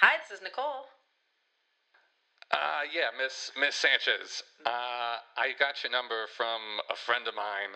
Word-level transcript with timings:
Hi, 0.00 0.20
this 0.20 0.36
is 0.38 0.42
Nicole. 0.44 0.92
Uh, 2.52 2.86
yeah, 2.92 3.10
Miss 3.16 3.50
Miss 3.58 3.74
Sanchez. 3.74 4.42
Uh, 4.64 5.18
I 5.36 5.56
got 5.58 5.82
your 5.82 5.90
number 5.90 6.26
from 6.36 6.60
a 6.92 6.96
friend 6.96 7.26
of 7.26 7.34
mine. 7.34 7.74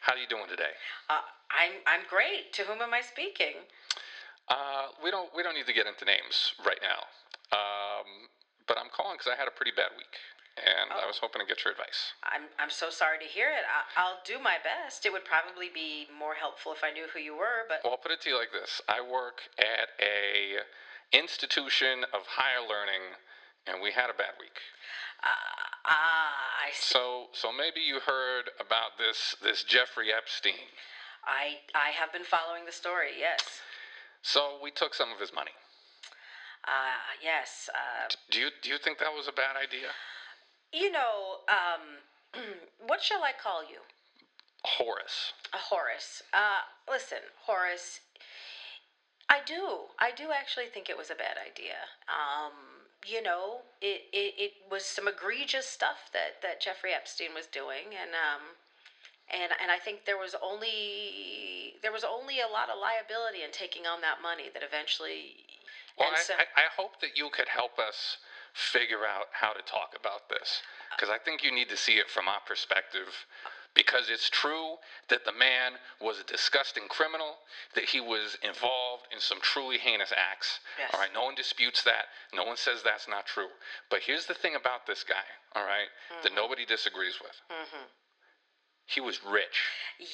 How 0.00 0.14
are 0.16 0.18
you 0.18 0.26
doing 0.26 0.48
today? 0.48 0.72
Uh, 1.08 1.20
I'm 1.52 1.84
I'm 1.86 2.04
great. 2.08 2.52
To 2.58 2.62
whom 2.64 2.80
am 2.82 2.92
I 2.94 3.02
speaking? 3.04 3.68
Uh, 4.48 4.90
we 5.04 5.10
don't 5.12 5.30
we 5.36 5.42
don't 5.44 5.54
need 5.54 5.66
to 5.68 5.76
get 5.76 5.86
into 5.86 6.04
names 6.04 6.56
right 6.66 6.80
now. 6.82 7.06
Um, 7.54 8.26
but 8.66 8.78
I'm 8.78 8.90
calling 8.90 9.18
because 9.20 9.30
I 9.30 9.36
had 9.38 9.46
a 9.46 9.54
pretty 9.54 9.74
bad 9.76 9.92
week, 9.94 10.14
and 10.58 10.90
I 10.90 11.04
Oh. 11.04 11.10
was 11.10 11.18
hoping 11.22 11.42
to 11.42 11.46
get 11.46 11.62
your 11.62 11.70
advice. 11.76 12.16
I'm 12.24 12.48
I'm 12.58 12.70
so 12.72 12.90
sorry 12.90 13.20
to 13.22 13.28
hear 13.30 13.52
it. 13.52 13.62
I, 13.68 13.84
I'll 14.00 14.18
do 14.26 14.40
my 14.42 14.58
best. 14.64 15.06
It 15.06 15.12
would 15.12 15.24
probably 15.28 15.68
be 15.70 16.08
more 16.10 16.34
helpful 16.34 16.72
if 16.72 16.82
I 16.82 16.90
knew 16.90 17.06
who 17.14 17.20
you 17.20 17.36
were, 17.36 17.68
but 17.70 17.84
Well, 17.84 17.94
I'll 17.94 18.02
put 18.02 18.10
it 18.10 18.20
to 18.26 18.30
you 18.32 18.38
like 18.40 18.50
this: 18.50 18.80
I 18.90 18.98
work 19.04 19.44
at 19.60 19.94
a 20.02 20.66
institution 21.12 22.04
of 22.14 22.26
higher 22.26 22.60
learning, 22.60 23.02
and 23.66 23.82
we 23.82 23.92
had 23.92 24.10
a 24.10 24.14
bad 24.14 24.34
week. 24.38 24.56
uh, 25.22 25.28
ah, 25.86 26.34
I 26.66 26.70
see. 26.72 26.94
So 26.94 27.26
so 27.32 27.52
maybe 27.52 27.80
you 27.80 28.00
heard 28.00 28.50
about 28.60 28.96
this 28.98 29.34
this 29.42 29.64
Jeffrey 29.64 30.08
Epstein. 30.12 30.68
I 31.26 31.58
I 31.74 31.90
have 31.90 32.12
been 32.12 32.24
following 32.24 32.64
the 32.64 32.72
story. 32.72 33.10
Yes. 33.18 33.42
So 34.22 34.58
we 34.62 34.70
took 34.70 34.94
some 34.94 35.10
of 35.12 35.18
his 35.20 35.32
money. 35.34 35.52
Uh, 36.68 37.16
yes. 37.22 37.68
Uh, 37.72 38.08
Do 38.30 38.38
you 38.40 38.48
do 38.62 38.68
you 38.70 38.78
think 38.78 38.98
that 38.98 39.12
was 39.12 39.28
a 39.28 39.32
bad 39.32 39.56
idea? 39.56 39.88
you 40.72 40.92
know, 40.92 41.42
um, 41.48 42.42
what 42.86 43.02
shall 43.02 43.22
I 43.24 43.32
call 43.32 43.62
you? 43.62 43.80
Horace. 44.64 45.32
Uh, 45.52 45.58
Horace. 45.58 46.22
Uh, 46.32 46.62
listen, 46.88 47.18
Horace. 47.46 48.00
I 49.30 49.40
do. 49.46 49.86
I 49.98 50.10
do 50.10 50.34
actually 50.34 50.66
think 50.66 50.90
it 50.90 50.98
was 50.98 51.08
a 51.08 51.14
bad 51.14 51.38
idea. 51.38 51.78
Um, 52.10 52.82
you 53.06 53.22
know, 53.22 53.62
it, 53.80 54.02
it, 54.12 54.34
it 54.36 54.52
was 54.68 54.84
some 54.84 55.06
egregious 55.06 55.66
stuff 55.66 56.10
that, 56.12 56.42
that 56.42 56.60
Jeffrey 56.60 56.90
Epstein 56.92 57.32
was 57.32 57.46
doing, 57.46 57.94
and 57.94 58.10
um, 58.10 58.58
and 59.30 59.52
and 59.62 59.70
I 59.70 59.78
think 59.78 60.04
there 60.04 60.18
was 60.18 60.34
only 60.42 61.78
there 61.80 61.92
was 61.92 62.04
only 62.04 62.40
a 62.42 62.50
lot 62.50 62.68
of 62.68 62.76
liability 62.76 63.46
in 63.46 63.52
taking 63.52 63.86
on 63.86 64.02
that 64.02 64.20
money 64.20 64.50
that 64.52 64.66
eventually. 64.66 65.46
Well, 65.96 66.10
I, 66.12 66.20
so, 66.20 66.34
I, 66.34 66.66
I 66.66 66.66
hope 66.74 67.00
that 67.00 67.16
you 67.16 67.30
could 67.30 67.48
help 67.48 67.78
us 67.78 68.18
figure 68.52 69.06
out 69.06 69.30
how 69.32 69.52
to 69.52 69.62
talk 69.62 69.94
about 69.94 70.28
this 70.28 70.60
because 70.96 71.08
I 71.08 71.18
think 71.22 71.44
you 71.44 71.54
need 71.54 71.68
to 71.70 71.76
see 71.76 72.02
it 72.02 72.10
from 72.10 72.26
our 72.26 72.40
perspective. 72.44 73.26
Because 73.74 74.10
it's 74.10 74.28
true 74.28 74.76
that 75.08 75.24
the 75.24 75.32
man 75.32 75.72
was 76.00 76.18
a 76.18 76.24
disgusting 76.24 76.88
criminal, 76.88 77.38
that 77.74 77.84
he 77.84 78.00
was 78.00 78.36
involved 78.42 79.06
in 79.12 79.20
some 79.20 79.38
truly 79.40 79.78
heinous 79.78 80.12
acts. 80.16 80.58
Yes. 80.78 80.90
All 80.92 81.00
right, 81.00 81.12
no 81.14 81.24
one 81.24 81.34
disputes 81.36 81.82
that. 81.84 82.06
No 82.34 82.44
one 82.44 82.56
says 82.56 82.82
that's 82.82 83.06
not 83.08 83.26
true. 83.26 83.48
But 83.88 84.00
here's 84.04 84.26
the 84.26 84.34
thing 84.34 84.56
about 84.56 84.86
this 84.86 85.04
guy, 85.04 85.22
all 85.54 85.64
right, 85.64 85.88
that 86.22 86.34
nobody 86.34 86.66
disagrees 86.66 87.20
with. 87.22 87.36
Mhm. 87.50 87.86
He 88.86 89.00
was 89.00 89.22
rich. 89.24 89.62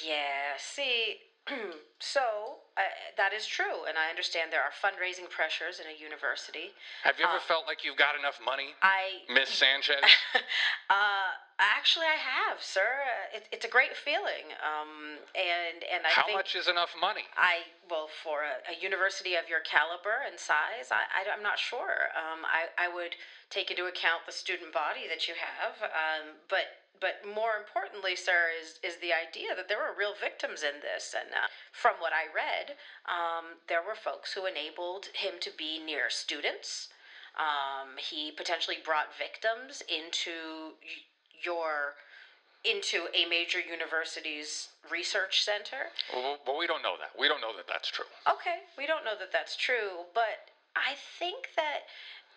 Yeah, 0.05 0.53
see, 0.59 1.17
so 1.99 2.59
uh, 2.77 2.81
that 3.17 3.33
is 3.33 3.47
true, 3.47 3.85
and 3.87 3.97
I 3.97 4.09
understand 4.09 4.51
there 4.53 4.61
are 4.61 4.69
fundraising 4.71 5.27
pressures 5.31 5.79
in 5.79 5.87
a 5.87 5.97
university. 5.97 6.69
Have 7.03 7.17
you 7.17 7.25
ever 7.25 7.37
Uh, 7.37 7.39
felt 7.41 7.65
like 7.65 7.83
you've 7.83 7.97
got 7.97 8.15
enough 8.15 8.39
money, 8.39 8.75
I 8.83 9.21
Miss 9.29 9.49
Sanchez? 9.49 10.03
uh, 10.91 11.31
actually, 11.59 12.05
I 12.05 12.17
have, 12.17 12.61
sir. 12.61 12.81
Uh, 12.81 13.37
It, 13.37 13.47
it's 13.51 13.65
a 13.65 13.69
great 13.69 13.95
feeling, 13.95 14.53
um, 14.63 15.19
and 15.35 15.83
and 15.83 16.05
I 16.05 16.09
How 16.09 16.23
think 16.25 16.37
much 16.37 16.55
is 16.55 16.67
enough 16.67 16.93
money? 16.99 17.25
I 17.35 17.69
well 17.89 18.07
for 18.07 18.43
a, 18.43 18.55
a 18.71 18.75
university 18.79 19.35
of 19.35 19.49
your 19.49 19.59
caliber 19.61 20.23
and 20.25 20.39
size, 20.39 20.91
I, 20.91 21.03
I 21.13 21.21
am 21.33 21.43
not 21.43 21.59
sure. 21.59 22.09
Um, 22.15 22.45
I 22.45 22.69
I 22.77 22.87
would 22.87 23.15
take 23.49 23.69
into 23.71 23.85
account 23.85 24.25
the 24.25 24.31
student 24.31 24.73
body 24.73 25.07
that 25.07 25.27
you 25.27 25.35
have, 25.37 25.75
um, 25.83 26.37
but 26.49 26.87
but 26.99 27.21
more 27.25 27.53
importantly, 27.57 28.15
sir, 28.15 28.49
is 28.59 28.79
is 28.83 28.97
the 28.97 29.13
idea 29.13 29.53
that 29.55 29.67
there 29.69 29.77
were 29.77 29.93
real 29.97 30.15
victims 30.19 30.63
in 30.63 30.81
this, 30.81 31.13
and 31.17 31.29
uh, 31.33 31.47
from 31.71 31.95
what 31.99 32.13
I 32.13 32.25
read, 32.33 32.77
um, 33.05 33.61
there 33.67 33.83
were 33.85 33.95
folks 33.95 34.33
who 34.33 34.45
enabled 34.45 35.09
him 35.13 35.35
to 35.41 35.51
be 35.57 35.79
near 35.79 36.09
students. 36.09 36.89
Um, 37.37 37.97
he 38.01 38.31
potentially 38.31 38.77
brought 38.83 39.13
victims 39.15 39.83
into 39.85 40.73
y- 41.37 41.43
your 41.43 41.93
into 42.63 43.07
a 43.13 43.25
major 43.29 43.59
university's 43.59 44.69
research 44.89 45.43
center. 45.43 45.93
Well, 46.13 46.37
well, 46.45 46.57
we 46.57 46.67
don't 46.67 46.81
know 46.81 46.95
that. 46.99 47.17
We 47.17 47.27
don't 47.27 47.39
know 47.39 47.55
that 47.55 47.67
that's 47.67 47.89
true. 47.89 48.05
Okay, 48.27 48.57
we 48.77 48.85
don't 48.85 49.05
know 49.05 49.15
that 49.17 49.31
that's 49.31 49.55
true, 49.55 50.03
but 50.13 50.51
I 50.75 50.95
think 51.19 51.49
that 51.55 51.81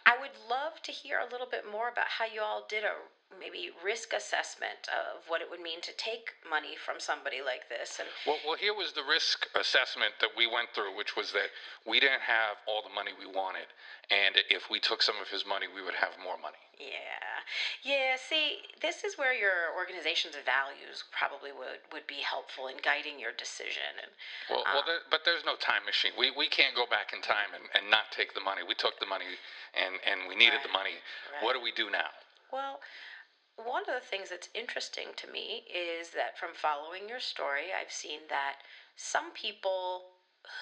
I 0.06 0.16
would 0.20 0.30
love 0.48 0.80
to 0.84 0.92
hear 0.92 1.18
a 1.18 1.30
little 1.30 1.48
bit 1.50 1.64
more 1.70 1.88
about 1.88 2.06
how 2.08 2.26
you 2.26 2.42
all 2.42 2.64
did 2.68 2.84
a 2.84 2.92
maybe 3.38 3.70
risk 3.84 4.12
assessment 4.12 4.90
of 4.90 5.22
what 5.30 5.40
it 5.40 5.46
would 5.50 5.60
mean 5.62 5.80
to 5.80 5.94
take 5.94 6.34
money 6.48 6.74
from 6.74 6.98
somebody 6.98 7.38
like 7.44 7.68
this 7.70 8.02
and 8.02 8.08
Well, 8.26 8.42
well, 8.42 8.58
here 8.58 8.74
was 8.74 8.92
the 8.92 9.06
risk 9.06 9.46
assessment 9.54 10.18
that 10.20 10.34
we 10.34 10.50
went 10.50 10.74
through, 10.74 10.96
which 10.96 11.14
was 11.14 11.30
that 11.32 11.54
we 11.86 12.00
didn't 12.00 12.26
have 12.26 12.58
all 12.66 12.82
the 12.82 12.90
money 12.90 13.14
we 13.14 13.30
wanted, 13.30 13.70
and 14.10 14.34
if 14.50 14.66
we 14.70 14.80
took 14.82 15.02
some 15.02 15.14
of 15.22 15.30
his 15.30 15.46
money, 15.46 15.70
we 15.70 15.82
would 15.82 15.94
have 15.94 16.18
more 16.18 16.36
money. 16.42 16.58
yeah. 16.78 17.30
Yeah, 17.82 18.14
see, 18.20 18.62
this 18.78 19.02
is 19.02 19.16
where 19.18 19.32
your 19.34 19.74
organization's 19.74 20.36
values 20.46 21.02
probably 21.10 21.50
would 21.50 21.82
would 21.90 22.06
be 22.06 22.20
helpful 22.22 22.68
in 22.68 22.76
guiding 22.78 23.18
your 23.18 23.32
decision 23.34 23.90
and 23.98 24.12
Well, 24.46 24.62
well, 24.68 24.84
uh, 24.84 24.86
there, 24.86 25.02
but 25.10 25.24
there's 25.24 25.42
no 25.44 25.56
time 25.56 25.82
machine. 25.88 26.12
We 26.14 26.30
we 26.30 26.46
can't 26.46 26.76
go 26.76 26.86
back 26.86 27.10
in 27.16 27.22
time 27.24 27.50
and, 27.56 27.66
and 27.74 27.90
not 27.90 28.12
take 28.14 28.34
the 28.38 28.44
money. 28.44 28.62
We 28.62 28.76
took 28.78 29.00
the 29.00 29.08
money, 29.08 29.26
and 29.74 29.98
and 30.06 30.28
we 30.28 30.36
needed 30.36 30.60
the 30.62 30.70
money. 30.70 31.00
right. 31.32 31.42
What 31.42 31.56
do 31.56 31.60
we 31.64 31.72
do 31.72 31.90
now? 31.90 32.12
Well, 32.52 32.78
one 33.64 33.82
of 33.82 33.94
the 33.94 34.06
things 34.06 34.30
that's 34.30 34.48
interesting 34.54 35.08
to 35.16 35.30
me 35.30 35.64
is 35.68 36.10
that 36.10 36.38
from 36.38 36.50
following 36.54 37.08
your 37.08 37.20
story, 37.20 37.72
I've 37.74 37.92
seen 37.92 38.20
that 38.28 38.56
some 38.96 39.30
people 39.32 40.04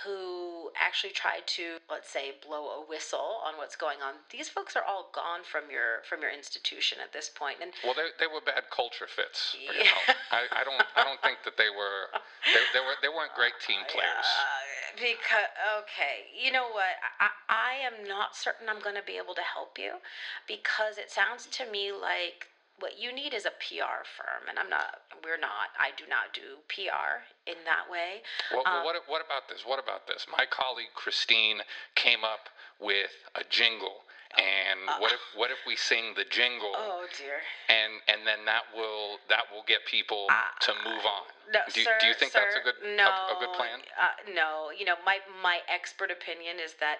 who 0.05 0.71
actually 0.77 1.13
tried 1.13 1.47
to, 1.47 1.79
let's 1.91 2.11
say, 2.11 2.35
blow 2.45 2.83
a 2.83 2.85
whistle 2.85 3.41
on 3.47 3.57
what's 3.57 3.77
going 3.77 3.99
on, 4.03 4.15
these 4.31 4.49
folks 4.49 4.77
are 4.77 4.83
all 4.83 5.11
gone 5.15 5.41
from 5.47 5.71
your 5.71 6.03
from 6.09 6.21
your 6.21 6.31
institution 6.31 6.99
at 7.03 7.13
this 7.13 7.31
point. 7.31 7.59
And 7.63 7.73
Well, 7.85 7.95
they, 7.95 8.11
they 8.19 8.27
were 8.27 8.43
bad 8.43 8.69
culture 8.75 9.07
fits. 9.07 9.55
You 9.55 9.71
Yeah. 9.73 9.91
know, 9.91 10.03
I, 10.33 10.61
I 10.61 10.65
don't 10.65 10.83
I 10.97 11.05
don't 11.05 11.23
think 11.23 11.39
that 11.45 11.57
they 11.57 11.71
were 11.71 12.11
they, 12.53 12.63
they 12.75 12.81
were 12.81 12.97
they 13.03 13.09
weren't 13.09 13.35
great 13.35 13.57
team 13.65 13.81
players. 13.89 14.27
Uh, 14.27 14.69
because 14.99 15.51
okay, 15.87 16.27
you 16.35 16.51
know 16.51 16.69
what? 16.75 16.99
I, 17.23 17.31
I 17.49 17.73
am 17.87 18.07
not 18.07 18.35
certain 18.35 18.69
I'm 18.69 18.81
going 18.83 18.97
to 18.97 19.07
be 19.07 19.17
able 19.17 19.35
to 19.35 19.47
help 19.47 19.79
you 19.79 20.03
because 20.47 20.99
it 20.99 21.11
sounds 21.11 21.47
to 21.55 21.71
me 21.71 21.93
like 21.93 22.51
what 22.81 22.99
you 22.99 23.13
need 23.13 23.35
is 23.35 23.45
a 23.45 23.55
PR 23.59 24.07
firm, 24.17 24.49
and 24.49 24.59
I'm 24.59 24.71
not. 24.71 25.03
We're 25.25 25.39
not. 25.39 25.75
I 25.79 25.91
do 25.97 26.05
not 26.09 26.33
do 26.33 26.63
PR 26.71 27.27
in 27.47 27.59
that 27.65 27.91
way. 27.91 28.23
Well, 28.53 28.63
well, 28.65 28.79
Um, 28.79 28.85
what 28.85 28.97
what 29.07 29.25
about 29.25 29.49
this? 29.49 29.67
What 29.67 29.79
about 29.83 30.07
this? 30.07 30.27
My 30.31 30.47
colleague 30.47 30.95
Christine 30.95 31.63
came 31.95 32.25
up 32.25 32.49
with 32.79 33.11
a 33.35 33.43
jingle, 33.51 34.05
and 34.39 34.81
what 35.01 35.13
if 35.13 35.21
what 35.35 35.51
if 35.51 35.59
we 35.67 35.75
sing 35.77 36.15
the 36.15 36.25
jingle, 36.31 36.73
Oh 36.77 37.07
dear. 37.19 37.43
and 37.69 38.01
and 38.07 38.27
then 38.27 38.45
that 38.47 38.63
will 38.75 39.19
that 39.29 39.51
will 39.51 39.65
get 39.67 39.85
people 39.87 40.29
to 40.61 40.73
move 40.85 41.05
on. 41.05 41.27
No, 41.53 41.61
do, 41.73 41.81
sir, 41.83 41.97
do 42.01 42.07
you 42.07 42.15
think 42.15 42.33
that's 42.33 42.55
a 42.55 42.59
sir, 42.59 42.65
good 42.65 42.97
no, 42.97 43.09
a, 43.09 43.35
a 43.35 43.41
good 43.41 43.53
plan? 43.57 43.81
Uh, 43.99 44.33
no, 44.35 44.71
you 44.71 44.85
know 44.85 44.97
my 45.05 45.19
my 45.43 45.59
expert 45.67 46.11
opinion 46.11 46.61
is 46.63 46.75
that 46.79 46.99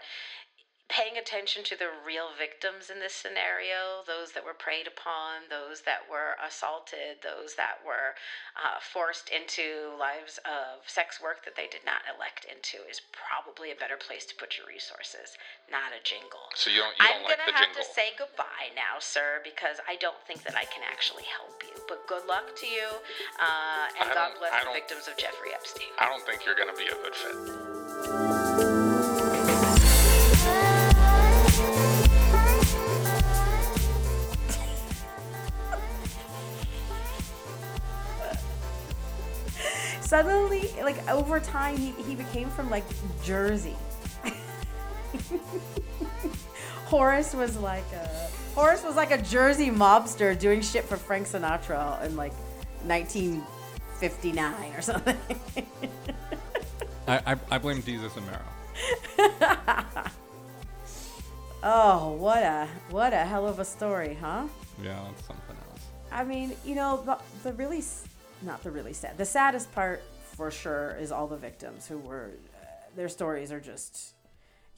paying 0.89 1.21
attention 1.21 1.61
to 1.63 1.77
the 1.77 1.93
real 2.01 2.33
victims 2.33 2.89
in 2.89 2.97
this 2.97 3.13
scenario, 3.13 4.01
those 4.09 4.33
that 4.33 4.41
were 4.41 4.57
preyed 4.57 4.89
upon, 4.89 5.45
those 5.53 5.85
that 5.85 6.01
were 6.09 6.33
assaulted, 6.41 7.21
those 7.21 7.53
that 7.61 7.77
were 7.85 8.17
uh, 8.57 8.81
forced 8.81 9.29
into 9.29 9.93
lives 10.01 10.41
of 10.49 10.81
sex 10.89 11.21
work 11.21 11.45
that 11.45 11.53
they 11.61 11.69
did 11.69 11.85
not 11.85 12.01
elect 12.09 12.49
into, 12.49 12.81
is 12.89 13.05
probably 13.13 13.69
a 13.69 13.77
better 13.77 14.01
place 14.01 14.25
to 14.25 14.35
put 14.41 14.57
your 14.57 14.65
resources, 14.65 15.37
not 15.69 15.93
a 15.93 16.01
jingle. 16.01 16.49
So 16.57 16.73
you 16.73 16.81
don't 16.81 16.97
you 16.97 17.05
I'm 17.05 17.21
don't 17.21 17.29
like 17.29 17.37
gonna 17.37 17.53
have 17.53 17.69
jingle? 17.69 17.85
to 17.85 17.93
say 17.93 18.17
goodbye 18.17 18.73
now, 18.73 18.97
sir, 18.97 19.45
because 19.45 19.85
I 19.85 20.01
don't 20.01 20.19
think 20.25 20.41
that 20.49 20.57
I 20.57 20.65
can 20.73 20.81
actually 20.89 21.29
help 21.29 21.61
you. 21.69 21.77
But 21.85 22.09
good 22.09 22.25
luck 22.25 22.57
to 22.65 22.67
you, 22.67 22.89
uh, 23.37 23.93
and 24.01 24.09
God 24.17 24.41
bless 24.41 24.57
I 24.57 24.65
the 24.65 24.73
victims 24.73 25.05
of 25.05 25.21
Jeffrey 25.21 25.53
Epstein. 25.53 25.93
I 26.01 26.09
don't 26.09 26.25
think 26.25 26.49
you're 26.49 26.57
going 26.57 26.73
to 26.73 26.81
be 26.81 26.89
a 26.89 26.97
good 26.97 27.13
fit. 27.13 28.28
Suddenly, 40.09 40.71
like 40.83 41.07
over 41.11 41.39
time, 41.39 41.77
he, 41.77 41.91
he 41.91 42.15
became 42.15 42.49
from 42.49 42.71
like 42.71 42.85
Jersey. 43.23 43.77
Horace 46.87 47.35
was 47.35 47.59
like 47.59 47.85
a 47.93 48.09
Horace 48.55 48.83
was 48.83 48.97
like 48.97 49.11
a 49.11 49.21
Jersey 49.21 49.69
mobster 49.69 50.39
doing 50.39 50.63
shit 50.63 50.85
for 50.87 50.97
Frank 50.97 51.27
Sinatra 51.27 52.03
in 52.07 52.17
like 52.17 52.33
1959 52.87 54.73
or 54.75 54.81
something. 54.81 55.19
I, 57.07 57.21
I, 57.27 57.37
I 57.51 57.59
blame 57.59 57.83
Jesus 57.83 58.17
and 58.17 58.25
Mero. 58.25 58.41
Oh, 61.61 62.13
what 62.13 62.45
a 62.45 62.69
what 62.91 63.13
a 63.13 63.25
hell 63.25 63.49
of 63.49 63.59
a 63.59 63.65
story, 63.65 64.17
huh? 64.21 64.47
Yeah, 64.81 65.05
that's 65.05 65.27
something 65.27 65.57
else. 65.71 65.83
I 66.13 66.23
mean, 66.23 66.55
you 66.65 66.77
know, 66.77 67.03
the, 67.05 67.19
the 67.43 67.53
really, 67.55 67.83
not 68.43 68.63
the 68.63 68.71
really 68.71 68.93
sad, 68.93 69.19
the 69.19 69.25
saddest 69.25 69.73
part 69.73 70.03
for 70.37 70.51
sure 70.51 70.97
is 71.01 71.11
all 71.11 71.27
the 71.27 71.37
victims 71.37 71.87
who 71.87 71.99
were, 71.99 72.33
uh, 72.55 72.67
their 72.97 73.09
stories 73.09 73.51
are 73.51 73.61
just, 73.61 74.15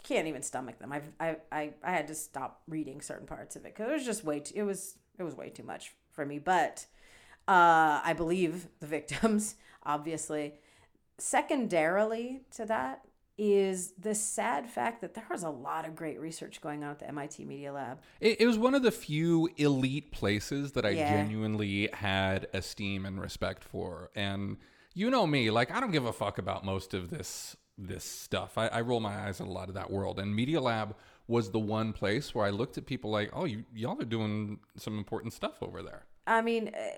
can't 0.03 0.27
even 0.27 0.43
stomach 0.43 0.79
them. 0.79 0.93
I've, 0.93 1.11
I, 1.21 1.37
I, 1.53 1.71
I 1.83 1.91
had 1.93 2.09
to 2.09 2.15
stop 2.15 2.63
reading 2.69 3.01
certain 3.01 3.27
parts 3.27 3.57
of 3.57 3.65
it 3.65 3.75
because 3.75 3.91
it 3.91 3.93
was 3.93 4.07
just 4.07 4.25
way 4.25 4.41
too, 4.41 4.55
it 4.57 4.63
was, 4.63 4.97
it 5.19 5.23
was 5.23 5.35
way 5.35 5.51
too 5.51 5.63
much 5.63 5.93
for 6.11 6.25
me. 6.25 6.39
But 6.39 6.87
uh, 7.47 8.01
I 8.05 8.15
believe 8.17 8.69
the 8.81 8.87
victims, 8.87 9.57
obviously. 9.85 10.55
Secondarily 11.19 12.43
to 12.53 12.65
that 12.67 13.05
is 13.43 13.95
the 13.99 14.15
sad 14.15 14.69
fact 14.69 15.01
that 15.01 15.15
there 15.15 15.25
was 15.31 15.43
a 15.43 15.49
lot 15.49 15.87
of 15.89 15.97
great 15.97 16.21
research 16.21 16.61
going 16.61 16.85
on 16.85 16.91
at 16.91 16.99
the 16.99 17.09
MIT 17.09 17.47
Media 17.47 17.73
Lab. 17.73 17.99
It, 18.21 18.43
it 18.43 18.47
was 18.47 18.59
one 18.59 18.75
of 18.75 18.83
the 18.83 18.91
few 18.91 19.49
elite 19.57 20.13
places 20.13 20.73
that 20.73 20.85
I 20.85 20.91
Yeah. 20.91 21.09
genuinely 21.09 21.89
had 21.95 22.49
esteem 22.53 23.07
and 23.07 23.19
respect 23.19 23.65
for. 23.65 24.11
And 24.15 24.59
you 24.93 25.09
know 25.09 25.27
me, 25.27 25.51
like 25.51 25.71
I 25.71 25.81
don't 25.81 25.91
give 25.91 26.05
a 26.05 26.13
fuck 26.13 26.37
about 26.37 26.65
most 26.67 26.93
of 26.93 27.09
this 27.09 27.57
this 27.79 28.05
stuff. 28.05 28.59
I, 28.59 28.67
I 28.67 28.81
roll 28.83 29.01
my 29.01 29.27
eyes 29.27 29.41
at 29.41 29.47
a 29.47 29.51
lot 29.51 29.71
of 29.71 29.75
that 29.75 29.91
world. 29.91 30.19
And 30.21 30.37
Media 30.37 30.61
Lab 30.61 30.95
was 31.27 31.51
the 31.51 31.59
one 31.59 31.95
place 31.95 32.35
where 32.35 32.45
I 32.45 32.51
looked 32.51 32.77
at 32.77 32.85
people 32.85 33.11
like, 33.11 33.31
oh, 33.33 33.47
you 33.47 33.65
y'all 33.75 33.99
are 34.03 34.05
doing 34.05 34.59
some 34.77 34.99
important 34.99 35.33
stuff 35.33 35.63
over 35.63 35.83
there. 35.83 36.05
I 36.27 36.43
mean, 36.43 36.73
eh, 36.75 36.91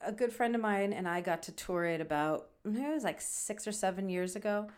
a 0.00 0.12
good 0.12 0.32
friend 0.32 0.54
of 0.54 0.60
mine 0.60 0.92
and 0.92 1.08
I 1.08 1.22
got 1.22 1.42
to 1.44 1.52
tour 1.52 1.84
it 1.86 2.00
about 2.00 2.50
it 2.64 2.94
was 2.94 3.02
like 3.02 3.20
six 3.20 3.66
or 3.66 3.72
seven 3.72 4.08
years 4.08 4.36
ago. 4.36 4.68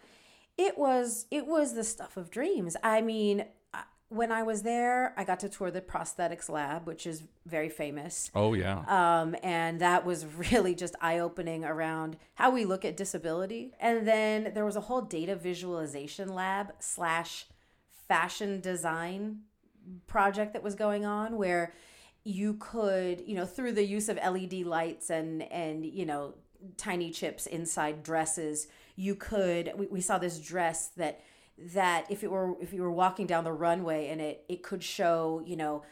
It 0.61 0.77
was 0.77 1.27
it 1.31 1.47
was 1.47 1.75
the 1.75 1.85
stuff 1.85 2.17
of 2.17 2.31
dreams. 2.31 2.77
I 2.83 3.01
mean, 3.01 3.47
when 4.11 4.33
I 4.33 4.43
was 4.43 4.63
there, 4.63 5.15
I 5.17 5.23
got 5.23 5.41
to 5.41 5.49
tour 5.49 5.71
the 5.71 5.81
prosthetics 5.81 6.51
lab, 6.51 6.87
which 6.87 7.07
is 7.07 7.23
very 7.47 7.69
famous. 7.69 8.31
Oh 8.35 8.55
yeah. 8.55 8.83
Um, 8.89 9.37
and 9.43 9.81
that 9.81 10.05
was 10.05 10.27
really 10.53 10.75
just 10.75 10.97
eye 11.01 11.21
opening 11.21 11.65
around 11.65 12.17
how 12.35 12.51
we 12.51 12.65
look 12.65 12.85
at 12.85 12.97
disability. 12.97 13.73
And 13.81 14.07
then 14.07 14.53
there 14.53 14.65
was 14.65 14.77
a 14.77 14.83
whole 14.83 15.01
data 15.01 15.37
visualization 15.37 16.35
lab 16.35 16.73
slash 16.81 17.47
fashion 18.09 18.61
design 18.61 19.43
project 20.09 20.53
that 20.53 20.63
was 20.63 20.75
going 20.75 21.07
on 21.07 21.37
where 21.37 21.73
you 22.25 22.55
could, 22.55 23.23
you 23.27 23.37
know, 23.37 23.47
through 23.47 23.73
the 23.73 23.87
use 23.87 24.09
of 24.09 24.17
LED 24.17 24.65
lights 24.65 25.09
and 25.09 25.43
and 25.53 25.87
you 25.87 26.05
know 26.05 26.35
tiny 26.77 27.11
chips 27.11 27.47
inside 27.47 28.03
dresses, 28.03 28.67
you 28.97 29.15
could. 29.15 29.73
We, 29.77 29.87
we 29.87 30.01
saw 30.01 30.19
this 30.19 30.39
dress 30.39 30.89
that 30.97 31.21
that 31.75 32.07
if 32.11 32.25
it 32.25 32.31
were 32.31 32.55
if 32.61 32.73
you 32.73 32.83
were 32.83 32.91
walking 32.91 33.27
down 33.27 33.45
the 33.45 33.53
runway 33.53 34.09
and 34.09 34.21
it 34.21 34.45
it 34.49 34.63
could 34.63 34.83
show 34.83 35.43
you 35.45 35.57
know 35.57 35.83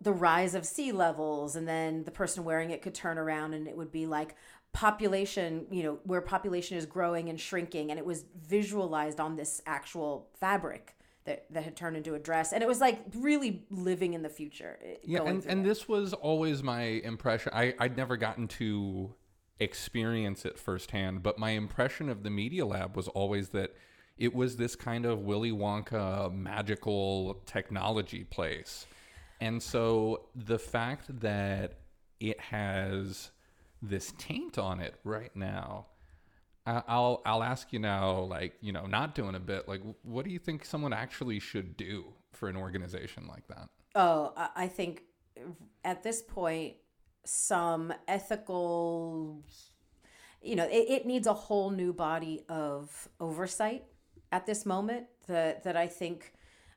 the 0.00 0.12
rise 0.12 0.54
of 0.54 0.64
sea 0.64 0.92
levels 0.92 1.56
and 1.56 1.66
then 1.66 2.04
the 2.04 2.10
person 2.10 2.44
wearing 2.44 2.70
it 2.70 2.82
could 2.82 2.94
turn 2.94 3.18
around 3.18 3.54
and 3.54 3.66
it 3.68 3.76
would 3.76 3.90
be 3.90 4.06
like 4.06 4.36
population 4.72 5.66
you 5.70 5.82
know 5.82 5.98
where 6.04 6.20
population 6.20 6.76
is 6.76 6.86
growing 6.86 7.28
and 7.28 7.40
shrinking 7.40 7.90
and 7.90 7.98
it 7.98 8.04
was 8.04 8.24
visualized 8.46 9.20
on 9.20 9.36
this 9.36 9.60
actual 9.66 10.28
fabric 10.38 10.96
that, 11.24 11.44
that 11.50 11.64
had 11.64 11.76
turned 11.76 11.96
into 11.96 12.14
a 12.14 12.18
dress 12.18 12.52
and 12.52 12.62
it 12.62 12.68
was 12.68 12.80
like 12.80 13.00
really 13.16 13.64
living 13.70 14.14
in 14.14 14.22
the 14.22 14.28
future 14.28 14.78
eh, 14.84 14.94
Yeah, 15.02 15.22
and, 15.24 15.44
and 15.46 15.64
this 15.64 15.88
was 15.88 16.12
always 16.12 16.62
my 16.62 16.82
impression. 16.82 17.52
I, 17.54 17.74
I'd 17.78 17.96
never 17.96 18.16
gotten 18.16 18.48
to 18.48 19.12
experience 19.58 20.44
it 20.44 20.58
firsthand, 20.58 21.22
but 21.22 21.38
my 21.38 21.50
impression 21.50 22.08
of 22.08 22.22
the 22.22 22.30
Media 22.30 22.66
Lab 22.66 22.96
was 22.96 23.08
always 23.08 23.50
that 23.50 23.74
it 24.18 24.34
was 24.34 24.56
this 24.56 24.76
kind 24.76 25.04
of 25.04 25.20
Willy 25.20 25.52
Wonka 25.52 26.32
magical 26.32 27.42
technology 27.46 28.24
place. 28.24 28.86
And 29.40 29.62
so 29.62 30.28
the 30.34 30.58
fact 30.58 31.20
that 31.20 31.74
it 32.20 32.40
has 32.40 33.30
this 33.82 34.12
taint 34.18 34.58
on 34.58 34.80
it 34.80 34.94
right 35.04 35.34
now, 35.34 35.86
I'll 36.66 37.22
I'll 37.24 37.44
ask 37.44 37.72
you 37.72 37.78
now, 37.78 38.20
like 38.20 38.54
you 38.60 38.72
know, 38.72 38.86
not 38.86 39.14
doing 39.14 39.34
a 39.34 39.40
bit, 39.40 39.68
like 39.68 39.82
what 40.02 40.24
do 40.24 40.30
you 40.30 40.38
think 40.38 40.64
someone 40.64 40.92
actually 40.92 41.38
should 41.38 41.76
do 41.76 42.06
for 42.32 42.48
an 42.48 42.56
organization 42.56 43.26
like 43.28 43.46
that? 43.48 43.68
Oh, 43.94 44.32
I 44.56 44.66
think 44.66 45.02
at 45.84 46.02
this 46.02 46.22
point, 46.22 46.74
some 47.26 47.92
ethical, 48.08 49.42
you 50.42 50.56
know, 50.56 50.64
it, 50.64 50.86
it 50.88 51.06
needs 51.06 51.26
a 51.26 51.34
whole 51.34 51.70
new 51.70 51.92
body 51.92 52.44
of 52.48 53.08
oversight 53.20 53.84
at 54.32 54.46
this 54.46 54.64
moment. 54.64 55.06
That 55.26 55.64
that 55.64 55.76
I 55.76 55.88
think 55.88 56.32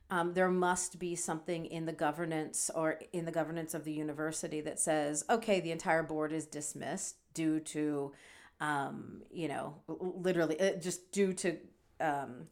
um, 0.09 0.33
there 0.33 0.49
must 0.49 0.97
be 0.97 1.15
something 1.15 1.65
in 1.65 1.85
the 1.85 1.93
governance 1.93 2.71
or 2.73 2.99
in 3.13 3.25
the 3.25 3.31
governance 3.31 3.73
of 3.73 3.83
the 3.83 3.91
university 3.91 4.59
that 4.61 4.79
says, 4.79 5.23
okay, 5.29 5.59
the 5.59 5.71
entire 5.71 6.03
board 6.03 6.31
is 6.31 6.47
dismissed 6.47 7.17
due 7.33 7.59
to, 7.59 8.11
um, 8.59 9.21
you 9.31 9.47
know, 9.47 9.75
literally 9.87 10.59
uh, 10.59 10.73
just 10.73 11.11
due 11.11 11.33
to. 11.33 11.57
Um, 11.99 12.47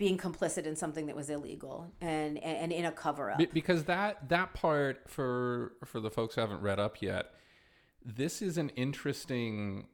being 0.00 0.16
complicit 0.18 0.64
in 0.64 0.74
something 0.74 1.06
that 1.06 1.14
was 1.14 1.30
illegal 1.30 1.92
and 2.00 2.38
and, 2.38 2.56
and 2.58 2.72
in 2.72 2.86
a 2.86 2.92
cover 2.92 3.30
up. 3.30 3.40
Because 3.52 3.84
that 3.84 4.28
that 4.30 4.54
part 4.54 5.02
for 5.06 5.74
for 5.84 6.00
the 6.00 6.10
folks 6.10 6.34
who 6.34 6.40
haven't 6.40 6.62
read 6.62 6.80
up 6.80 7.00
yet 7.00 7.34
this 8.04 8.40
is 8.40 8.56
an 8.56 8.70
interesting 8.70 9.86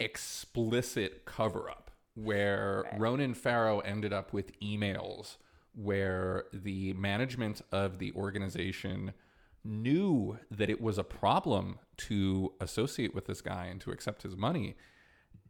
explicit 0.00 1.24
cover 1.24 1.70
up 1.70 1.90
where 2.14 2.84
Ronan 2.96 3.34
Farrow 3.34 3.80
ended 3.80 4.12
up 4.12 4.32
with 4.32 4.58
emails 4.60 5.36
where 5.74 6.44
the 6.52 6.92
management 6.92 7.60
of 7.72 7.98
the 7.98 8.12
organization 8.12 9.12
knew 9.64 10.38
that 10.50 10.70
it 10.70 10.80
was 10.80 10.98
a 10.98 11.04
problem 11.04 11.78
to 11.96 12.52
associate 12.60 13.14
with 13.14 13.26
this 13.26 13.40
guy 13.40 13.66
and 13.66 13.80
to 13.80 13.90
accept 13.90 14.22
his 14.22 14.36
money 14.36 14.76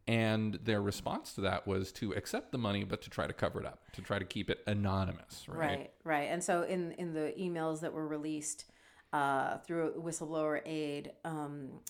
and 0.07 0.59
their 0.65 0.83
response 0.83 1.33
to 1.35 1.41
that 1.41 1.67
was 1.67 1.91
to 1.93 2.13
accept 2.13 2.53
the 2.53 2.59
money 2.59 2.85
but 2.85 3.01
to 3.03 3.09
try 3.11 3.27
to 3.27 3.33
cover 3.33 3.61
it 3.61 3.67
up 3.67 3.81
to 3.93 4.03
try 4.03 4.19
to 4.19 4.25
keep 4.25 4.51
it 4.51 4.59
anonymous 4.67 5.47
right, 5.49 5.59
Right, 5.59 5.91
right. 6.05 6.29
And 6.31 6.43
so 6.45 6.63
in 6.63 6.93
in 6.93 7.15
the 7.15 7.33
emails 7.41 7.81
that 7.81 7.93
were 7.93 8.07
released 8.07 8.67
uh, 9.13 9.59
through 9.59 9.95
whistleblower 10.03 10.61
aid, 10.67 11.13
um, 11.25 11.81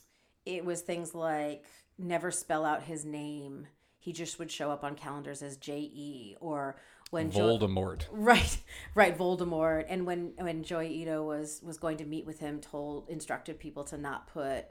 it 0.44 0.64
was 0.64 0.82
things 0.82 1.14
like 1.14 1.64
never 1.98 2.30
spell 2.30 2.64
out 2.64 2.82
his 2.82 3.04
name. 3.04 3.66
He 3.98 4.12
just 4.12 4.38
would 4.38 4.50
show 4.50 4.70
up 4.70 4.84
on 4.84 4.94
calendars 4.94 5.42
as 5.42 5.56
J 5.56 5.78
E 5.78 6.36
or 6.40 6.76
when 7.10 7.30
Jo- 7.30 7.58
Voldemort. 7.58 8.06
Right, 8.10 8.58
right, 8.94 9.16
Voldemort. 9.16 9.86
And 9.88 10.04
when 10.06 10.34
when 10.38 10.62
Joi 10.62 10.86
Ito 10.86 11.24
was 11.24 11.60
was 11.64 11.78
going 11.78 11.96
to 11.96 12.04
meet 12.04 12.26
with 12.26 12.40
him, 12.40 12.60
told 12.60 13.08
instructed 13.08 13.58
people 13.58 13.84
to 13.84 13.96
not 13.96 14.26
put 14.26 14.66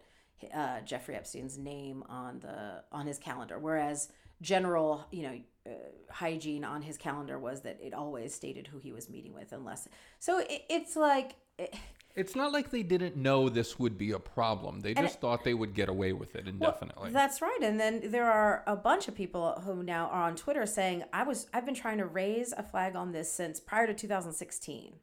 uh, 0.52 0.82
Jeffrey 0.82 1.16
Epstein's 1.16 1.58
name 1.58 2.04
on 2.10 2.40
the 2.40 2.84
on 2.92 3.08
his 3.08 3.18
calendar, 3.20 3.60
whereas 3.60 4.10
general 4.42 5.06
you 5.12 5.24
know 5.24 5.40
uh, 5.66 5.70
hygiene 6.12 6.64
on 6.64 6.82
his 6.82 6.98
calendar 6.98 7.40
was 7.40 7.62
that 7.62 7.80
it 7.82 7.94
always 7.94 8.34
stated 8.34 8.68
who 8.68 8.80
he 8.80 8.92
was 8.92 9.10
meeting 9.10 9.34
with, 9.34 9.52
unless. 9.52 9.88
So 10.20 10.40
it, 10.40 10.64
it's 10.70 10.96
like. 10.96 11.36
It, 11.58 11.74
It's 12.16 12.36
not 12.36 12.52
like 12.52 12.70
they 12.70 12.84
didn't 12.84 13.16
know 13.16 13.50
this 13.50 13.80
would 13.80 13.98
be 13.98 14.12
a 14.12 14.20
problem. 14.20 14.82
They 14.82 14.94
just 14.94 15.20
thought 15.20 15.44
they 15.44 15.56
would 15.56 15.74
get 15.74 15.90
away 15.90 16.14
with 16.14 16.36
it 16.36 16.48
indefinitely. 16.48 17.10
That's 17.10 17.42
right. 17.42 17.58
And 17.64 17.80
then 17.80 18.12
there 18.12 18.32
are 18.32 18.64
a 18.68 18.76
bunch 18.76 19.08
of 19.08 19.16
people 19.16 19.60
who 19.66 19.82
now 19.82 20.10
are 20.10 20.22
on 20.26 20.36
Twitter 20.36 20.68
saying, 20.68 21.06
I 21.12 21.24
was 21.24 21.48
I've 21.56 21.66
been 21.66 21.74
trying 21.74 21.98
to 21.98 22.06
raise 22.06 22.54
a 22.54 22.62
flag 22.62 22.96
on 22.96 23.14
this 23.14 23.32
since 23.32 23.60
prior 23.60 23.88
to 23.88 23.96
2016. 23.96 24.94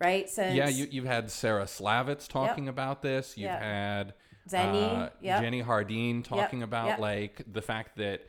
Right? 0.00 0.30
Since 0.30 0.54
yeah, 0.54 0.68
you, 0.68 0.86
you've 0.88 1.06
had 1.06 1.28
Sarah 1.32 1.64
Slavitz 1.64 2.28
talking 2.28 2.68
about 2.68 3.02
this. 3.02 3.36
You've 3.36 3.50
Yep. 3.50 3.62
had 3.62 4.14
Zenny, 4.50 4.98
uh, 4.98 5.10
yep. 5.20 5.42
Jenny 5.42 5.62
Hardeen 5.62 6.24
talking 6.24 6.62
about 6.62 6.86
yep. 6.86 6.98
like 6.98 7.42
the 7.52 7.62
fact 7.62 7.96
that 7.96 8.26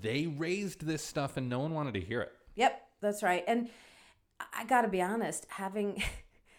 they 0.00 0.26
raised 0.26 0.86
this 0.86 1.02
stuff 1.02 1.36
and 1.36 1.48
no 1.48 1.60
one 1.60 1.74
wanted 1.74 1.94
to 1.94 2.00
hear 2.00 2.20
it. 2.20 2.32
Yep, 2.56 2.82
that's 3.00 3.22
right. 3.22 3.44
And 3.46 3.68
I 4.54 4.64
got 4.64 4.82
to 4.82 4.88
be 4.88 5.02
honest, 5.02 5.46
having 5.48 6.02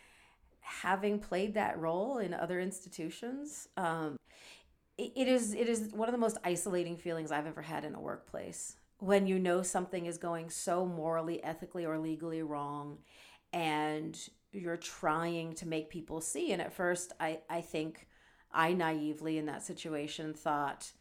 having 0.62 1.20
played 1.20 1.54
that 1.56 1.78
role 1.80 2.18
in 2.18 2.34
other 2.34 2.60
institutions, 2.60 3.68
um, 3.78 4.18
it, 4.98 5.12
it 5.16 5.28
is 5.28 5.54
it 5.54 5.68
is 5.68 5.92
one 5.94 6.08
of 6.08 6.14
the 6.14 6.20
most 6.20 6.38
isolating 6.44 6.98
feelings 6.98 7.32
I've 7.32 7.48
ever 7.48 7.62
had 7.62 7.86
in 7.86 7.96
a 7.96 8.02
workplace. 8.02 8.78
When 9.00 9.26
you 9.26 9.40
know 9.40 9.64
something 9.64 10.06
is 10.06 10.18
going 10.18 10.52
so 10.52 10.86
morally, 10.86 11.44
ethically, 11.44 11.86
or 11.86 11.98
legally 11.98 12.44
wrong, 12.44 13.00
and 13.52 14.18
you're 14.52 14.78
trying 14.78 15.54
to 15.54 15.68
make 15.68 15.90
people 15.90 16.22
see. 16.22 16.52
And 16.52 16.62
at 16.62 16.74
first, 16.74 17.14
I 17.20 17.40
I 17.50 17.62
think 17.62 18.08
I 18.54 18.74
naively 18.74 19.38
in 19.38 19.46
that 19.46 19.64
situation 19.64 20.34
thought 20.34 20.92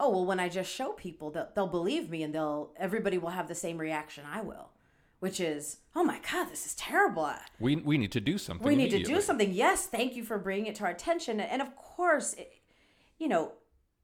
oh 0.00 0.10
well 0.10 0.24
when 0.24 0.40
i 0.40 0.48
just 0.48 0.72
show 0.72 0.92
people 0.92 1.30
they'll, 1.30 1.48
they'll 1.54 1.66
believe 1.66 2.10
me 2.10 2.22
and 2.22 2.34
they'll 2.34 2.72
everybody 2.76 3.18
will 3.18 3.30
have 3.30 3.48
the 3.48 3.54
same 3.54 3.78
reaction 3.78 4.24
i 4.30 4.40
will 4.40 4.70
which 5.20 5.38
is 5.38 5.78
oh 5.94 6.02
my 6.02 6.18
god 6.32 6.50
this 6.50 6.66
is 6.66 6.74
terrible 6.74 7.30
We, 7.60 7.76
we 7.76 7.98
need 7.98 8.12
to 8.12 8.20
do 8.20 8.38
something. 8.38 8.66
we 8.66 8.74
need 8.74 8.90
to 8.90 9.02
do 9.02 9.20
something 9.20 9.52
yes 9.52 9.86
thank 9.86 10.16
you 10.16 10.24
for 10.24 10.38
bringing 10.38 10.66
it 10.66 10.74
to 10.76 10.84
our 10.84 10.90
attention 10.90 11.40
and 11.40 11.62
of 11.62 11.76
course 11.76 12.34
it, 12.34 12.52
you 13.18 13.28
know 13.28 13.52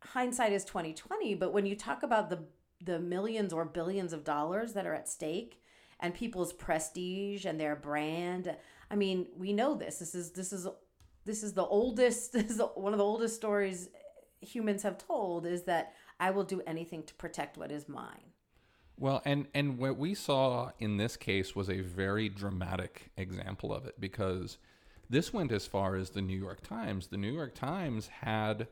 hindsight 0.02 0.52
is 0.52 0.64
2020 0.64 1.34
but 1.34 1.52
when 1.52 1.66
you 1.66 1.74
talk 1.74 2.02
about 2.02 2.30
the 2.30 2.44
the 2.80 2.98
millions 2.98 3.52
or 3.52 3.64
billions 3.64 4.12
of 4.12 4.24
dollars 4.24 4.72
that 4.74 4.86
are 4.86 4.94
at 4.94 5.08
stake 5.08 5.60
and 6.00 6.14
people's 6.14 6.52
prestige 6.52 7.44
and 7.44 7.58
their 7.58 7.74
brand. 7.74 8.54
I 8.90 8.94
mean, 8.94 9.26
we 9.36 9.52
know 9.52 9.74
this. 9.74 9.98
This 9.98 10.14
is 10.14 10.30
this 10.32 10.52
is 10.52 10.66
this 11.28 11.42
is 11.42 11.52
the 11.52 11.64
oldest 11.64 12.32
this 12.32 12.50
is 12.50 12.60
one 12.74 12.92
of 12.92 12.98
the 12.98 13.04
oldest 13.04 13.36
stories 13.36 13.88
humans 14.40 14.82
have 14.82 14.98
told 14.98 15.46
is 15.46 15.64
that 15.64 15.94
I 16.20 16.30
will 16.30 16.44
do 16.44 16.62
anything 16.66 17.02
to 17.04 17.14
protect 17.14 17.56
what 17.56 17.70
is 17.70 17.88
mine. 17.88 18.32
Well, 18.96 19.22
and 19.24 19.46
and 19.54 19.78
what 19.78 19.96
we 19.96 20.14
saw 20.14 20.72
in 20.80 20.96
this 20.96 21.16
case 21.16 21.54
was 21.54 21.70
a 21.70 21.80
very 21.80 22.28
dramatic 22.28 23.10
example 23.16 23.72
of 23.72 23.86
it 23.86 24.00
because 24.00 24.58
this 25.08 25.32
went 25.32 25.52
as 25.52 25.66
far 25.66 25.94
as 25.96 26.10
the 26.10 26.22
New 26.22 26.36
York 26.36 26.62
Times. 26.62 27.06
The 27.06 27.16
New 27.16 27.32
York 27.32 27.54
Times 27.54 28.08
had 28.22 28.66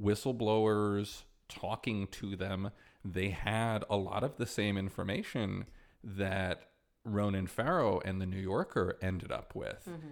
whistleblowers 0.00 1.22
talking 1.48 2.06
to 2.08 2.36
them. 2.36 2.70
They 3.04 3.30
had 3.30 3.84
a 3.90 3.96
lot 3.96 4.22
of 4.22 4.36
the 4.36 4.46
same 4.46 4.78
information 4.78 5.66
that 6.04 6.70
Ronan 7.04 7.48
Farrow 7.48 8.00
and 8.04 8.20
the 8.20 8.26
New 8.26 8.40
Yorker 8.40 8.96
ended 9.02 9.32
up 9.32 9.54
with. 9.54 9.84
Mm-hmm. 9.88 10.10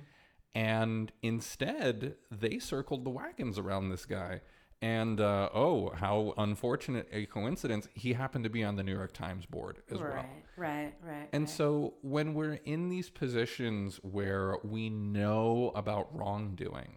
And 0.54 1.12
instead, 1.22 2.16
they 2.30 2.58
circled 2.58 3.04
the 3.04 3.10
wagons 3.10 3.58
around 3.58 3.90
this 3.90 4.04
guy. 4.04 4.40
And 4.82 5.20
uh, 5.20 5.50
oh, 5.52 5.90
how 5.90 6.32
unfortunate 6.38 7.06
a 7.12 7.26
coincidence. 7.26 7.86
He 7.94 8.14
happened 8.14 8.44
to 8.44 8.50
be 8.50 8.64
on 8.64 8.76
the 8.76 8.82
New 8.82 8.94
York 8.94 9.12
Times 9.12 9.44
board 9.44 9.82
as 9.90 9.98
well. 9.98 10.08
Right, 10.08 10.44
right, 10.56 10.94
right. 11.02 11.28
And 11.32 11.42
right. 11.42 11.50
so 11.50 11.94
when 12.00 12.32
we're 12.32 12.60
in 12.64 12.88
these 12.88 13.10
positions 13.10 14.00
where 14.02 14.56
we 14.64 14.88
know 14.88 15.70
about 15.74 16.08
wrongdoing, 16.16 16.96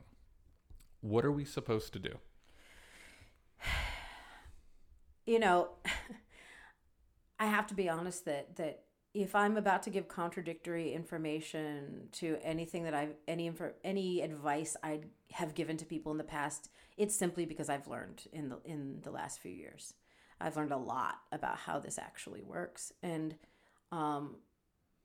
what 1.02 1.26
are 1.26 1.32
we 1.32 1.44
supposed 1.44 1.92
to 1.94 2.00
do? 2.00 2.18
you 5.26 5.40
know, 5.40 5.70
I 7.40 7.48
have 7.48 7.68
to 7.68 7.74
be 7.74 7.90
honest 7.90 8.24
that 8.26 8.56
that 8.56 8.84
if 9.14 9.36
I'm 9.36 9.58
about 9.58 9.84
to 9.84 9.90
give 9.92 10.08
contradictory 10.08 10.94
information 10.94 12.08
to 12.14 12.38
anything 12.42 12.84
that 12.86 12.94
I've 12.96 13.14
any 13.28 13.48
info, 13.48 13.74
any 13.84 14.22
advice 14.22 14.76
I 14.84 15.02
have 15.34 15.54
given 15.54 15.78
to 15.78 15.86
people 15.86 16.12
in 16.12 16.18
the 16.18 16.24
past, 16.24 16.70
it's 16.98 17.16
simply 17.16 17.46
because 17.46 17.70
I've 17.70 17.88
learned 17.88 18.24
in 18.32 18.50
the 18.50 18.60
in 18.66 19.02
the 19.04 19.12
last 19.12 19.40
few 19.40 19.52
years. 19.52 19.94
I've 20.42 20.58
learned 20.58 20.72
a 20.72 20.78
lot 20.78 21.20
about 21.32 21.58
how 21.58 21.80
this 21.80 21.98
actually 22.00 22.42
works, 22.42 22.92
and 23.04 23.36
um, 23.92 24.38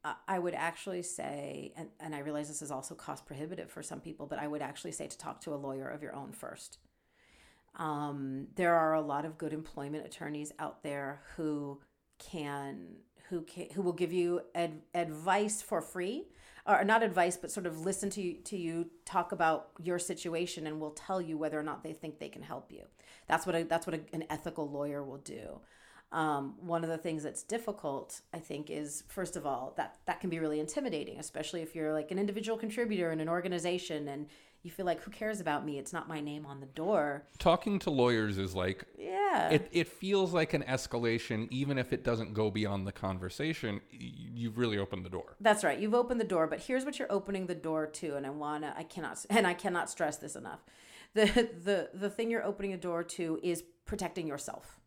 I- 0.03 0.17
I 0.27 0.39
would 0.39 0.55
actually 0.55 1.03
say, 1.03 1.73
and, 1.77 1.91
and 2.01 2.15
I 2.15 2.21
realize 2.21 2.49
this 2.49 2.63
is 2.63 2.71
also 2.71 2.95
cost 2.95 3.27
prohibitive 3.27 3.71
for 3.71 3.83
some 3.83 4.01
people, 4.01 4.27
but 4.27 4.39
I 4.39 4.49
would 4.49 4.63
actually 4.63 4.93
say 4.93 5.07
to 5.07 5.19
talk 5.19 5.41
to 5.43 5.55
a 5.55 5.57
lawyer 5.57 5.89
of 5.89 6.03
your 6.03 6.15
own 6.15 6.33
first. 6.33 6.79
Um, 7.77 8.49
there 8.57 8.75
are 8.75 8.95
a 8.95 9.01
lot 9.03 9.25
of 9.25 9.39
good 9.39 9.53
employment 9.53 10.07
attorneys 10.07 10.51
out 10.59 10.83
there 10.83 11.21
who 11.37 11.81
can 12.19 12.97
who 13.31 13.43
can 13.43 13.69
who 13.75 13.83
will 13.83 13.93
give 13.93 14.13
you 14.13 14.41
ad, 14.55 14.81
advice 14.95 15.63
for 15.63 15.81
free 15.81 16.27
or 16.67 16.85
not 16.85 17.03
advice 17.03 17.37
but 17.37 17.51
sort 17.51 17.67
of 17.67 17.81
listen 17.81 18.11
to 18.11 18.21
you 18.21 18.35
to 18.45 18.57
you 18.57 18.91
talk 19.05 19.33
about 19.33 19.71
your 19.83 19.99
situation 19.99 20.67
and 20.67 20.81
will 20.81 20.91
tell 20.91 21.21
you 21.21 21.39
whether 21.39 21.59
or 21.59 21.63
not 21.63 21.83
they 21.83 21.93
think 21.93 22.19
they 22.19 22.29
can 22.29 22.43
help 22.43 22.71
you. 22.71 22.83
That's 23.27 23.47
what 23.47 23.55
a, 23.55 23.65
that's 23.65 23.87
what 23.87 23.97
a, 23.97 24.01
an 24.13 24.25
ethical 24.31 24.69
lawyer 24.71 25.03
will 25.03 25.19
do. 25.19 25.61
Um, 26.11 26.55
one 26.61 26.85
of 26.85 26.91
the 26.91 26.97
things 26.97 27.23
that's 27.23 27.43
difficult 27.43 28.23
i 28.33 28.39
think 28.39 28.71
is 28.71 29.05
first 29.09 29.37
of 29.37 29.45
all 29.45 29.75
that 29.77 29.99
that 30.07 30.21
can 30.21 30.31
be 30.31 30.39
really 30.39 30.59
intimidating 30.59 31.19
especially 31.19 31.61
if 31.61 31.75
you're 31.75 31.93
like 31.93 32.11
an 32.11 32.19
individual 32.19 32.57
contributor 32.57 33.13
in 33.13 33.21
an 33.21 33.29
organization 33.29 34.09
and 34.09 34.27
you 34.69 34.73
feel 34.75 34.87
like 34.87 35.01
who 35.03 35.11
cares 35.11 35.41
about 35.41 35.65
me 35.65 35.79
it's 35.79 35.93
not 35.95 36.07
my 36.07 36.21
name 36.21 36.45
on 36.45 36.61
the 36.61 36.67
door 36.67 37.25
Talking 37.39 37.79
to 37.81 37.91
lawyers 37.91 38.37
is 38.37 38.55
like 38.55 38.85
yeah 38.99 39.49
it, 39.49 39.69
it 39.73 39.89
feels 39.89 40.35
like 40.35 40.53
an 40.53 40.63
escalation 40.69 41.49
even 41.51 41.79
if 41.79 41.93
it 41.93 42.05
doesn't 42.05 42.35
go 42.35 42.51
beyond 42.51 42.87
the 42.87 42.93
conversation 42.93 43.81
you've 43.91 44.59
really 44.59 44.79
opened 44.79 45.05
the 45.05 45.11
door 45.11 45.37
That's 45.41 45.65
right. 45.65 45.79
You've 45.79 45.95
opened 45.95 46.21
the 46.21 46.25
door, 46.25 46.47
but 46.47 46.61
here's 46.61 46.85
what 46.85 46.99
you're 46.99 47.11
opening 47.11 47.47
the 47.47 47.55
door 47.55 47.87
to, 47.87 48.17
and 48.17 48.27
I 48.27 48.31
wanna, 48.31 48.75
I 48.77 48.83
cannot, 48.83 49.25
and 49.31 49.47
I 49.47 49.55
cannot 49.55 49.89
stress 49.91 50.17
this 50.17 50.37
enough. 50.37 50.61
The 51.15 51.25
the 51.65 51.91
the 51.95 52.11
thing 52.11 52.31
you're 52.31 52.45
opening 52.45 52.73
the 52.73 52.77
door 52.77 53.03
to 53.03 53.41
is 53.43 53.63
protecting 53.87 54.27
yourself. 54.27 54.79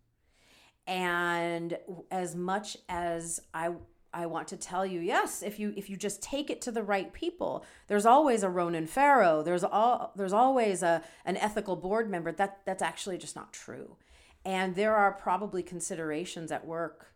And 0.87 1.77
as 2.11 2.35
much 2.35 2.77
as 2.87 3.41
I 3.53 3.71
I 4.13 4.25
want 4.25 4.47
to 4.49 4.57
tell 4.57 4.85
you, 4.85 4.99
yes, 4.99 5.41
if 5.41 5.59
you 5.59 5.73
if 5.77 5.89
you 5.89 5.95
just 5.95 6.21
take 6.21 6.49
it 6.49 6.61
to 6.61 6.71
the 6.71 6.83
right 6.83 7.13
people, 7.13 7.65
there's 7.87 8.05
always 8.05 8.43
a 8.43 8.49
Ronan 8.49 8.87
Farrow. 8.87 9.41
There's 9.41 9.63
all 9.63 10.11
there's 10.15 10.33
always 10.33 10.83
a 10.83 11.01
an 11.25 11.37
ethical 11.37 11.75
board 11.75 12.09
member. 12.09 12.31
That 12.31 12.59
that's 12.65 12.81
actually 12.81 13.17
just 13.17 13.35
not 13.35 13.53
true. 13.53 13.95
And 14.43 14.75
there 14.75 14.95
are 14.95 15.13
probably 15.13 15.63
considerations 15.63 16.51
at 16.51 16.65
work 16.65 17.13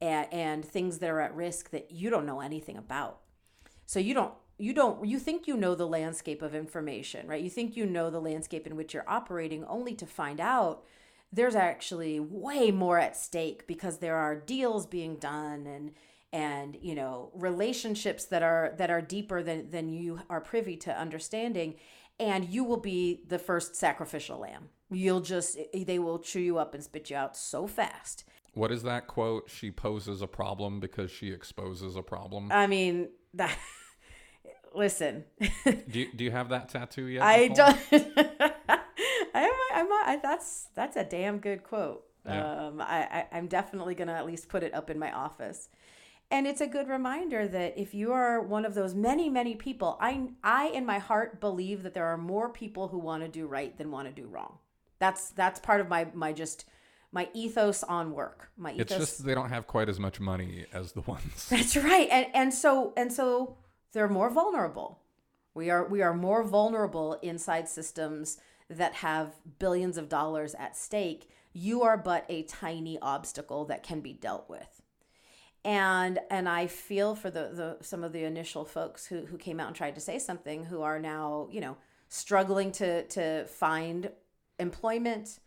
and, 0.00 0.32
and 0.32 0.64
things 0.64 0.98
that 0.98 1.10
are 1.10 1.20
at 1.20 1.34
risk 1.34 1.70
that 1.70 1.90
you 1.90 2.10
don't 2.10 2.26
know 2.26 2.40
anything 2.40 2.76
about. 2.76 3.20
So 3.86 4.00
you 4.00 4.14
don't 4.14 4.34
you 4.58 4.72
don't 4.72 5.04
you 5.06 5.18
think 5.18 5.46
you 5.46 5.56
know 5.56 5.74
the 5.74 5.86
landscape 5.86 6.42
of 6.42 6.54
information, 6.54 7.28
right? 7.28 7.42
You 7.42 7.50
think 7.50 7.76
you 7.76 7.86
know 7.86 8.10
the 8.10 8.20
landscape 8.20 8.66
in 8.66 8.76
which 8.76 8.92
you're 8.92 9.08
operating 9.08 9.64
only 9.66 9.94
to 9.94 10.06
find 10.06 10.40
out 10.40 10.84
there's 11.32 11.56
actually 11.56 12.20
way 12.20 12.70
more 12.70 12.98
at 12.98 13.16
stake 13.16 13.66
because 13.66 13.98
there 13.98 14.16
are 14.16 14.36
deals 14.36 14.86
being 14.86 15.16
done 15.16 15.66
and 15.66 15.92
and 16.34 16.76
you 16.82 16.96
know 16.96 17.30
relationships 17.32 18.24
that 18.24 18.42
are 18.42 18.74
that 18.76 18.90
are 18.90 19.00
deeper 19.00 19.42
than 19.42 19.70
than 19.70 19.88
you 19.88 20.18
are 20.28 20.40
privy 20.40 20.76
to 20.76 20.90
understanding 20.98 21.76
and 22.18 22.48
you 22.48 22.64
will 22.64 22.80
be 22.80 23.22
the 23.26 23.38
first 23.38 23.74
sacrificial 23.74 24.38
lamb. 24.38 24.68
You'll 24.90 25.20
just 25.20 25.56
they 25.72 25.98
will 25.98 26.18
chew 26.18 26.40
you 26.40 26.58
up 26.58 26.74
and 26.74 26.82
spit 26.82 27.08
you 27.08 27.16
out 27.16 27.36
so 27.36 27.66
fast. 27.66 28.24
What 28.52 28.70
is 28.70 28.82
that 28.82 29.06
quote? 29.06 29.48
She 29.48 29.70
poses 29.70 30.22
a 30.22 30.26
problem 30.26 30.78
because 30.78 31.10
she 31.10 31.30
exposes 31.30 31.96
a 31.96 32.02
problem? 32.02 32.50
I 32.52 32.66
mean 32.66 33.08
that 33.34 33.56
listen. 34.74 35.24
Do, 35.64 36.00
you, 36.00 36.12
do 36.14 36.24
you 36.24 36.30
have 36.32 36.48
that 36.48 36.68
tattoo 36.68 37.06
yet 37.06 37.22
i 37.22 37.46
Nicole? 37.46 37.56
don't 37.56 38.08
I'm, 39.36 39.50
I'm, 39.72 39.92
I, 39.92 40.18
that's 40.20 40.68
that's 40.74 40.96
a 40.96 41.04
damn 41.04 41.38
good 41.38 41.62
quote. 41.62 42.04
Yeah. 42.26 42.68
um, 42.68 42.80
I, 42.80 43.00
I 43.02 43.26
i'm 43.32 43.48
definitely 43.48 43.94
gonna 43.94 44.14
at 44.14 44.24
least 44.24 44.48
put 44.48 44.62
it 44.62 44.72
up 44.72 44.88
in 44.88 44.98
my 44.98 45.12
office 45.12 45.68
and 46.30 46.46
it's 46.46 46.60
a 46.60 46.66
good 46.66 46.88
reminder 46.88 47.46
that 47.46 47.78
if 47.78 47.94
you 47.94 48.12
are 48.12 48.40
one 48.40 48.64
of 48.64 48.74
those 48.74 48.94
many 48.94 49.28
many 49.28 49.54
people 49.54 49.96
i 50.00 50.28
i 50.42 50.66
in 50.68 50.84
my 50.84 50.98
heart 50.98 51.40
believe 51.40 51.82
that 51.82 51.94
there 51.94 52.06
are 52.06 52.16
more 52.16 52.48
people 52.48 52.88
who 52.88 52.98
want 52.98 53.22
to 53.22 53.28
do 53.28 53.46
right 53.46 53.76
than 53.78 53.90
want 53.90 54.08
to 54.08 54.22
do 54.22 54.26
wrong. 54.26 54.58
That's 54.98 55.30
that's 55.30 55.60
part 55.60 55.80
of 55.80 55.88
my 55.88 56.08
my 56.14 56.32
just 56.32 56.64
my 57.12 57.28
ethos 57.32 57.82
on 57.84 58.12
work. 58.12 58.50
My 58.56 58.72
ethos 58.72 58.80
it's 58.80 58.96
just 58.96 59.24
they 59.26 59.34
don't 59.34 59.50
have 59.50 59.66
quite 59.66 59.88
as 59.88 60.00
much 60.00 60.20
money 60.20 60.66
as 60.72 60.92
the 60.92 61.00
ones. 61.14 61.48
That's 61.48 61.76
right 61.76 62.08
and 62.10 62.26
and 62.34 62.54
so 62.54 62.92
and 62.96 63.12
so 63.12 63.56
they're 63.92 64.08
more 64.08 64.30
vulnerable. 64.30 65.00
We 65.54 65.70
are 65.70 65.86
we 65.86 66.02
are 66.02 66.14
more 66.14 66.42
vulnerable 66.42 67.18
inside 67.22 67.68
systems 67.68 68.38
that 68.68 68.94
have 68.94 69.34
billions 69.58 69.96
of 69.98 70.08
dollars 70.08 70.54
at 70.54 70.76
stake. 70.76 71.28
You 71.52 71.82
are 71.82 71.96
but 71.96 72.24
a 72.28 72.42
tiny 72.44 72.98
obstacle 73.00 73.64
that 73.66 73.82
can 73.82 74.00
be 74.00 74.12
dealt 74.12 74.48
with 74.48 74.82
and 75.64 76.18
and 76.30 76.48
I 76.48 76.66
feel 76.66 77.14
for 77.14 77.30
the, 77.30 77.50
the 77.52 77.84
some 77.84 78.04
of 78.04 78.12
the 78.12 78.24
initial 78.24 78.64
folks 78.64 79.06
who 79.06 79.26
who 79.26 79.38
came 79.38 79.60
out 79.60 79.68
and 79.68 79.76
tried 79.76 79.94
to 79.94 80.00
say 80.00 80.18
something 80.18 80.64
who 80.64 80.82
are 80.82 80.98
now 80.98 81.48
you 81.50 81.60
know 81.60 81.76
struggling 82.08 82.70
to 82.72 83.04
to 83.08 83.46
find 83.46 84.10
employment 84.58 85.40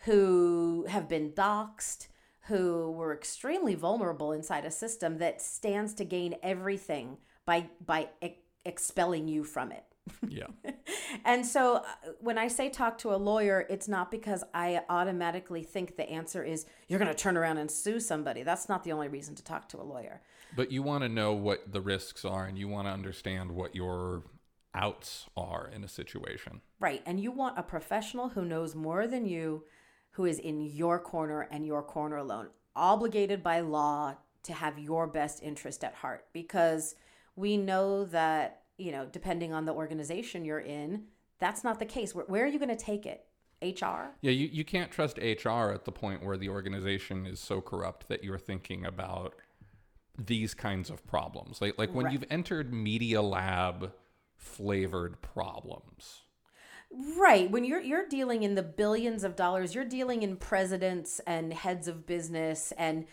who 0.00 0.86
have 0.88 1.08
been 1.08 1.32
doxxed 1.32 2.08
who 2.42 2.90
were 2.92 3.14
extremely 3.14 3.74
vulnerable 3.74 4.32
inside 4.32 4.64
a 4.64 4.70
system 4.70 5.18
that 5.18 5.40
stands 5.40 5.94
to 5.94 6.04
gain 6.04 6.36
everything 6.42 7.16
by 7.44 7.68
by 7.84 8.08
ex- 8.22 8.38
expelling 8.64 9.28
you 9.28 9.44
from 9.44 9.72
it 9.72 9.93
yeah 10.28 10.46
and 11.24 11.46
so 11.46 11.76
uh, 11.76 11.82
when 12.20 12.38
I 12.38 12.48
say 12.48 12.68
talk 12.68 12.98
to 12.98 13.14
a 13.14 13.16
lawyer, 13.16 13.66
it's 13.70 13.88
not 13.88 14.10
because 14.10 14.44
I 14.52 14.82
automatically 14.88 15.62
think 15.62 15.96
the 15.96 16.08
answer 16.08 16.42
is 16.42 16.66
you're 16.88 16.98
going 16.98 17.10
to 17.10 17.16
turn 17.16 17.36
around 17.36 17.58
and 17.58 17.70
sue 17.70 18.00
somebody. 18.00 18.42
That's 18.42 18.68
not 18.68 18.84
the 18.84 18.92
only 18.92 19.08
reason 19.08 19.34
to 19.36 19.44
talk 19.44 19.68
to 19.70 19.80
a 19.80 19.82
lawyer. 19.82 20.20
but 20.56 20.70
you 20.70 20.82
want 20.82 21.02
to 21.02 21.08
know 21.08 21.32
what 21.32 21.72
the 21.72 21.80
risks 21.80 22.24
are 22.24 22.44
and 22.46 22.58
you 22.58 22.68
want 22.68 22.86
to 22.86 22.92
understand 22.92 23.50
what 23.52 23.74
your 23.74 24.24
outs 24.74 25.26
are 25.36 25.70
in 25.72 25.84
a 25.84 25.88
situation 25.88 26.60
Right. 26.84 27.02
And 27.06 27.18
you 27.18 27.30
want 27.30 27.58
a 27.58 27.62
professional 27.62 28.28
who 28.28 28.44
knows 28.44 28.74
more 28.74 29.06
than 29.06 29.24
you, 29.24 29.64
who 30.10 30.26
is 30.26 30.38
in 30.38 30.60
your 30.60 30.98
corner 30.98 31.48
and 31.50 31.64
your 31.64 31.82
corner 31.82 32.18
alone, 32.18 32.48
obligated 32.76 33.42
by 33.42 33.60
law 33.60 34.16
to 34.42 34.52
have 34.52 34.78
your 34.78 35.06
best 35.06 35.42
interest 35.42 35.82
at 35.82 35.94
heart. 35.94 36.26
Because 36.34 36.94
we 37.36 37.56
know 37.56 38.04
that, 38.04 38.63
you 38.78 38.92
know, 38.92 39.06
depending 39.06 39.52
on 39.52 39.64
the 39.64 39.72
organization 39.72 40.44
you're 40.44 40.58
in, 40.58 41.04
that's 41.38 41.64
not 41.64 41.78
the 41.78 41.86
case. 41.86 42.14
Where, 42.14 42.24
where 42.26 42.44
are 42.44 42.48
you 42.48 42.58
going 42.58 42.76
to 42.76 42.76
take 42.76 43.06
it? 43.06 43.26
HR? 43.62 44.10
Yeah, 44.20 44.32
you, 44.32 44.48
you 44.52 44.64
can't 44.64 44.90
trust 44.90 45.16
HR 45.18 45.70
at 45.70 45.84
the 45.84 45.92
point 45.92 46.22
where 46.22 46.36
the 46.36 46.48
organization 46.50 47.24
is 47.26 47.40
so 47.40 47.60
corrupt 47.60 48.08
that 48.08 48.22
you're 48.22 48.38
thinking 48.38 48.84
about 48.84 49.34
these 50.18 50.54
kinds 50.54 50.90
of 50.90 51.06
problems. 51.06 51.60
Like 51.60 51.78
like 51.78 51.94
when 51.94 52.06
Right. 52.06 52.12
you've 52.12 52.24
entered 52.30 52.72
media 52.72 53.22
lab 53.22 53.92
flavored 54.36 55.20
problems. 55.22 56.22
Right. 57.16 57.50
When 57.50 57.64
you're 57.64 57.80
you're 57.80 58.06
dealing 58.06 58.42
in 58.42 58.54
the 58.54 58.62
billions 58.62 59.24
of 59.24 59.34
dollars, 59.34 59.74
you're 59.74 59.84
dealing 59.84 60.22
in 60.22 60.36
presidents 60.36 61.20
and 61.26 61.52
heads 61.52 61.88
of 61.88 62.06
business 62.06 62.72
and 62.76 63.06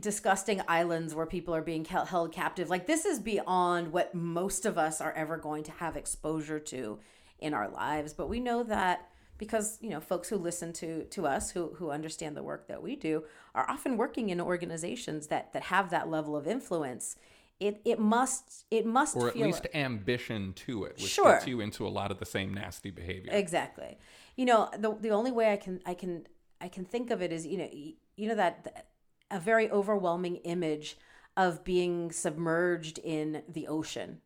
disgusting 0.00 0.62
islands 0.66 1.14
where 1.14 1.26
people 1.26 1.54
are 1.54 1.62
being 1.62 1.84
held 1.84 2.32
captive. 2.32 2.70
Like 2.70 2.86
this 2.86 3.04
is 3.04 3.20
beyond 3.20 3.92
what 3.92 4.14
most 4.14 4.64
of 4.64 4.78
us 4.78 5.00
are 5.00 5.12
ever 5.12 5.36
going 5.36 5.62
to 5.64 5.72
have 5.72 5.96
exposure 5.96 6.58
to 6.60 7.00
in 7.38 7.52
our 7.52 7.68
lives. 7.68 8.14
But 8.14 8.28
we 8.28 8.40
know 8.40 8.62
that 8.62 9.08
because 9.36 9.78
you 9.82 9.90
know 9.90 10.00
folks 10.00 10.28
who 10.28 10.36
listen 10.36 10.72
to 10.72 11.04
to 11.04 11.26
us 11.26 11.50
who 11.50 11.74
who 11.74 11.90
understand 11.90 12.36
the 12.36 12.42
work 12.42 12.68
that 12.68 12.82
we 12.82 12.96
do 12.96 13.24
are 13.54 13.68
often 13.68 13.96
working 13.96 14.30
in 14.30 14.40
organizations 14.40 15.26
that 15.26 15.52
that 15.52 15.64
have 15.64 15.90
that 15.90 16.08
level 16.08 16.36
of 16.36 16.46
influence 16.46 17.16
it 17.60 17.80
it 17.84 17.98
must 17.98 18.64
it 18.70 18.86
must 18.86 19.16
or 19.16 19.28
at 19.28 19.36
least 19.36 19.66
ambition 19.74 20.52
to 20.54 20.84
it, 20.84 20.92
which 21.00 21.10
Sure. 21.10 21.32
gets 21.32 21.46
you 21.46 21.60
into 21.60 21.86
a 21.86 21.88
lot 21.90 22.10
of 22.10 22.18
the 22.18 22.24
same 22.26 22.54
nasty 22.54 22.90
behavior. 22.90 23.30
exactly 23.32 23.98
you 24.36 24.44
know 24.44 24.70
the 24.78 24.96
the 25.00 25.10
only 25.10 25.32
way 25.32 25.52
i 25.52 25.56
can 25.56 25.80
i 25.84 25.94
can 25.94 26.26
i 26.60 26.68
can 26.68 26.84
think 26.84 27.10
of 27.10 27.20
it 27.20 27.32
is 27.32 27.44
you 27.46 27.58
know 27.58 27.68
you 28.16 28.28
know 28.28 28.34
that 28.36 28.86
a 29.30 29.40
very 29.40 29.70
overwhelming 29.70 30.36
image 30.36 30.96
of 31.36 31.64
being 31.64 32.12
submerged 32.12 32.98
in 32.98 33.42
the 33.48 33.66
ocean. 33.66 34.20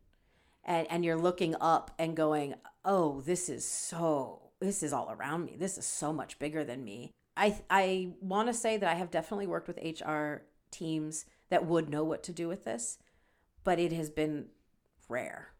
And 0.63 0.87
and 0.91 1.03
you're 1.03 1.17
looking 1.17 1.55
up 1.59 1.91
and 1.97 2.15
going 2.15 2.55
oh 2.85 3.21
this 3.21 3.49
is 3.49 3.65
so 3.65 4.51
this 4.59 4.83
is 4.83 4.93
all 4.93 5.11
around 5.11 5.45
me. 5.45 5.55
This 5.57 5.77
is 5.77 5.85
so 5.85 6.13
much 6.13 6.37
bigger 6.37 6.63
than 6.63 6.83
me. 6.83 7.11
I 7.39 7.61
i 7.69 8.09
want 8.19 8.49
to 8.49 8.53
say 8.53 8.77
that 8.77 8.89
i 8.89 8.95
have 8.95 9.09
definitely 9.09 9.47
worked 9.47 9.67
with 9.67 9.79
hr 10.05 10.43
teams 10.71 11.25
that 11.49 11.65
would 11.65 11.89
know 11.89 12.03
what 12.03 12.21
to 12.23 12.33
do 12.33 12.47
with 12.47 12.65
this 12.65 12.99
but 13.63 13.79
it 13.79 13.91
has 13.93 14.09
been 14.09 14.47
rare 15.07 15.53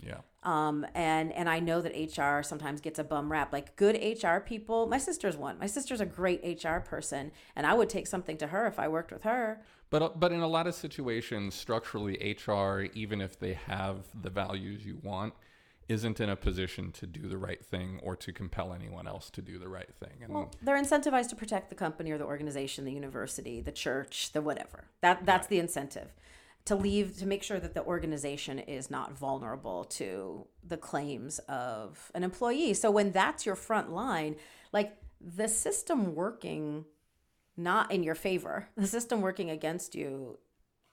yeah. 0.00 0.18
um, 0.42 0.86
and 0.94 1.32
and 1.32 1.48
I 1.48 1.60
know 1.60 1.80
that 1.80 1.92
HR 1.92 2.42
sometimes 2.42 2.80
gets 2.80 2.98
a 2.98 3.04
bum 3.04 3.30
rap. 3.30 3.52
Like 3.52 3.76
good 3.76 3.96
HR 3.96 4.38
people, 4.38 4.86
my 4.86 4.98
sister's 4.98 5.36
one. 5.36 5.58
My 5.58 5.66
sister's 5.66 6.00
a 6.00 6.06
great 6.06 6.64
HR 6.64 6.78
person, 6.78 7.32
and 7.54 7.66
I 7.66 7.74
would 7.74 7.88
take 7.88 8.06
something 8.06 8.36
to 8.38 8.48
her 8.48 8.66
if 8.66 8.78
I 8.78 8.88
worked 8.88 9.12
with 9.12 9.22
her. 9.22 9.62
But 9.90 10.02
uh, 10.02 10.10
but 10.14 10.32
in 10.32 10.40
a 10.40 10.48
lot 10.48 10.66
of 10.66 10.74
situations, 10.74 11.54
structurally, 11.54 12.36
HR, 12.46 12.86
even 12.94 13.20
if 13.20 13.38
they 13.38 13.54
have 13.54 14.06
the 14.20 14.30
values 14.30 14.84
you 14.84 14.98
want, 15.02 15.34
isn't 15.88 16.20
in 16.20 16.28
a 16.28 16.36
position 16.36 16.90
to 16.92 17.06
do 17.06 17.28
the 17.28 17.38
right 17.38 17.64
thing 17.64 18.00
or 18.02 18.16
to 18.16 18.32
compel 18.32 18.72
anyone 18.72 19.06
else 19.06 19.30
to 19.30 19.42
do 19.42 19.58
the 19.58 19.68
right 19.68 19.92
thing. 20.00 20.22
And 20.22 20.34
Well, 20.34 20.50
they're 20.60 20.80
incentivized 20.80 21.28
to 21.28 21.36
protect 21.36 21.68
the 21.68 21.76
company 21.76 22.10
or 22.10 22.18
the 22.18 22.24
organization, 22.24 22.84
the 22.84 22.92
university, 22.92 23.60
the 23.60 23.72
church, 23.72 24.32
the 24.32 24.42
whatever. 24.42 24.84
That 25.00 25.24
that's 25.24 25.46
the 25.46 25.58
incentive. 25.58 26.12
To 26.66 26.74
leave 26.74 27.16
to 27.18 27.26
make 27.26 27.42
sure 27.42 27.60
that 27.60 27.74
the 27.74 27.84
organization 27.84 28.58
is 28.58 28.90
not 28.90 29.16
vulnerable 29.16 29.84
to 29.84 30.46
the 30.66 30.76
claims 30.76 31.38
of 31.48 32.10
an 32.14 32.24
employee. 32.24 32.74
So 32.74 32.90
when 32.90 33.12
that's 33.12 33.46
your 33.46 33.54
front 33.54 33.92
line, 33.92 34.36
like 34.72 34.96
the 35.20 35.48
system 35.48 36.14
working 36.14 36.84
not 37.56 37.90
in 37.92 38.02
your 38.02 38.14
favor, 38.14 38.68
the 38.76 38.86
system 38.86 39.20
working 39.20 39.50
against 39.50 39.94
you 39.94 40.38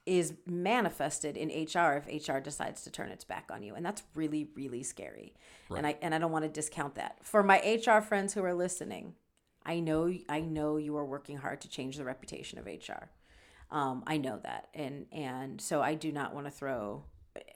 is 0.06 0.34
manifested 0.46 1.36
in 1.36 1.48
HR 1.48 2.02
if 2.06 2.28
HR 2.28 2.38
decides 2.38 2.84
to 2.84 2.90
turn 2.90 3.10
its 3.10 3.24
back 3.24 3.50
on 3.50 3.62
you. 3.62 3.74
And 3.74 3.84
that's 3.84 4.02
really, 4.14 4.48
really 4.54 4.82
scary. 4.82 5.34
And 5.74 5.86
I 5.86 5.96
and 6.02 6.14
I 6.14 6.18
don't 6.18 6.32
want 6.32 6.44
to 6.44 6.50
discount 6.50 6.96
that. 6.96 7.18
For 7.22 7.42
my 7.42 7.58
HR 7.58 8.00
friends 8.00 8.34
who 8.34 8.44
are 8.44 8.54
listening, 8.54 9.14
I 9.64 9.80
know 9.80 10.12
I 10.28 10.40
know 10.40 10.76
you 10.76 10.96
are 10.96 11.06
working 11.06 11.38
hard 11.38 11.60
to 11.62 11.68
change 11.68 11.96
the 11.96 12.04
reputation 12.04 12.58
of 12.58 12.66
HR. 12.66 13.08
Um, 13.74 14.04
I 14.06 14.18
know 14.18 14.38
that, 14.44 14.68
and 14.72 15.06
and 15.10 15.60
so 15.60 15.82
I 15.82 15.94
do 15.94 16.12
not 16.12 16.32
want 16.32 16.46
to 16.46 16.50
throw 16.50 17.04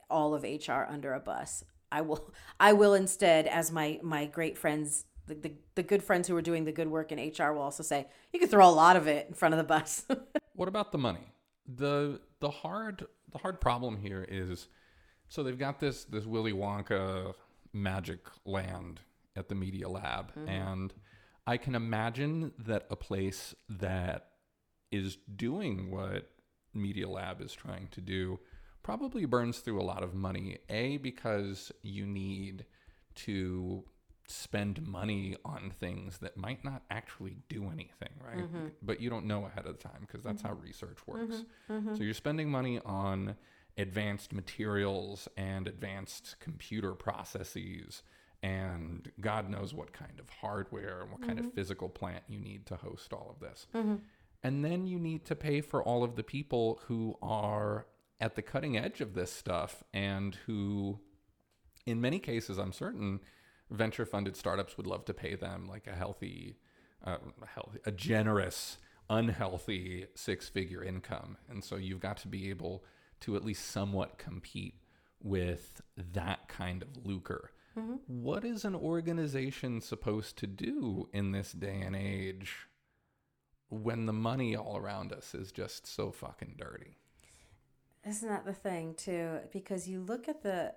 all 0.09 0.33
of 0.33 0.43
HR 0.43 0.83
under 0.87 1.13
a 1.13 1.19
bus. 1.19 1.63
I 1.91 2.01
will 2.01 2.33
I 2.59 2.73
will 2.73 2.93
instead, 2.93 3.47
as 3.47 3.71
my 3.71 3.99
my 4.03 4.25
great 4.25 4.57
friends, 4.57 5.05
the, 5.27 5.35
the, 5.35 5.53
the 5.75 5.83
good 5.83 6.03
friends 6.03 6.27
who 6.27 6.35
are 6.35 6.41
doing 6.41 6.65
the 6.65 6.73
good 6.73 6.89
work 6.89 7.13
in 7.13 7.19
HR 7.19 7.53
will 7.53 7.61
also 7.61 7.83
say, 7.83 8.07
you 8.33 8.39
can 8.39 8.49
throw 8.49 8.67
a 8.67 8.69
lot 8.69 8.97
of 8.97 9.07
it 9.07 9.27
in 9.29 9.33
front 9.33 9.53
of 9.53 9.57
the 9.57 9.63
bus. 9.63 10.05
What 10.53 10.67
about 10.67 10.91
the 10.91 10.97
money? 10.97 11.31
The 11.73 12.19
the 12.41 12.49
hard 12.49 13.07
the 13.31 13.37
hard 13.37 13.61
problem 13.61 13.95
here 13.95 14.25
is 14.27 14.67
so 15.29 15.41
they've 15.41 15.57
got 15.57 15.79
this 15.79 16.03
this 16.03 16.25
Willy 16.25 16.51
Wonka 16.51 17.33
magic 17.71 18.27
land 18.45 18.99
at 19.37 19.47
the 19.47 19.55
Media 19.55 19.87
Lab 19.87 20.33
and 20.47 20.93
I 21.47 21.55
can 21.55 21.75
imagine 21.75 22.51
that 22.59 22.87
a 22.89 22.97
place 22.97 23.55
that 23.69 24.28
is 24.91 25.17
doing 25.35 25.91
what 25.91 26.29
Media 26.73 27.07
Lab 27.07 27.41
is 27.41 27.53
trying 27.53 27.87
to 27.91 28.01
do 28.01 28.39
probably 28.83 29.25
burns 29.25 29.59
through 29.59 29.79
a 29.79 29.83
lot 29.83 30.03
of 30.03 30.13
money. 30.13 30.57
A 30.69 30.97
because 30.97 31.71
you 31.81 32.05
need 32.05 32.65
to 33.15 33.83
spend 34.27 34.85
money 34.85 35.35
on 35.43 35.71
things 35.79 36.19
that 36.19 36.37
might 36.37 36.63
not 36.63 36.83
actually 36.91 37.37
do 37.49 37.65
anything, 37.65 38.13
right? 38.23 38.37
Mm-hmm. 38.37 38.67
But 38.81 39.01
you 39.01 39.09
don't 39.09 39.25
know 39.25 39.45
ahead 39.45 39.65
of 39.65 39.79
time 39.79 40.01
because 40.01 40.23
that's 40.23 40.41
how 40.41 40.49
mm-hmm. 40.49 40.65
research 40.65 40.97
mm-hmm. 41.07 41.19
works. 41.19 41.43
So 41.97 42.03
you're 42.03 42.13
spending 42.13 42.49
money 42.49 42.79
on 42.85 43.35
advanced 43.77 44.33
materials 44.33 45.27
and 45.35 45.67
advanced 45.67 46.35
computer 46.39 46.93
processes 46.93 48.03
and 48.41 49.11
God 49.19 49.49
knows 49.49 49.73
what 49.73 49.91
kind 49.91 50.19
of 50.19 50.29
hardware 50.29 51.01
and 51.01 51.11
what 51.11 51.21
kind 51.21 51.39
of 51.39 51.53
physical 51.53 51.89
plant 51.89 52.23
you 52.29 52.39
need 52.39 52.65
to 52.67 52.77
host 52.77 53.11
all 53.11 53.29
of 53.29 53.39
this. 53.41 53.67
And 54.43 54.63
then 54.63 54.87
you 54.87 54.99
need 54.99 55.25
to 55.25 55.35
pay 55.35 55.61
for 55.61 55.83
all 55.83 56.03
of 56.03 56.15
the 56.15 56.23
people 56.23 56.79
who 56.85 57.17
are 57.21 57.87
at 58.21 58.35
the 58.35 58.41
cutting 58.41 58.77
edge 58.77 59.01
of 59.01 59.13
this 59.13 59.31
stuff 59.31 59.83
and 59.93 60.35
who 60.45 60.99
in 61.85 62.01
many 62.01 62.19
cases, 62.19 62.57
I'm 62.57 62.71
certain 62.71 63.19
venture 63.69 64.05
funded 64.05 64.35
startups 64.35 64.77
would 64.77 64.87
love 64.87 65.05
to 65.05 65.13
pay 65.13 65.35
them 65.35 65.67
like 65.67 65.87
a 65.87 65.95
healthy, 65.95 66.57
uh, 67.03 67.17
healthy, 67.53 67.79
a 67.85 67.91
generous, 67.91 68.77
unhealthy 69.09 70.05
six 70.15 70.47
figure 70.47 70.83
income. 70.83 71.37
And 71.49 71.63
so 71.63 71.75
you've 71.75 71.99
got 71.99 72.17
to 72.17 72.27
be 72.27 72.49
able 72.49 72.83
to 73.21 73.35
at 73.35 73.43
least 73.43 73.67
somewhat 73.67 74.17
compete 74.17 74.75
with 75.21 75.81
that 76.13 76.47
kind 76.47 76.81
of 76.81 77.05
lucre. 77.05 77.51
What 78.07 78.43
is 78.43 78.65
an 78.65 78.75
organization 78.75 79.81
supposed 79.81 80.37
to 80.37 80.47
do 80.47 81.09
in 81.13 81.31
this 81.31 81.51
day 81.51 81.81
and 81.81 81.95
age 81.95 82.67
when 83.69 84.05
the 84.05 84.13
money 84.13 84.55
all 84.55 84.77
around 84.77 85.13
us 85.13 85.33
is 85.33 85.51
just 85.51 85.87
so 85.87 86.11
fucking 86.11 86.55
dirty? 86.57 86.97
Isn't 88.07 88.29
that 88.29 88.45
the 88.45 88.53
thing 88.53 88.95
too? 88.95 89.39
Because 89.51 89.87
you 89.87 90.01
look 90.01 90.27
at 90.27 90.41
the 90.43 90.73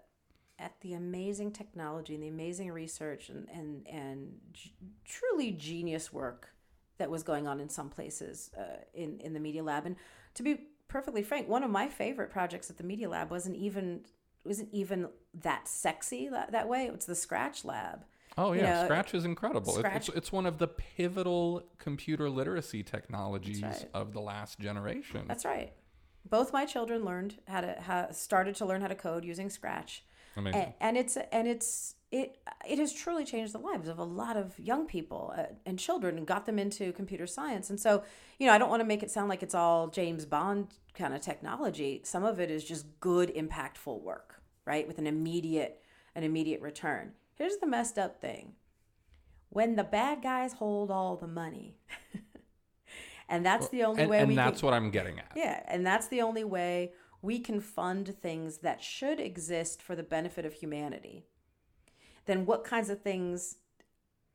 at 0.59 0.81
the 0.81 0.95
amazing 0.95 1.51
technology 1.51 2.15
and 2.15 2.23
the 2.23 2.29
amazing 2.29 2.71
research 2.71 3.29
and 3.29 3.49
and 3.51 3.87
and 3.89 4.35
g- 4.53 4.75
truly 5.05 5.51
genius 5.51 6.13
work 6.13 6.55
that 6.99 7.11
was 7.11 7.23
going 7.23 7.47
on 7.47 7.59
in 7.59 7.69
some 7.69 7.89
places 7.89 8.51
uh, 8.59 8.83
in 8.95 9.19
in 9.21 9.33
the 9.35 9.41
media 9.41 9.63
lab. 9.63 9.87
And 9.87 9.97
to 10.35 10.43
be 10.43 10.67
perfectly 10.89 11.23
frank, 11.23 11.49
one 11.49 11.63
of 11.63 11.71
my 11.71 11.89
favorite 11.89 12.31
projects 12.31 12.69
at 12.69 12.77
the 12.77 12.85
media 12.85 13.09
lab 13.09 13.31
wasn't 13.31 13.57
even 13.57 14.03
wasn't 14.45 14.69
even 14.73 15.09
that 15.35 15.69
sexy 15.69 16.29
that, 16.29 16.53
that 16.53 16.69
way. 16.69 16.87
It 16.87 16.95
was 16.95 17.07
the 17.07 17.15
Scratch 17.15 17.65
Lab. 17.65 18.05
Oh 18.39 18.53
You 18.53 18.61
yeah, 18.63 18.81
know, 18.81 18.85
Scratch 18.85 19.15
is 19.15 19.25
incredible. 19.25 19.73
Scratch- 19.75 20.09
It's, 20.09 20.17
it's 20.17 20.33
one 20.33 20.47
of 20.47 20.59
the 20.59 20.69
pivotal 20.69 21.63
computer 21.79 22.31
literacy 22.31 22.83
technologies 22.83 23.63
right. 23.63 23.89
of 23.95 24.13
the 24.13 24.21
last 24.21 24.59
generation. 24.59 25.25
That's 25.29 25.45
right. 25.45 25.73
Both 26.25 26.53
my 26.53 26.65
children 26.65 27.05
learned 27.05 27.41
how 27.49 27.61
to 27.63 27.81
how, 27.81 28.11
started 28.13 28.55
to 28.57 28.65
learn 28.67 28.81
how 28.81 28.89
to 28.89 28.95
code 28.95 29.25
using 29.25 29.51
Scratch. 29.51 30.05
Amazing. 30.37 30.63
and, 30.63 30.73
and 30.81 30.97
it's 30.97 31.19
and 31.31 31.47
it's 31.47 31.95
it 32.11 32.39
it 32.67 32.79
has 32.79 32.93
truly 32.93 33.25
changed 33.25 33.53
the 33.53 33.59
lives 33.59 33.87
of 33.87 33.99
a 33.99 34.05
lot 34.05 34.37
of 34.37 34.59
young 34.59 34.87
people 34.87 35.35
uh, 35.37 35.45
and 35.67 35.79
children 35.79 36.17
and 36.17 36.27
got 36.27 36.47
them 36.47 36.59
into 36.59 36.91
computer 36.93 37.27
science 37.27 37.69
and 37.69 37.79
so 37.79 38.03
you 38.39 38.47
know 38.47 38.53
i 38.55 38.57
don't 38.57 38.71
want 38.71 38.81
to 38.81 38.87
make 38.87 39.03
it 39.03 39.11
sound 39.11 39.29
like 39.29 39.43
it's 39.43 39.55
all 39.55 39.89
james 39.89 40.25
bond 40.25 40.69
kind 40.95 41.13
of 41.13 41.21
technology 41.21 42.01
some 42.05 42.25
of 42.25 42.41
it 42.41 42.51
is 42.51 42.65
just 42.65 42.87
good 43.01 43.35
impactful 43.35 44.01
work 44.01 44.41
right 44.65 44.87
with 44.89 44.97
an 44.99 45.07
immediate 45.07 45.83
an 46.15 46.23
immediate 46.23 46.63
return 46.63 47.13
here's 47.35 47.57
the 47.59 47.67
messed 47.67 47.99
up 47.99 48.21
thing 48.21 48.53
when 49.49 49.77
the 49.77 49.85
bad 49.85 50.23
guys 50.23 50.55
hold 50.55 50.91
all 50.91 51.17
the 51.17 51.27
money 51.27 51.77
and 53.29 53.45
that's 53.45 53.69
the 53.69 53.83
only 53.83 54.03
and 54.03 54.11
way 54.11 54.19
and 54.19 54.29
we 54.29 54.35
that's 54.35 54.61
can, 54.61 54.67
what 54.67 54.75
I'm 54.75 54.91
getting 54.91 55.19
at. 55.19 55.33
yeah, 55.35 55.63
and 55.67 55.87
that's 55.87 56.09
the 56.09 56.21
only 56.21 56.45
way 56.45 56.93
we 57.23 57.39
can 57.39 57.61
fund 57.61 58.15
things 58.21 58.59
that 58.59 58.83
should 58.83 59.21
exist 59.21 59.81
for 59.81 59.95
the 59.95 60.03
benefit 60.03 60.45
of 60.45 60.55
humanity. 60.55 61.25
Then 62.27 62.47
what 62.47 62.65
kinds 62.65 62.91
of 62.91 63.01
things 63.01 63.57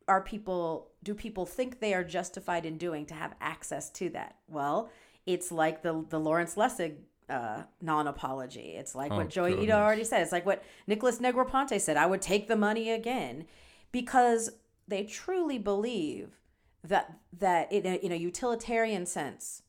are 0.08 0.22
people 0.22 0.92
do 1.04 1.14
people 1.14 1.46
think 1.46 1.80
they 1.80 1.94
are 1.94 2.04
justified 2.04 2.66
in 2.66 2.78
doing 2.78 3.06
to 3.08 3.14
have 3.14 3.36
access 3.42 3.90
to 3.92 4.10
that? 4.12 4.36
Well, 4.48 4.90
it's 5.26 5.52
like 5.52 5.84
the 5.84 6.06
the 6.10 6.20
Lawrence 6.20 6.56
Lessig 6.56 6.96
uh, 7.30 7.64
non-apology. 7.82 8.76
It's 8.78 8.96
like 8.96 9.12
Oh, 9.12 9.18
what 9.18 9.30
Joi 9.30 9.62
Ito 9.62 9.74
already 9.74 10.04
said. 10.04 10.22
It's 10.22 10.32
like 10.32 10.46
what 10.46 10.64
Nicholas 10.88 11.20
Negroponte 11.20 11.80
said. 11.80 11.98
I 11.98 12.06
would 12.06 12.22
take 12.22 12.48
the 12.48 12.56
money 12.56 12.92
again 12.92 13.46
because 13.92 14.50
they 14.88 15.04
truly 15.04 15.58
believe 15.58 16.40
that 16.84 17.20
that 17.38 17.72
in 17.72 17.86
a, 17.86 17.96
in 17.96 18.12
a 18.12 18.16
utilitarian 18.16 19.06
sense, 19.06 19.64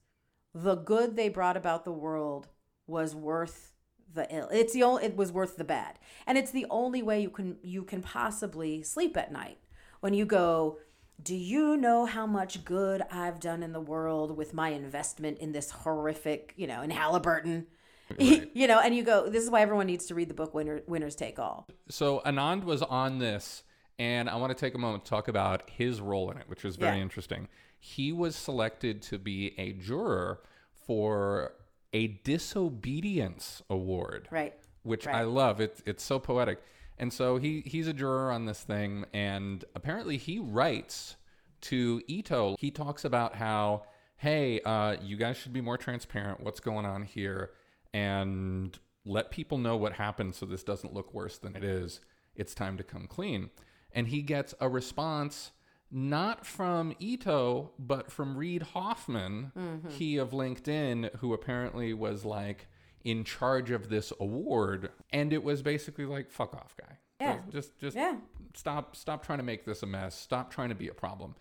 the 0.55 0.77
good 0.77 1.17
they 1.17 1.29
brought 1.29 1.57
about 1.57 1.85
the 1.85 1.93
world 1.93 2.49
was 2.87 3.15
worth 3.15 3.73
the 4.15 4.33
ill. 4.35 4.49
It's 4.51 4.73
the 4.73 4.83
only 4.83 5.05
it 5.05 5.17
was 5.17 5.33
worth 5.33 5.57
the 5.57 5.65
bad, 5.65 5.99
and 6.27 6.39
it's 6.39 6.51
the 6.51 6.67
only 6.71 7.03
way 7.03 7.21
you 7.21 7.31
can 7.31 7.59
you 7.63 7.83
can 7.83 8.03
possibly 8.03 8.83
sleep 8.83 9.17
at 9.17 9.33
night 9.33 9.59
when 10.01 10.15
you 10.15 10.25
go. 10.25 10.79
Do 11.23 11.35
you 11.37 11.77
know 11.77 12.07
how 12.07 12.27
much 12.27 12.65
good 12.65 13.03
I've 13.11 13.41
done 13.41 13.63
in 13.63 13.73
the 13.73 13.81
world 13.81 14.37
with 14.37 14.55
my 14.55 14.71
investment 14.71 15.39
in 15.39 15.53
this 15.53 15.71
horrific, 15.71 16.55
you 16.57 16.67
know, 16.67 16.83
in 16.83 16.91
Halliburton? 16.91 17.67
you 18.19 18.67
know, 18.67 18.81
and 18.81 18.95
you 18.95 19.03
go, 19.03 19.29
this 19.29 19.43
is 19.45 19.51
why 19.51 19.61
everyone 19.61 19.87
needs 19.87 20.07
to 20.07 20.15
read 20.15 20.29
the 20.31 20.35
book 20.35 20.55
Winner, 20.55 20.81
Winners 20.87 21.15
Take 21.15 21.39
All. 21.39 21.67
So 21.91 22.23
Anand 22.25 22.65
was 22.65 22.83
on 22.83 23.19
this, 23.19 23.65
and 23.99 24.31
I 24.31 24.37
want 24.37 24.57
to 24.57 24.59
take 24.59 24.75
a 24.75 24.79
moment 24.79 25.05
to 25.05 25.11
talk 25.11 25.29
about 25.29 25.69
his 25.69 26.01
role 26.01 26.31
in 26.31 26.39
it, 26.39 26.49
which 26.49 26.65
was 26.65 26.77
very 26.77 26.97
Yeah. 26.97 27.03
interesting. 27.03 27.49
He 27.81 28.13
was 28.13 28.35
selected 28.35 29.03
to 29.03 29.19
be 29.19 29.55
a 29.59 29.73
juror 29.75 30.41
for 30.87 31.53
a 31.93 32.07
disobedience 32.09 33.63
award. 33.69 34.29
Right. 34.31 34.55
which 34.85 35.07
I 35.07 35.23
love. 35.23 35.61
It's 35.61 35.83
it's 35.85 36.03
so 36.03 36.19
poetic. 36.19 36.63
And 36.99 37.13
so 37.13 37.39
he 37.39 37.63
he's 37.65 37.87
a 37.87 37.93
juror 37.93 38.31
on 38.31 38.47
this 38.47 38.61
thing, 38.61 39.05
and 39.13 39.65
apparently 39.75 40.17
he 40.17 40.39
writes 40.39 41.17
to 41.63 42.03
Ito. 42.09 42.57
He 42.59 42.71
talks 42.71 43.05
about 43.05 43.37
how, 43.37 43.85
hey, 44.17 44.61
uh, 44.61 44.97
you 45.03 45.17
guys 45.17 45.37
should 45.37 45.53
be 45.53 45.61
more 45.61 45.79
transparent. 45.79 46.41
What's 46.41 46.61
going 46.61 46.87
on 46.87 47.03
here, 47.03 47.51
and 47.95 48.79
let 49.05 49.31
people 49.31 49.59
know 49.59 49.77
what 49.77 49.95
happened, 49.95 50.35
so 50.35 50.45
this 50.45 50.63
doesn't 50.63 50.93
look 50.93 51.15
worse 51.15 51.39
than 51.39 51.57
it 51.57 51.65
is. 51.65 52.01
It's 52.35 52.55
time 52.55 52.77
to 52.77 52.85
come 52.85 53.07
clean. 53.07 53.51
And 53.93 54.09
he 54.09 54.23
gets 54.23 54.55
a 54.61 54.69
response 54.69 55.53
not 55.91 56.45
from 56.45 56.95
Ito, 56.99 57.71
but 57.79 58.13
from 58.13 58.37
Reid 58.37 58.63
Hoffman, 58.63 59.53
he 59.89 60.19
of 60.19 60.31
LinkedIn, 60.31 61.17
who 61.17 61.33
apparently 61.33 61.95
was 61.95 62.25
like 62.27 62.69
in 63.09 63.25
charge 63.25 63.71
of 63.71 63.89
this 63.89 64.13
award. 64.21 64.91
And 65.13 65.33
it 65.33 65.43
was 65.43 65.63
basically 65.63 66.05
like, 66.05 66.31
fuck 66.31 66.55
off, 66.55 66.77
guy. 66.79 66.99
Yeah. 67.21 67.39
Just, 67.51 67.79
just, 67.79 67.97
Yeah. 67.97 68.17
stop, 68.55 68.95
stop 68.95 69.25
trying 69.25 69.39
to 69.39 69.45
make 69.45 69.65
this 69.65 69.83
a 69.83 69.87
mess. 69.87 70.15
Stop 70.15 70.51
trying 70.53 70.69
to 70.69 70.75
be 70.75 70.89
a 70.89 70.95
problem. 70.95 71.35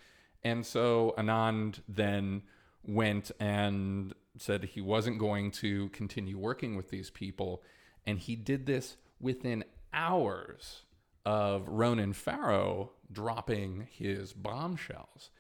And 0.46 0.66
so 0.66 1.14
Anand 1.18 1.82
then 1.90 2.44
went 2.86 3.32
and 3.40 4.14
said 4.38 4.64
he 4.64 4.80
wasn't 4.80 5.20
going 5.20 5.52
to 5.52 5.90
continue 5.90 6.38
working 6.38 6.78
with 6.78 6.90
these 6.90 7.10
people. 7.10 7.62
And 8.06 8.18
he 8.18 8.38
did 8.38 8.66
this 8.66 8.96
within 9.20 9.66
hours 9.94 10.84
of 11.26 11.68
Ronan 11.68 12.14
Farrow 12.14 12.94
dropping 13.12 13.88
his 13.92 14.32
bombshells. 14.32 15.32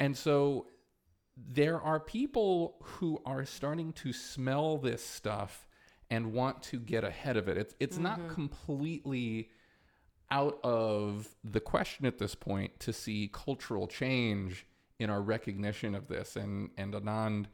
And 0.00 0.16
so 0.16 0.66
there 1.36 1.80
are 1.80 1.98
people 1.98 2.76
who 2.82 3.20
are 3.26 3.44
starting 3.44 3.92
to 3.94 4.12
smell 4.12 4.78
this 4.78 5.04
stuff 5.04 5.66
and 6.10 6.32
want 6.32 6.62
to 6.62 6.78
get 6.78 7.04
ahead 7.04 7.36
of 7.36 7.48
it. 7.48 7.56
It's 7.56 7.74
it's 7.80 7.98
not 7.98 8.18
mm-hmm. 8.18 8.34
completely 8.34 9.50
out 10.30 10.58
of 10.62 11.28
the 11.42 11.60
question 11.60 12.06
at 12.06 12.18
this 12.18 12.34
point 12.34 12.78
to 12.80 12.92
see 12.92 13.30
cultural 13.32 13.86
change 13.86 14.66
in 14.98 15.10
our 15.10 15.20
recognition 15.20 15.94
of 15.94 16.08
this. 16.08 16.36
And 16.36 16.70
and 16.76 16.94
Anand 16.94 17.46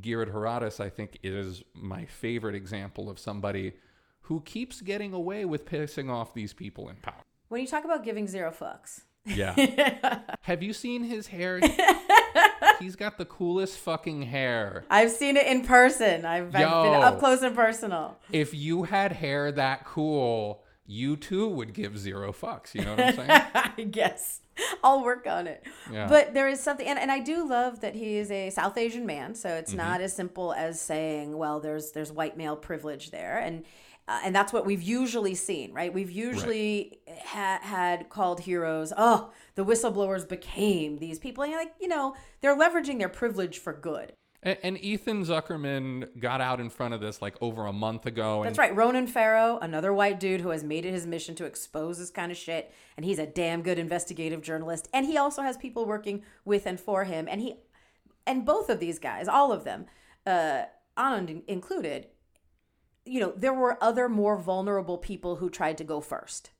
Giridharadas, 0.00 0.80
I 0.80 0.90
think, 0.90 1.18
is 1.22 1.62
my 1.72 2.04
favorite 2.04 2.54
example 2.54 3.08
of 3.08 3.18
somebody 3.18 3.74
who 4.22 4.40
keeps 4.40 4.80
getting 4.80 5.12
away 5.12 5.44
with 5.44 5.66
pissing 5.66 6.10
off 6.10 6.34
these 6.34 6.52
people 6.52 6.88
in 6.88 6.96
power. 6.96 7.22
When 7.48 7.60
you 7.60 7.66
talk 7.66 7.84
about 7.84 8.04
giving 8.04 8.26
zero 8.26 8.50
fucks, 8.50 9.02
Yeah. 9.24 10.20
Have 10.42 10.62
you 10.62 10.72
seen 10.72 11.04
his 11.04 11.28
hair? 11.28 11.60
He's 12.80 12.96
got 12.96 13.18
the 13.18 13.24
coolest 13.24 13.78
fucking 13.78 14.22
hair. 14.22 14.84
I've 14.90 15.10
seen 15.10 15.36
it 15.36 15.46
in 15.46 15.64
person. 15.64 16.24
I've, 16.24 16.46
I've 16.46 16.52
been 16.52 16.94
up 17.02 17.18
close 17.18 17.42
and 17.42 17.54
personal. 17.54 18.18
If 18.32 18.52
you 18.54 18.84
had 18.84 19.12
hair 19.12 19.52
that 19.52 19.84
cool, 19.84 20.62
you 20.86 21.16
too 21.16 21.48
would 21.48 21.72
give 21.72 21.96
zero 21.98 22.32
fucks. 22.32 22.74
You 22.74 22.84
know 22.84 22.90
what 22.94 23.00
I'm 23.04 23.14
saying? 23.16 23.30
I 23.78 23.82
guess. 23.90 24.40
I'll 24.84 25.02
work 25.02 25.26
on 25.26 25.46
it. 25.46 25.64
Yeah. 25.90 26.06
But 26.08 26.34
there 26.34 26.48
is 26.48 26.60
something, 26.60 26.86
and, 26.86 26.98
and 26.98 27.10
I 27.10 27.18
do 27.20 27.48
love 27.48 27.80
that 27.80 27.94
he 27.94 28.16
is 28.16 28.30
a 28.30 28.50
South 28.50 28.76
Asian 28.78 29.04
man. 29.06 29.34
So 29.34 29.48
Mm-hmm. 29.48 29.58
it's 29.58 29.72
not 29.72 30.00
as 30.00 30.14
simple 30.14 30.52
as 30.52 30.80
saying, 30.80 31.36
well, 31.36 31.58
there's 31.60 31.92
there's 31.92 32.12
white 32.12 32.36
male 32.36 32.56
privilege 32.56 33.10
there, 33.10 33.38
and 33.38 33.64
uh, 34.06 34.20
and 34.24 34.34
that's 34.34 34.52
what 34.52 34.66
we've 34.66 34.82
usually 34.82 35.34
seen, 35.34 35.72
right? 35.72 35.92
We've 35.92 36.10
usually 36.10 36.98
ha- 37.24 37.60
had 37.62 38.10
called 38.10 38.40
heroes. 38.40 38.92
Oh, 38.96 39.32
the 39.54 39.64
whistleblowers 39.64 40.28
became 40.28 40.98
these 40.98 41.18
people, 41.18 41.42
and 41.42 41.50
you're 41.52 41.60
like, 41.60 41.74
you 41.80 41.88
know, 41.88 42.14
they're 42.40 42.56
leveraging 42.56 42.98
their 42.98 43.08
privilege 43.08 43.58
for 43.58 43.72
good. 43.72 44.12
And, 44.44 44.58
and 44.62 44.84
Ethan 44.84 45.24
Zuckerman 45.24 46.20
got 46.20 46.40
out 46.40 46.60
in 46.60 46.68
front 46.68 46.92
of 46.92 47.00
this 47.00 47.22
like 47.22 47.34
over 47.40 47.66
a 47.66 47.72
month 47.72 48.04
ago. 48.06 48.42
And 48.42 48.48
That's 48.48 48.58
right. 48.58 48.76
Ronan 48.76 49.06
Farrow, 49.06 49.58
another 49.60 49.92
white 49.92 50.20
dude 50.20 50.42
who 50.42 50.50
has 50.50 50.62
made 50.62 50.84
it 50.84 50.92
his 50.92 51.06
mission 51.06 51.34
to 51.36 51.46
expose 51.46 51.98
this 51.98 52.10
kind 52.10 52.30
of 52.30 52.36
shit. 52.36 52.72
And 52.96 53.06
he's 53.06 53.18
a 53.18 53.26
damn 53.26 53.62
good 53.62 53.78
investigative 53.78 54.42
journalist. 54.42 54.88
And 54.92 55.06
he 55.06 55.16
also 55.16 55.42
has 55.42 55.56
people 55.56 55.86
working 55.86 56.22
with 56.44 56.66
and 56.66 56.78
for 56.78 57.04
him. 57.04 57.26
And 57.28 57.40
he, 57.40 57.56
and 58.26 58.44
both 58.44 58.68
of 58.68 58.80
these 58.80 58.98
guys, 58.98 59.28
all 59.28 59.50
of 59.50 59.64
them, 59.64 59.86
uh, 60.26 60.64
Anand 60.96 61.42
included, 61.48 62.08
you 63.04 63.20
know, 63.20 63.32
there 63.36 63.52
were 63.52 63.82
other 63.82 64.08
more 64.08 64.36
vulnerable 64.36 64.98
people 64.98 65.36
who 65.36 65.50
tried 65.50 65.78
to 65.78 65.84
go 65.84 66.00
first. 66.00 66.50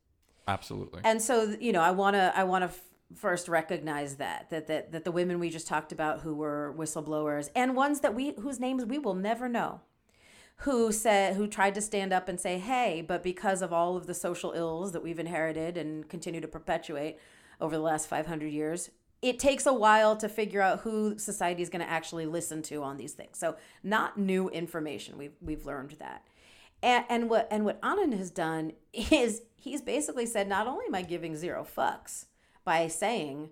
Absolutely. 0.46 1.00
And 1.04 1.20
so, 1.22 1.56
you 1.58 1.72
know, 1.72 1.80
I 1.80 1.90
want 1.90 2.14
to, 2.14 2.32
I 2.36 2.44
want 2.44 2.62
to 2.62 2.68
f- 2.68 2.80
first 3.14 3.48
recognize 3.48 4.16
that, 4.16 4.50
that, 4.50 4.66
that, 4.66 4.92
that 4.92 5.04
the 5.04 5.12
women 5.12 5.38
we 5.38 5.48
just 5.48 5.66
talked 5.66 5.92
about 5.92 6.20
who 6.20 6.34
were 6.34 6.74
whistleblowers 6.76 7.48
and 7.54 7.74
ones 7.74 8.00
that 8.00 8.14
we, 8.14 8.34
whose 8.40 8.60
names 8.60 8.84
we 8.84 8.98
will 8.98 9.14
never 9.14 9.48
know, 9.48 9.80
who 10.58 10.92
said, 10.92 11.36
who 11.36 11.46
tried 11.46 11.74
to 11.74 11.80
stand 11.80 12.12
up 12.12 12.28
and 12.28 12.38
say, 12.38 12.58
hey, 12.58 13.02
but 13.06 13.22
because 13.22 13.62
of 13.62 13.72
all 13.72 13.96
of 13.96 14.06
the 14.06 14.14
social 14.14 14.52
ills 14.52 14.92
that 14.92 15.02
we've 15.02 15.18
inherited 15.18 15.76
and 15.76 16.08
continue 16.08 16.40
to 16.40 16.48
perpetuate 16.48 17.18
over 17.60 17.74
the 17.76 17.82
last 17.82 18.08
500 18.08 18.46
years, 18.48 18.90
it 19.22 19.38
takes 19.38 19.64
a 19.64 19.72
while 19.72 20.16
to 20.16 20.28
figure 20.28 20.60
out 20.60 20.80
who 20.80 21.18
society 21.18 21.62
is 21.62 21.70
going 21.70 21.80
to 21.80 21.90
actually 21.90 22.26
listen 22.26 22.60
to 22.62 22.82
on 22.82 22.98
these 22.98 23.14
things. 23.14 23.38
So, 23.38 23.56
not 23.82 24.18
new 24.18 24.50
information. 24.50 25.16
We've, 25.16 25.32
we've 25.40 25.64
learned 25.64 25.92
that. 25.98 26.24
And, 26.84 27.04
and 27.08 27.30
what 27.30 27.48
and 27.50 27.64
what 27.64 27.80
Anand 27.80 28.16
has 28.18 28.30
done 28.30 28.72
is 28.92 29.40
he's 29.56 29.80
basically 29.80 30.26
said 30.26 30.48
not 30.48 30.66
only 30.66 30.84
am 30.86 30.94
I 30.94 31.00
giving 31.00 31.34
zero 31.34 31.64
fucks 31.64 32.26
by 32.62 32.88
saying 32.88 33.48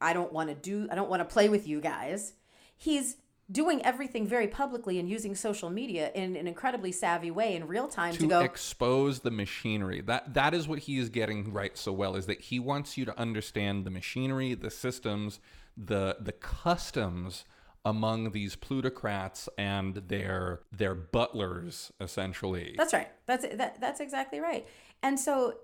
I 0.00 0.14
don't 0.14 0.32
want 0.32 0.48
to 0.48 0.54
do 0.54 0.88
I 0.90 0.94
don't 0.94 1.10
want 1.10 1.20
to 1.20 1.30
play 1.30 1.50
with 1.50 1.68
you 1.68 1.82
guys. 1.82 2.32
He's 2.74 3.18
doing 3.52 3.84
everything 3.84 4.26
very 4.26 4.48
publicly 4.48 4.98
and 4.98 5.06
using 5.06 5.34
social 5.34 5.68
media 5.68 6.12
in 6.14 6.34
an 6.34 6.46
incredibly 6.46 6.92
savvy 6.92 7.30
way 7.30 7.54
in 7.54 7.66
real 7.66 7.88
time 7.88 8.14
to, 8.14 8.20
to 8.20 8.26
go 8.26 8.40
expose 8.40 9.20
the 9.20 9.30
machinery. 9.30 10.00
That 10.00 10.32
that 10.32 10.54
is 10.54 10.66
what 10.66 10.78
he 10.78 10.96
is 10.96 11.10
getting 11.10 11.52
right 11.52 11.76
so 11.76 11.92
well 11.92 12.16
is 12.16 12.24
that 12.24 12.40
he 12.40 12.58
wants 12.58 12.96
you 12.96 13.04
to 13.04 13.18
understand 13.18 13.84
the 13.84 13.90
machinery, 13.90 14.54
the 14.54 14.70
systems, 14.70 15.40
the 15.76 16.16
the 16.18 16.32
customs 16.32 17.44
among 17.84 18.32
these 18.32 18.56
plutocrats 18.56 19.48
and 19.56 19.94
their 19.94 20.60
their 20.70 20.94
butlers 20.94 21.92
essentially. 22.00 22.74
That's 22.76 22.92
right. 22.92 23.08
That's 23.26 23.46
that, 23.56 23.80
that's 23.80 24.00
exactly 24.00 24.40
right. 24.40 24.66
And 25.02 25.18
so 25.18 25.54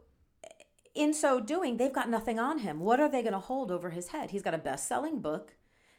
in 0.95 1.13
so 1.13 1.41
doing, 1.41 1.77
they've 1.77 1.93
got 1.93 2.09
nothing 2.09 2.39
on 2.39 2.61
him. 2.61 2.81
What 2.81 3.01
are 3.01 3.11
they 3.11 3.21
going 3.21 3.35
to 3.35 3.39
hold 3.39 3.71
over 3.71 3.91
his 3.91 4.09
head? 4.09 4.31
He's 4.31 4.43
got 4.43 4.55
a 4.55 4.59
best-selling 4.59 5.21
book. 5.21 5.55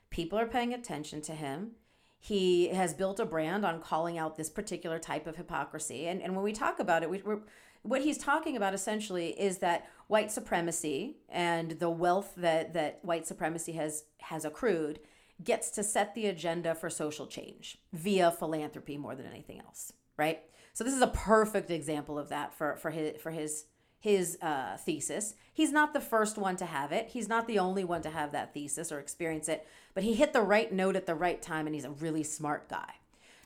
People 0.09 0.39
are 0.39 0.47
paying 0.47 0.73
attention 0.73 1.21
to 1.21 1.33
him. 1.33 1.71
He 2.19 2.69
has 2.69 2.95
built 2.95 3.19
a 3.19 3.25
brand 3.25 3.63
on 3.63 3.79
calling 3.79 4.17
out 4.17 4.37
this 4.37 4.49
particular 4.49 4.97
type 4.97 5.27
of 5.27 5.35
hypocrisy. 5.35 6.07
And 6.07 6.21
and 6.21 6.35
when 6.35 6.43
we 6.43 6.53
talk 6.53 6.79
about 6.79 7.03
it, 7.03 7.09
we, 7.09 7.21
we're 7.21 7.41
what 7.83 8.01
he's 8.01 8.17
talking 8.17 8.57
about 8.57 8.73
essentially 8.73 9.39
is 9.39 9.59
that 9.59 9.87
white 10.07 10.31
supremacy 10.31 11.17
and 11.29 11.71
the 11.79 11.89
wealth 11.89 12.33
that 12.35 12.73
that 12.73 12.99
white 13.03 13.27
supremacy 13.27 13.73
has 13.73 14.05
has 14.19 14.45
accrued 14.45 14.99
gets 15.43 15.69
to 15.71 15.83
set 15.83 16.15
the 16.15 16.27
agenda 16.27 16.73
for 16.73 16.89
social 16.89 17.27
change 17.27 17.77
via 17.93 18.31
philanthropy 18.31 18.97
more 18.97 19.15
than 19.15 19.25
anything 19.25 19.59
else, 19.59 19.93
right? 20.17 20.41
So 20.73 20.83
this 20.83 20.93
is 20.93 21.01
a 21.01 21.07
perfect 21.07 21.71
example 21.71 22.19
of 22.19 22.29
that 22.29 22.53
for 22.53 22.75
for 22.75 22.91
his 22.91 23.19
for 23.21 23.31
his 23.31 23.65
his 23.99 24.37
uh, 24.41 24.77
thesis. 24.77 25.35
He's 25.53 25.71
not 25.71 25.93
the 25.93 26.01
first 26.01 26.37
one 26.37 26.55
to 26.57 26.65
have 26.65 26.91
it. 26.91 27.09
He's 27.09 27.27
not 27.27 27.47
the 27.47 27.59
only 27.59 27.83
one 27.83 28.01
to 28.03 28.09
have 28.09 28.31
that 28.31 28.53
thesis 28.53 28.91
or 28.91 28.99
experience 28.99 29.49
it. 29.49 29.67
But 29.93 30.03
he 30.03 30.13
hit 30.13 30.33
the 30.33 30.41
right 30.41 30.71
note 30.71 30.95
at 30.95 31.07
the 31.07 31.15
right 31.15 31.41
time, 31.41 31.65
and 31.65 31.73
he's 31.73 31.85
a 31.85 31.89
really 31.89 32.23
smart 32.23 32.69
guy. 32.69 32.93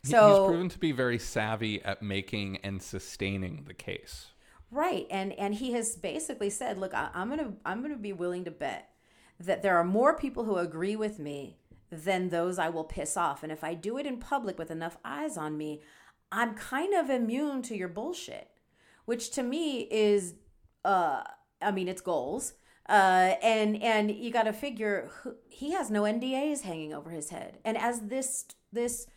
So 0.03 0.27
he's 0.27 0.49
proven 0.49 0.69
to 0.69 0.79
be 0.79 0.91
very 0.91 1.19
savvy 1.19 1.81
at 1.83 2.01
making 2.01 2.57
and 2.57 2.81
sustaining 2.81 3.63
the 3.65 3.73
case. 3.73 4.27
Right, 4.69 5.07
and 5.09 5.31
and 5.33 5.55
he 5.55 5.73
has 5.73 5.95
basically 5.95 6.49
said, 6.49 6.77
"Look, 6.77 6.93
I, 6.93 7.09
I'm 7.13 7.29
gonna 7.29 7.53
I'm 7.65 7.81
gonna 7.81 7.97
be 7.97 8.13
willing 8.13 8.45
to 8.45 8.51
bet 8.51 8.89
that 9.39 9.61
there 9.61 9.77
are 9.77 9.83
more 9.83 10.17
people 10.17 10.43
who 10.43 10.57
agree 10.57 10.95
with 10.95 11.19
me 11.19 11.57
than 11.91 12.29
those 12.29 12.57
I 12.57 12.69
will 12.69 12.83
piss 12.83 13.17
off, 13.17 13.43
and 13.43 13.51
if 13.51 13.63
I 13.63 13.73
do 13.73 13.97
it 13.97 14.05
in 14.05 14.17
public 14.17 14.57
with 14.57 14.71
enough 14.71 14.97
eyes 15.03 15.37
on 15.37 15.57
me, 15.57 15.81
I'm 16.31 16.53
kind 16.55 16.93
of 16.93 17.09
immune 17.09 17.61
to 17.63 17.75
your 17.75 17.89
bullshit." 17.89 18.49
Which 19.05 19.31
to 19.31 19.43
me 19.43 19.81
is, 19.91 20.35
uh, 20.85 21.23
I 21.61 21.71
mean, 21.71 21.87
it's 21.87 22.01
goals, 22.01 22.53
uh, 22.87 23.35
and 23.43 23.81
and 23.81 24.11
you 24.11 24.31
got 24.31 24.43
to 24.43 24.53
figure 24.53 25.09
he 25.49 25.71
has 25.71 25.91
no 25.91 26.03
NDAs 26.03 26.61
hanging 26.61 26.93
over 26.93 27.11
his 27.11 27.29
head, 27.29 27.59
and 27.65 27.77
as 27.77 28.01
this 28.01 28.45
this 28.71 29.07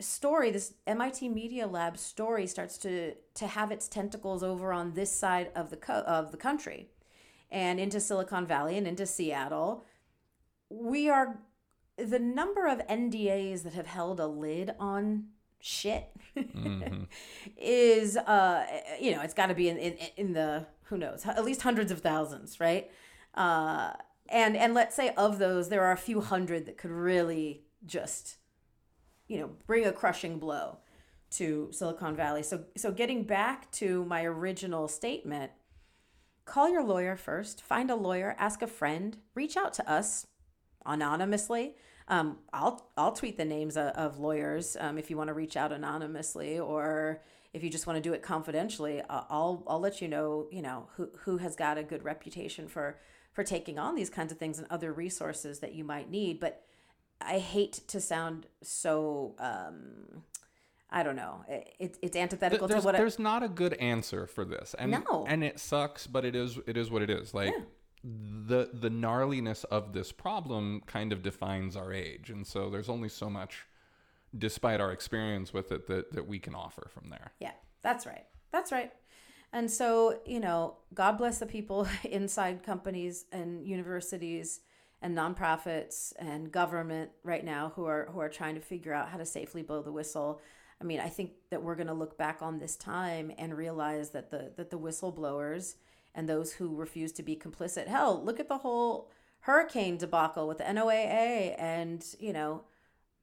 story 0.00 0.50
this 0.50 0.74
MIT 0.86 1.28
Media 1.28 1.66
Lab 1.66 1.96
story 1.96 2.46
starts 2.46 2.76
to 2.78 3.14
to 3.34 3.46
have 3.46 3.70
its 3.70 3.88
tentacles 3.88 4.42
over 4.42 4.72
on 4.72 4.94
this 4.94 5.12
side 5.12 5.50
of 5.54 5.70
the 5.70 5.76
co- 5.76 6.02
of 6.02 6.32
the 6.32 6.36
country 6.36 6.88
and 7.52 7.78
into 7.78 8.00
Silicon 8.00 8.46
Valley 8.46 8.78
and 8.78 8.86
into 8.86 9.06
Seattle, 9.06 9.84
we 10.70 11.08
are 11.08 11.38
the 11.96 12.18
number 12.18 12.66
of 12.66 12.78
NDAs 12.86 13.62
that 13.62 13.74
have 13.74 13.86
held 13.86 14.20
a 14.20 14.26
lid 14.26 14.74
on 14.78 15.26
shit 15.60 16.10
is 17.56 18.16
uh 18.16 18.66
you 19.00 19.12
know 19.12 19.22
it's 19.22 19.34
got 19.34 19.46
to 19.46 19.54
be 19.54 19.68
in, 19.68 19.78
in 19.78 19.96
in 20.16 20.32
the 20.32 20.66
who 20.84 20.98
knows 20.98 21.24
at 21.24 21.44
least 21.44 21.62
hundreds 21.62 21.92
of 21.92 22.00
thousands 22.00 22.58
right? 22.58 22.90
Uh 23.34 23.92
and 24.28 24.56
and 24.56 24.74
let's 24.74 24.96
say 24.96 25.10
of 25.16 25.38
those 25.38 25.68
there 25.68 25.84
are 25.84 25.92
a 25.92 25.96
few 25.96 26.20
hundred 26.20 26.66
that 26.66 26.76
could 26.76 26.90
really 26.90 27.62
just 27.86 28.38
you 29.28 29.38
know 29.38 29.50
bring 29.66 29.86
a 29.86 29.92
crushing 29.92 30.38
blow 30.38 30.78
to 31.30 31.68
Silicon 31.70 32.14
Valley. 32.16 32.42
So 32.42 32.64
so 32.76 32.90
getting 32.90 33.24
back 33.24 33.70
to 33.72 34.04
my 34.04 34.24
original 34.24 34.88
statement 34.88 35.52
call 36.44 36.68
your 36.68 36.82
lawyer 36.82 37.14
first 37.14 37.62
find 37.62 37.88
a 37.88 37.94
lawyer 37.94 38.34
ask 38.36 38.62
a 38.62 38.66
friend 38.66 39.18
reach 39.34 39.56
out 39.56 39.72
to 39.72 39.88
us 39.88 40.26
anonymously 40.86 41.74
um, 42.08 42.38
I'll 42.52 42.90
I'll 42.96 43.12
tweet 43.12 43.36
the 43.36 43.44
names 43.44 43.76
of, 43.76 43.88
of 43.94 44.18
lawyers 44.18 44.76
um, 44.78 44.98
if 44.98 45.10
you 45.10 45.16
want 45.16 45.28
to 45.28 45.34
reach 45.34 45.56
out 45.56 45.72
anonymously, 45.72 46.58
or 46.58 47.22
if 47.52 47.62
you 47.62 47.70
just 47.70 47.86
want 47.86 47.96
to 47.96 48.02
do 48.02 48.12
it 48.12 48.22
confidentially. 48.22 49.02
I'll 49.08 49.62
I'll 49.66 49.80
let 49.80 50.00
you 50.02 50.08
know 50.08 50.46
you 50.50 50.62
know 50.62 50.88
who 50.96 51.10
who 51.20 51.38
has 51.38 51.56
got 51.56 51.78
a 51.78 51.82
good 51.82 52.04
reputation 52.04 52.68
for 52.68 52.98
for 53.32 53.44
taking 53.44 53.78
on 53.78 53.94
these 53.94 54.10
kinds 54.10 54.32
of 54.32 54.38
things 54.38 54.58
and 54.58 54.66
other 54.70 54.92
resources 54.92 55.60
that 55.60 55.74
you 55.74 55.84
might 55.84 56.10
need. 56.10 56.40
But 56.40 56.62
I 57.20 57.38
hate 57.38 57.80
to 57.88 58.00
sound 58.00 58.46
so. 58.62 59.34
Um, 59.38 60.24
I 60.94 61.02
don't 61.02 61.16
know. 61.16 61.42
It, 61.48 61.96
it's 62.02 62.14
antithetical 62.14 62.68
there's, 62.68 62.82
to 62.82 62.86
what 62.86 62.96
there's 62.98 63.18
I, 63.18 63.22
not 63.22 63.42
a 63.42 63.48
good 63.48 63.72
answer 63.74 64.26
for 64.26 64.44
this, 64.44 64.74
and 64.78 64.90
no. 64.90 65.24
and 65.26 65.42
it 65.42 65.58
sucks, 65.58 66.06
but 66.06 66.26
it 66.26 66.36
is 66.36 66.58
it 66.66 66.76
is 66.76 66.90
what 66.90 67.00
it 67.00 67.08
is. 67.08 67.32
Like 67.32 67.52
yeah 67.56 67.64
the 68.04 68.70
the 68.72 68.90
gnarliness 68.90 69.64
of 69.64 69.92
this 69.92 70.12
problem 70.12 70.82
kind 70.86 71.12
of 71.12 71.22
defines 71.22 71.76
our 71.76 71.92
age. 71.92 72.30
And 72.30 72.46
so 72.46 72.68
there's 72.68 72.88
only 72.88 73.08
so 73.08 73.30
much 73.30 73.66
despite 74.36 74.80
our 74.80 74.92
experience 74.92 75.52
with 75.52 75.70
it 75.70 75.86
that, 75.88 76.12
that 76.12 76.26
we 76.26 76.38
can 76.38 76.54
offer 76.54 76.88
from 76.92 77.10
there. 77.10 77.32
Yeah 77.38 77.52
that's 77.82 78.06
right. 78.06 78.24
That's 78.52 78.72
right. 78.72 78.92
And 79.52 79.70
so 79.70 80.20
you 80.24 80.40
know 80.40 80.76
god 80.94 81.18
bless 81.18 81.38
the 81.38 81.46
people 81.46 81.86
inside 82.04 82.62
companies 82.62 83.26
and 83.32 83.66
universities 83.66 84.60
and 85.02 85.16
nonprofits 85.16 86.12
and 86.18 86.50
government 86.50 87.10
right 87.24 87.44
now 87.44 87.72
who 87.74 87.84
are 87.84 88.08
who 88.12 88.20
are 88.20 88.28
trying 88.28 88.54
to 88.54 88.60
figure 88.60 88.94
out 88.94 89.08
how 89.08 89.18
to 89.18 89.26
safely 89.26 89.62
blow 89.62 89.82
the 89.82 89.92
whistle. 89.92 90.40
I 90.80 90.84
mean 90.84 91.00
i 91.00 91.08
think 91.08 91.32
that 91.50 91.62
we're 91.62 91.76
going 91.76 91.86
to 91.88 91.92
look 91.92 92.16
back 92.18 92.38
on 92.40 92.58
this 92.58 92.76
time 92.76 93.30
and 93.38 93.56
realize 93.56 94.10
that 94.10 94.30
the 94.30 94.52
that 94.56 94.70
the 94.70 94.78
whistleblowers 94.78 95.74
and 96.14 96.28
those 96.28 96.54
who 96.54 96.74
refuse 96.74 97.12
to 97.12 97.22
be 97.22 97.36
complicit. 97.36 97.86
Hell, 97.86 98.22
look 98.22 98.40
at 98.40 98.48
the 98.48 98.58
whole 98.58 99.10
hurricane 99.40 99.96
debacle 99.96 100.46
with 100.46 100.58
the 100.58 100.64
NOAA 100.64 101.54
and, 101.58 102.04
you 102.20 102.32
know, 102.32 102.62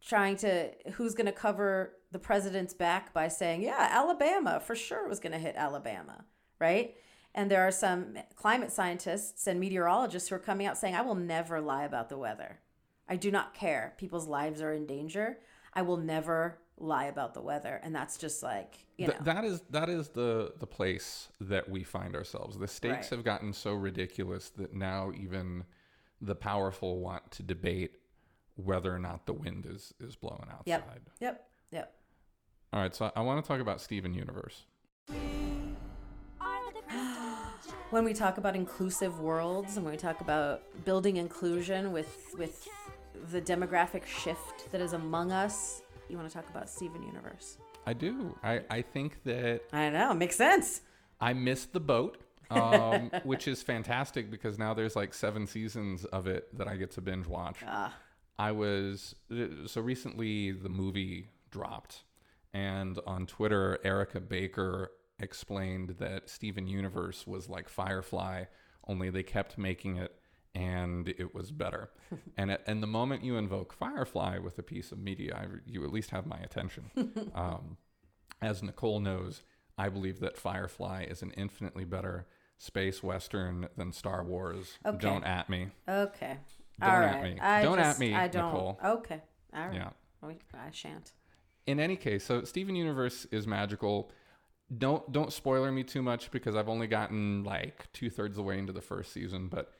trying 0.01 0.35
to 0.37 0.71
who's 0.93 1.13
going 1.13 1.25
to 1.25 1.31
cover 1.31 1.93
the 2.11 2.19
president's 2.19 2.73
back 2.73 3.13
by 3.13 3.27
saying, 3.27 3.61
yeah, 3.61 3.89
Alabama 3.91 4.59
for 4.59 4.75
sure 4.75 5.07
was 5.07 5.19
going 5.19 5.31
to 5.33 5.37
hit 5.37 5.55
Alabama, 5.55 6.25
right? 6.59 6.95
And 7.35 7.49
there 7.49 7.67
are 7.67 7.71
some 7.71 8.17
climate 8.35 8.71
scientists 8.71 9.45
and 9.45 9.59
meteorologists 9.59 10.29
who 10.29 10.35
are 10.35 10.39
coming 10.39 10.65
out 10.65 10.77
saying, 10.77 10.95
I 10.95 11.01
will 11.01 11.15
never 11.15 11.61
lie 11.61 11.83
about 11.83 12.09
the 12.09 12.17
weather. 12.17 12.59
I 13.07 13.15
do 13.15 13.31
not 13.31 13.53
care. 13.53 13.93
People's 13.97 14.27
lives 14.27 14.61
are 14.61 14.73
in 14.73 14.85
danger. 14.85 15.39
I 15.73 15.83
will 15.83 15.97
never 15.97 16.59
lie 16.79 17.05
about 17.05 17.33
the 17.33 17.41
weather 17.41 17.79
and 17.83 17.93
that's 17.93 18.17
just 18.17 18.41
like 18.41 18.85
you 18.97 19.07
know. 19.07 19.13
Th- 19.13 19.23
that 19.23 19.45
is 19.45 19.61
that 19.69 19.89
is 19.89 20.09
the 20.09 20.53
the 20.59 20.67
place 20.67 21.29
that 21.41 21.69
we 21.69 21.83
find 21.83 22.15
ourselves. 22.15 22.57
The 22.57 22.67
stakes 22.67 22.93
right. 22.93 23.09
have 23.09 23.23
gotten 23.23 23.53
so 23.53 23.73
ridiculous 23.73 24.49
that 24.51 24.73
now 24.73 25.11
even 25.19 25.65
the 26.21 26.35
powerful 26.35 26.99
want 26.99 27.31
to 27.31 27.43
debate 27.43 27.91
whether 28.55 28.93
or 28.93 28.99
not 28.99 29.25
the 29.25 29.33
wind 29.33 29.65
is 29.69 29.93
is 29.99 30.15
blowing 30.15 30.47
outside. 30.51 30.65
Yep. 30.65 31.09
Yep. 31.19 31.49
Yep 31.71 31.95
all 32.71 32.79
right 32.79 32.93
so 32.93 33.11
i 33.15 33.21
want 33.21 33.43
to 33.43 33.47
talk 33.47 33.59
about 33.59 33.81
steven 33.81 34.13
universe. 34.13 34.65
When 37.89 38.03
we 38.03 38.13
talk 38.13 38.37
about 38.37 38.55
inclusive 38.55 39.19
worlds 39.19 39.75
and 39.75 39.83
when 39.83 39.91
we 39.91 39.97
talk 39.97 40.21
about 40.21 40.61
building 40.85 41.17
inclusion 41.17 41.91
with 41.91 42.35
with 42.37 42.67
the 43.31 43.41
demographic 43.41 44.05
shift 44.05 44.71
that 44.71 44.79
is 44.79 44.93
among 44.93 45.31
us 45.31 45.81
you 46.09 46.17
want 46.17 46.29
to 46.29 46.33
talk 46.33 46.49
about 46.49 46.69
Steven 46.69 47.03
Universe. 47.03 47.57
I 47.85 47.93
do. 47.93 48.35
I, 48.43 48.61
I 48.69 48.81
think 48.81 49.23
that. 49.23 49.61
I 49.71 49.89
know. 49.89 50.13
Makes 50.13 50.35
sense. 50.35 50.81
I 51.21 51.33
missed 51.33 51.73
the 51.73 51.79
boat, 51.79 52.17
um, 52.49 53.11
which 53.23 53.47
is 53.47 53.61
fantastic 53.61 54.29
because 54.31 54.57
now 54.57 54.73
there's 54.73 54.95
like 54.95 55.13
seven 55.13 55.47
seasons 55.47 56.05
of 56.05 56.27
it 56.27 56.55
that 56.57 56.67
I 56.67 56.75
get 56.75 56.91
to 56.91 57.01
binge 57.01 57.27
watch. 57.27 57.57
Ah. 57.65 57.93
I 58.37 58.51
was. 58.51 59.15
So 59.67 59.81
recently 59.81 60.51
the 60.51 60.69
movie 60.69 61.27
dropped. 61.51 62.03
And 62.53 62.99
on 63.05 63.27
Twitter, 63.27 63.77
Erica 63.83 64.19
Baker 64.19 64.91
explained 65.19 65.95
that 65.99 66.29
Steven 66.29 66.65
Universe 66.65 67.27
was 67.27 67.49
like 67.49 67.69
Firefly, 67.69 68.45
only 68.87 69.09
they 69.09 69.23
kept 69.23 69.57
making 69.57 69.97
it 69.97 70.18
and 70.59 71.07
it 71.07 71.33
was 71.33 71.51
better. 71.51 71.89
and 72.37 72.51
at, 72.51 72.63
and 72.67 72.83
the 72.83 72.87
moment 72.87 73.23
you 73.23 73.37
invoke 73.37 73.73
Firefly 73.73 74.39
with 74.39 74.59
a 74.59 74.63
piece 74.63 74.91
of 74.91 74.99
media, 74.99 75.35
I, 75.35 75.45
you 75.65 75.83
at 75.83 75.93
least 75.93 76.11
have 76.11 76.25
my 76.25 76.37
attention. 76.37 76.91
um, 77.35 77.77
as 78.41 78.61
Nicole 78.61 78.99
knows, 78.99 79.43
I 79.77 79.89
believe 79.89 80.19
that 80.19 80.37
Firefly 80.37 81.05
is 81.09 81.21
an 81.21 81.31
infinitely 81.31 81.85
better 81.85 82.27
space 82.57 83.01
western 83.01 83.69
than 83.77 83.93
Star 83.93 84.23
Wars. 84.23 84.77
Okay. 84.85 84.97
Don't 84.97 85.23
at 85.23 85.49
me. 85.49 85.69
Okay. 85.87 86.37
Don't 86.79 86.89
All 86.89 86.95
at 86.97 87.23
me. 87.23 87.39
I 87.39 87.61
don't 87.61 87.77
just, 87.77 87.95
at 87.95 87.99
me, 87.99 88.13
I 88.13 88.27
don't. 88.27 88.45
Nicole. 88.45 88.79
Okay. 88.83 89.21
All 89.53 89.67
right. 89.67 89.73
Yeah. 89.73 89.89
I 90.53 90.71
shan't. 90.71 91.13
In 91.65 91.79
any 91.79 91.95
case, 91.95 92.25
so 92.25 92.43
Steven 92.43 92.75
Universe 92.75 93.25
is 93.31 93.47
magical. 93.47 94.11
Don't 94.75 95.09
don't 95.11 95.31
spoiler 95.31 95.71
me 95.71 95.83
too 95.83 96.01
much 96.01 96.29
because 96.31 96.55
I've 96.55 96.69
only 96.69 96.87
gotten 96.87 97.43
like 97.43 97.91
two 97.93 98.09
thirds 98.09 98.33
of 98.33 98.35
the 98.37 98.43
way 98.43 98.57
into 98.59 98.73
the 98.73 98.81
first 98.81 99.13
season, 99.13 99.47
but 99.47 99.71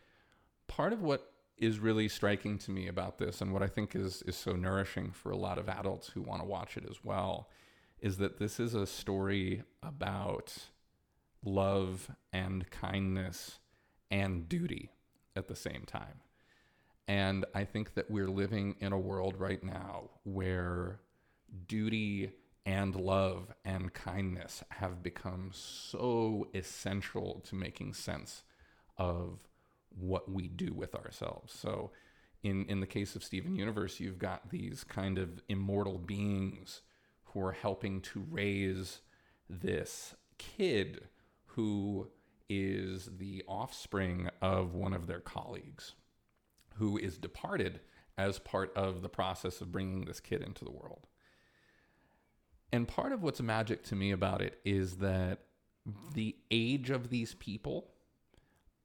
part 0.69 0.93
of 0.93 1.01
what 1.01 1.33
is 1.57 1.79
really 1.79 2.07
striking 2.07 2.57
to 2.57 2.71
me 2.71 2.87
about 2.87 3.17
this 3.17 3.41
and 3.41 3.51
what 3.51 3.61
I 3.61 3.67
think 3.67 3.93
is 3.93 4.21
is 4.21 4.37
so 4.37 4.53
nourishing 4.53 5.11
for 5.11 5.31
a 5.31 5.37
lot 5.37 5.57
of 5.57 5.67
adults 5.67 6.07
who 6.07 6.21
want 6.21 6.41
to 6.41 6.47
watch 6.47 6.77
it 6.77 6.85
as 6.89 7.03
well 7.03 7.49
is 7.99 8.17
that 8.17 8.39
this 8.39 8.61
is 8.61 8.73
a 8.73 8.87
story 8.87 9.63
about 9.83 10.55
love 11.43 12.09
and 12.31 12.69
kindness 12.69 13.59
and 14.09 14.47
duty 14.47 14.91
at 15.35 15.49
the 15.49 15.55
same 15.55 15.83
time. 15.85 16.21
And 17.09 17.43
I 17.53 17.65
think 17.65 17.95
that 17.95 18.09
we're 18.09 18.29
living 18.29 18.75
in 18.79 18.93
a 18.93 18.99
world 18.99 19.35
right 19.37 19.63
now 19.63 20.11
where 20.23 21.01
duty 21.67 22.31
and 22.65 22.95
love 22.95 23.51
and 23.65 23.93
kindness 23.93 24.63
have 24.69 25.01
become 25.01 25.49
so 25.51 26.47
essential 26.53 27.41
to 27.47 27.55
making 27.55 27.95
sense 27.95 28.43
of 28.97 29.39
what 29.97 30.31
we 30.31 30.47
do 30.47 30.73
with 30.73 30.95
ourselves. 30.95 31.53
So, 31.53 31.91
in, 32.41 32.65
in 32.65 32.79
the 32.79 32.87
case 32.87 33.15
of 33.15 33.23
Steven 33.23 33.55
Universe, 33.55 33.99
you've 33.99 34.19
got 34.19 34.49
these 34.49 34.85
kind 34.85 35.17
of 35.17 35.41
immortal 35.49 35.97
beings 35.97 36.81
who 37.25 37.41
are 37.41 37.51
helping 37.51 37.99
to 38.01 38.25
raise 38.29 39.01
this 39.49 40.15
kid 40.37 41.07
who 41.47 42.09
is 42.49 43.09
the 43.17 43.43
offspring 43.47 44.29
of 44.41 44.73
one 44.73 44.93
of 44.93 45.07
their 45.07 45.19
colleagues 45.19 45.93
who 46.75 46.97
is 46.97 47.17
departed 47.17 47.81
as 48.17 48.39
part 48.39 48.75
of 48.75 49.01
the 49.01 49.09
process 49.09 49.61
of 49.61 49.71
bringing 49.71 50.05
this 50.05 50.19
kid 50.19 50.41
into 50.41 50.63
the 50.63 50.71
world. 50.71 51.07
And 52.71 52.87
part 52.87 53.11
of 53.11 53.23
what's 53.23 53.41
magic 53.41 53.83
to 53.85 53.95
me 53.95 54.11
about 54.11 54.41
it 54.41 54.59
is 54.63 54.97
that 54.97 55.39
the 56.13 56.35
age 56.51 56.89
of 56.89 57.09
these 57.09 57.33
people 57.35 57.91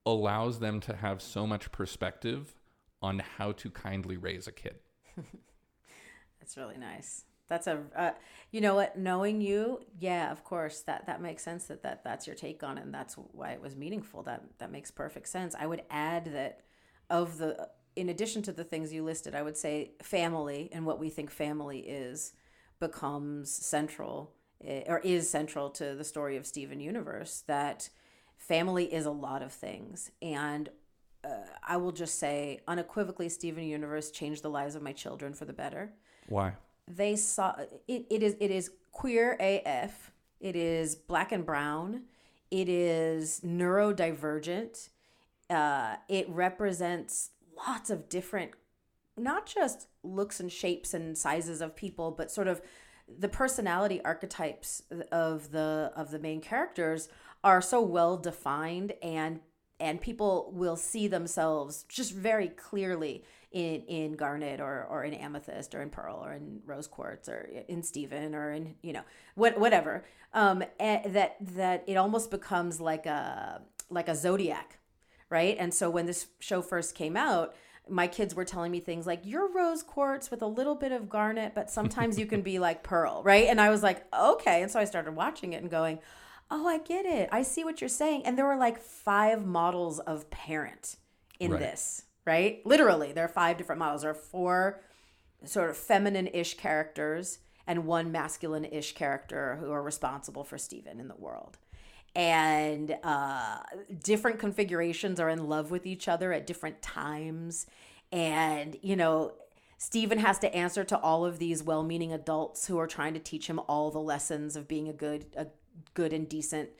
allows 0.07 0.59
them 0.59 0.81
to 0.81 0.97
have 0.97 1.23
so 1.23 1.47
much 1.47 1.73
perspective 1.73 2.55
on 3.01 3.19
how 3.19 3.53
to 3.53 3.71
kindly 3.71 4.17
raise 4.17 4.47
a 4.47 4.53
kid. 4.53 4.77
That's 6.41 6.57
really 6.57 6.79
nice. 6.79 7.25
That's 7.49 7.67
a, 7.67 7.81
uh, 7.95 8.11
you 8.51 8.61
know 8.61 8.75
what? 8.75 8.99
Knowing 8.99 9.41
you, 9.41 9.81
yeah, 9.99 10.33
of 10.33 10.45
course, 10.45 10.81
that 10.83 11.07
that 11.07 11.21
makes 11.21 11.43
sense. 11.43 11.67
That 11.67 11.83
that 11.83 12.03
that's 12.03 12.27
your 12.27 12.37
take 12.37 12.63
on 12.63 12.79
it, 12.79 12.85
and 12.85 12.95
that's 12.95 13.15
why 13.15 13.51
it 13.51 13.61
was 13.61 13.77
meaningful. 13.77 14.23
That 14.23 14.43
that 14.59 14.73
makes 14.73 14.91
perfect 14.91 15.29
sense. 15.29 15.55
I 15.59 15.67
would 15.67 15.83
add 15.91 16.27
that 16.33 16.61
of 17.11 17.37
the, 17.39 17.69
in 17.97 18.09
addition 18.09 18.43
to 18.43 18.53
the 18.53 18.65
things 18.65 18.93
you 18.93 19.05
listed, 19.05 19.35
I 19.35 19.43
would 19.43 19.57
say 19.57 19.93
family 20.03 20.71
and 20.73 20.87
what 20.87 20.99
we 20.99 21.11
think 21.11 21.31
family 21.31 21.81
is 21.81 22.33
becomes 22.81 23.51
central 23.51 24.33
eh, 24.65 24.83
or 24.87 24.99
is 25.01 25.29
central 25.29 25.71
to 25.71 25.95
the 25.95 26.05
story 26.05 26.37
of 26.37 26.47
Steven 26.47 26.81
Universe. 26.81 27.45
That 27.47 27.91
family 28.37 28.93
is 28.93 29.07
a 29.07 29.11
lot 29.11 29.43
of 29.43 29.53
things 29.53 30.11
and 30.21 30.69
uh, 31.25 31.29
I 31.67 31.77
will 31.79 31.93
just 31.93 32.19
say 32.19 32.61
unequivocally, 32.69 33.29
Steven 33.29 33.65
Universe 33.65 34.11
changed 34.11 34.43
the 34.43 34.51
lives 34.51 34.75
of 34.75 34.83
my 34.83 34.93
children 34.93 35.33
for 35.33 35.47
the 35.47 35.53
better. 35.53 35.93
Why? 36.29 36.53
They 36.87 37.17
saw 37.17 37.55
it. 37.89 38.07
It 38.11 38.23
is. 38.23 38.37
It 38.41 38.51
is 38.51 38.71
queer 38.93 39.37
AF. 39.41 40.11
It 40.41 40.55
is 40.55 40.95
black 40.95 41.33
and 41.33 41.47
brown. 41.47 42.03
It 42.51 42.69
is 42.69 43.41
neurodivergent. 43.43 44.91
uh, 45.49 45.97
it 46.09 46.29
represents 46.29 47.31
lots 47.67 47.89
of 47.91 48.09
different, 48.09 48.53
not 49.17 49.47
just 49.47 49.89
looks 50.03 50.41
and 50.41 50.53
shapes 50.53 50.93
and 50.93 51.17
sizes 51.17 51.61
of 51.61 51.75
people, 51.75 52.11
but 52.11 52.31
sort 52.31 52.49
of 52.49 52.61
the 53.19 53.29
personality 53.29 54.01
archetypes 54.05 54.83
of 55.13 55.53
the 55.53 55.93
of 55.97 56.11
the 56.11 56.19
main 56.19 56.41
characters 56.41 57.09
are 57.45 57.61
so 57.61 57.81
well 57.81 58.17
defined 58.17 58.95
and 59.03 59.39
and 59.79 60.01
people 60.01 60.51
will 60.55 60.77
see 60.77 61.07
themselves 61.07 61.85
just 61.89 62.13
very 62.13 62.49
clearly 62.49 63.23
in 63.53 63.83
in 63.83 64.13
garnet 64.15 64.61
or 64.61 64.87
or 64.91 65.05
in 65.05 65.13
amethyst 65.15 65.75
or 65.75 65.83
in 65.83 65.91
pearl 65.91 66.21
or 66.25 66.33
in 66.33 66.61
rose 66.65 66.87
quartz 66.87 67.29
or 67.29 67.49
in 67.69 67.83
Steven 67.83 68.35
or 68.35 68.51
in 68.51 68.75
you 68.83 68.93
know 68.93 69.03
what 69.35 69.61
whatever. 69.61 70.05
Um 70.33 70.65
that 70.81 71.37
that 71.41 71.85
it 71.87 71.97
almost 71.97 72.31
becomes 72.31 72.81
like 72.81 73.07
a 73.07 73.61
like 73.91 74.09
a 74.09 74.17
zodiac 74.17 74.79
right? 75.31 75.57
And 75.59 75.73
so 75.73 75.91
when 75.91 76.07
this 76.07 76.29
show 76.41 76.63
first 76.63 76.95
came 76.95 77.17
out 77.17 77.55
my 77.87 78.07
kids 78.07 78.35
were 78.35 78.47
telling 78.47 78.73
me 78.73 78.81
things 78.81 79.07
like 79.07 79.21
you're 79.25 79.53
rose 79.53 79.83
quartz 79.83 80.31
with 80.31 80.41
a 80.41 80.47
little 80.47 80.75
bit 80.75 80.91
of 80.91 81.11
garnet 81.11 81.53
but 81.55 81.69
sometimes 81.69 82.19
you 82.19 82.25
can 82.25 82.41
be 82.41 82.59
like 82.69 82.83
pearl 82.83 83.23
right? 83.23 83.49
And 83.49 83.61
i 83.61 83.69
was 83.69 83.83
like 83.83 84.03
okay. 84.15 84.63
And 84.63 84.71
so 84.71 84.81
i 84.81 84.85
started 84.85 85.15
watching 85.15 85.53
it 85.53 85.61
and 85.61 85.71
going 85.71 85.99
oh 86.55 86.67
i 86.67 86.79
get 86.79 87.05
it 87.05 87.29
i 87.33 87.43
see 87.43 87.65
what 87.65 87.81
you're 87.81 87.89
saying 87.89 88.23
and 88.25 88.39
there 88.39 88.47
were 88.47 88.57
like 88.57 88.79
five 88.81 89.45
models 89.45 89.99
of 90.01 90.31
parent 90.31 90.97
in 91.41 91.51
Right. 91.51 91.61
this 91.61 92.05
right 92.25 92.65
literally 92.65 93.13
there 93.13 93.25
are 93.25 93.29
five 93.29 93.59
different 93.59 93.79
models 93.79 94.03
there 94.03 94.11
are 94.11 94.15
four 94.15 94.81
sort 95.45 95.69
of 95.71 95.77
feminine-ish 95.77 96.55
characters 96.57 97.39
and 97.67 97.87
one 97.87 98.13
masculine-ish 98.13 98.95
character 98.95 99.57
who 99.61 99.71
are 99.73 99.83
responsible 99.83 100.45
for 100.45 100.59
Steven 100.59 101.01
in 101.01 101.09
the 101.09 101.17
world. 101.17 101.59
And 102.15 102.97
uh, 103.03 103.59
different 104.03 104.39
configurations 104.39 105.19
are 105.19 105.29
in 105.29 105.49
love 105.49 105.71
with 105.71 105.87
each 105.87 106.07
other 106.09 106.33
at 106.33 106.47
different 106.47 106.81
times. 106.83 107.67
And, 108.13 108.77
you 108.83 108.97
know, 108.97 109.33
Steven 109.79 110.19
has 110.19 110.39
to 110.41 110.55
answer 110.55 110.85
to 110.85 110.99
all 110.99 111.25
of 111.25 111.39
these 111.39 111.63
well-meaning 111.63 112.13
adults 112.13 112.67
who 112.67 112.79
are 112.79 112.87
trying 112.87 113.15
to 113.15 113.21
teach 113.21 113.47
him 113.49 113.59
all 113.67 113.91
the 113.91 113.99
lessons 113.99 114.57
of 114.57 114.69
being 114.69 114.89
a 114.89 114.93
good, 114.93 115.27
a 115.37 115.47
good 115.95 116.13
and 116.13 116.29
decent, 116.29 116.71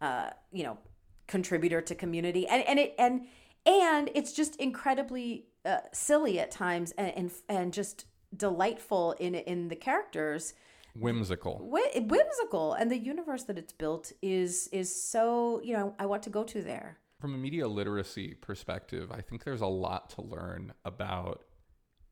uh, 0.00 0.30
you 0.52 0.64
know, 0.64 0.78
contributor 1.26 1.80
to 1.80 1.94
community. 1.94 2.46
And 2.46 2.62
and 2.66 2.78
it 2.78 2.94
and 2.98 3.26
and 3.64 4.10
it's 4.14 4.32
just 4.32 4.56
incredibly 4.56 5.46
uh, 5.64 5.78
silly 5.92 6.38
at 6.40 6.50
times 6.50 6.92
and, 6.92 7.12
and 7.16 7.30
and 7.48 7.72
just 7.72 8.06
delightful 8.36 9.12
in 9.12 9.34
in 9.34 9.68
the 9.68 9.76
characters. 9.76 10.54
Whimsical. 10.94 11.58
Whi- 11.70 12.06
whimsical. 12.06 12.74
And 12.74 12.90
the 12.90 12.98
universe 12.98 13.44
that 13.44 13.56
it's 13.56 13.72
built 13.72 14.12
is 14.20 14.68
is 14.72 14.94
so 14.94 15.60
you 15.64 15.74
know 15.74 15.94
i 15.98 16.06
want 16.06 16.22
to 16.24 16.30
go 16.30 16.44
to 16.44 16.62
there. 16.62 16.98
From 17.20 17.34
a 17.34 17.38
media 17.38 17.68
literacy 17.68 18.34
perspective, 18.34 19.12
I 19.12 19.20
think 19.20 19.44
there's 19.44 19.60
a 19.60 19.66
lot 19.66 20.10
to 20.10 20.22
learn 20.22 20.72
about 20.84 21.44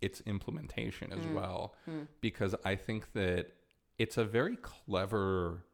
its 0.00 0.20
implementation 0.20 1.12
as 1.12 1.26
well, 1.35 1.74
because 2.20 2.55
I 2.64 2.76
think 2.76 3.12
that 3.14 3.48
it's 3.98 4.16
a 4.16 4.24
very 4.24 4.57
clever 4.57 5.64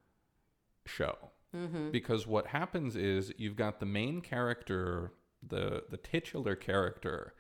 show. 0.87 1.17
Mm-hmm. 1.55 1.91
Because 1.91 2.27
what 2.27 2.49
happens 2.49 2.97
is 2.97 3.33
you've 3.39 3.57
got 3.57 3.81
the 3.81 3.87
main 3.87 4.21
character, 4.21 5.13
the 5.47 5.85
the 5.91 5.97
titular 5.97 6.55
character 6.55 7.35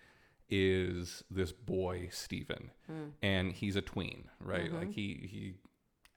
is 0.49 1.25
this 1.31 1.53
boy 1.53 2.09
Steven, 2.11 2.71
mm. 2.91 3.11
and 3.21 3.53
he's 3.53 3.77
a 3.77 3.83
tween, 3.83 4.31
right? 4.41 4.67
Mm-hmm. 4.67 4.77
Like 4.77 4.93
he 4.93 5.29
he 5.31 5.55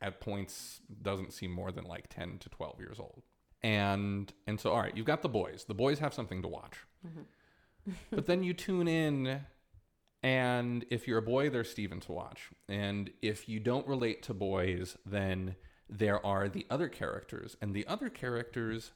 at 0.02 0.22
points 0.22 0.82
doesn't 1.02 1.34
seem 1.34 1.52
more 1.52 1.72
than 1.72 1.84
like 1.84 2.08
10 2.10 2.38
to 2.40 2.50
12 2.50 2.80
years 2.80 3.00
old. 3.00 3.24
And 3.62 4.32
and 4.48 4.60
so 4.60 4.72
all 4.72 4.82
right, 4.82 4.96
you've 4.96 5.06
got 5.06 5.22
the 5.22 5.30
boys. 5.30 5.66
The 5.68 5.74
boys 5.74 6.00
have 6.00 6.14
something 6.14 6.42
to 6.42 6.48
watch. 6.48 6.78
Mm-hmm. 7.06 7.92
but 8.12 8.28
then 8.28 8.44
you 8.44 8.54
tune 8.54 8.88
in 8.88 9.42
and 10.22 10.86
if 10.90 11.08
you're 11.08 11.20
a 11.20 11.24
boy, 11.24 11.50
there's 11.50 11.70
Steven 11.70 12.00
to 12.02 12.12
watch. 12.12 12.50
And 12.68 13.10
if 13.22 13.48
you 13.48 13.60
don't 13.60 13.88
relate 13.88 14.22
to 14.24 14.34
boys, 14.34 14.98
then 15.06 15.56
there 15.90 16.24
are 16.26 16.48
the 16.48 16.66
other 16.70 16.88
characters. 16.88 17.58
And 17.62 17.74
the 17.74 17.88
other 17.88 18.10
characters 18.10 18.92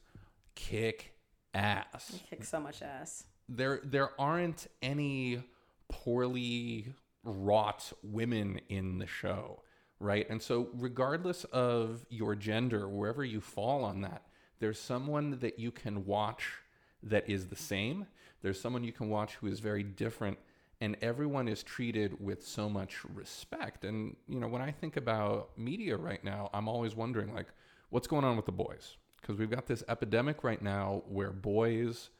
kick 0.54 1.14
ass. 1.52 2.20
Kick 2.30 2.44
so 2.44 2.60
much 2.60 2.82
ass. 2.82 3.24
There 3.48 3.80
there 3.84 4.18
aren't 4.20 4.66
any 4.80 5.42
poorly 5.88 6.94
wrought 7.24 7.92
women 8.02 8.60
in 8.68 8.98
the 8.98 9.06
show 9.06 9.60
right? 10.00 10.28
And 10.28 10.42
so 10.42 10.68
regardless 10.74 11.44
of 11.44 12.04
your 12.10 12.34
gender 12.34 12.88
wherever 12.88 13.24
you 13.24 13.40
fall 13.40 13.84
on 13.84 14.02
that 14.02 14.22
there's 14.60 14.80
someone 14.80 15.38
that 15.40 15.58
you 15.58 15.70
can 15.70 16.04
watch 16.06 16.52
that 17.02 17.28
is 17.28 17.48
the 17.48 17.56
same. 17.56 18.06
There's 18.42 18.60
someone 18.60 18.84
you 18.84 18.92
can 18.92 19.08
watch 19.10 19.34
who 19.34 19.46
is 19.46 19.60
very 19.60 19.82
different 19.82 20.38
and 20.84 20.96
everyone 21.00 21.48
is 21.48 21.62
treated 21.62 22.20
with 22.20 22.46
so 22.46 22.68
much 22.68 23.04
respect 23.14 23.84
and 23.84 24.16
you 24.28 24.38
know 24.38 24.48
when 24.48 24.62
i 24.62 24.70
think 24.70 24.96
about 24.96 25.56
media 25.58 25.96
right 25.96 26.22
now 26.24 26.50
i'm 26.52 26.68
always 26.68 26.94
wondering 26.94 27.34
like 27.34 27.48
what's 27.90 28.06
going 28.06 28.24
on 28.24 28.36
with 28.36 28.46
the 28.46 28.52
boys 28.52 28.96
because 29.20 29.38
we've 29.38 29.50
got 29.50 29.66
this 29.66 29.82
epidemic 29.88 30.44
right 30.44 30.60
now 30.60 31.02
where 31.08 31.32
boys 31.32 32.10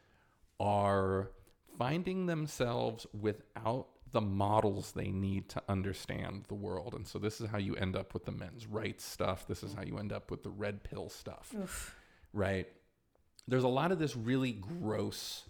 are 0.59 1.31
finding 1.79 2.27
themselves 2.27 3.07
without 3.21 3.89
the 4.13 4.21
models 4.21 4.93
they 4.93 5.11
need 5.11 5.49
to 5.51 5.63
understand 5.69 6.45
the 6.49 6.55
world. 6.55 6.95
And 6.95 7.07
so 7.07 7.19
this 7.19 7.41
is 7.41 7.51
how 7.51 7.59
you 7.59 7.75
end 7.75 7.97
up 7.97 8.15
with 8.15 8.25
the 8.25 8.33
men's 8.33 8.67
rights 8.67 9.05
stuff. 9.05 9.47
This 9.47 9.63
is 9.63 9.75
how 9.75 9.83
you 9.83 9.99
end 9.99 10.13
up 10.13 10.31
with 10.31 10.45
the 10.45 10.51
red 10.51 10.85
pill 10.85 11.09
stuff. 11.11 11.53
Right? 12.33 12.69
There's 13.49 13.65
a 13.65 13.69
lot 13.69 13.93
of 13.93 13.99
this 13.99 14.17
really 14.17 14.53
gross 14.53 15.45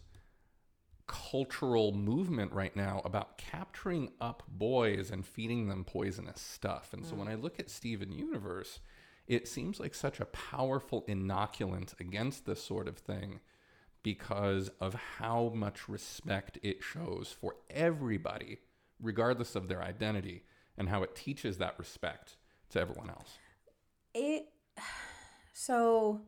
cultural 1.06 1.92
movement 1.92 2.52
right 2.52 2.74
now 2.74 3.02
about 3.04 3.38
capturing 3.38 4.10
up 4.20 4.42
boys 4.48 5.10
and 5.10 5.26
feeding 5.26 5.68
them 5.68 5.84
poisonous 5.84 6.40
stuff. 6.40 6.92
And 6.92 7.04
so 7.04 7.12
hmm. 7.12 7.20
when 7.20 7.28
I 7.28 7.34
look 7.34 7.60
at 7.60 7.70
Steven 7.70 8.12
Universe, 8.12 8.80
it 9.26 9.48
seems 9.48 9.80
like 9.80 9.94
such 9.94 10.20
a 10.20 10.26
powerful 10.26 11.02
inoculant 11.08 11.98
against 12.00 12.46
this 12.46 12.62
sort 12.62 12.88
of 12.88 12.98
thing 12.98 13.40
because 14.02 14.70
of 14.80 14.94
how 15.18 15.50
much 15.54 15.88
respect 15.88 16.58
it 16.62 16.82
shows 16.82 17.34
for 17.38 17.56
everybody, 17.70 18.58
regardless 19.00 19.56
of 19.56 19.68
their 19.68 19.82
identity, 19.82 20.44
and 20.76 20.88
how 20.88 21.02
it 21.02 21.14
teaches 21.14 21.58
that 21.58 21.78
respect 21.78 22.36
to 22.70 22.80
everyone 22.80 23.08
else. 23.08 23.38
it 24.12 24.48
so 25.52 26.20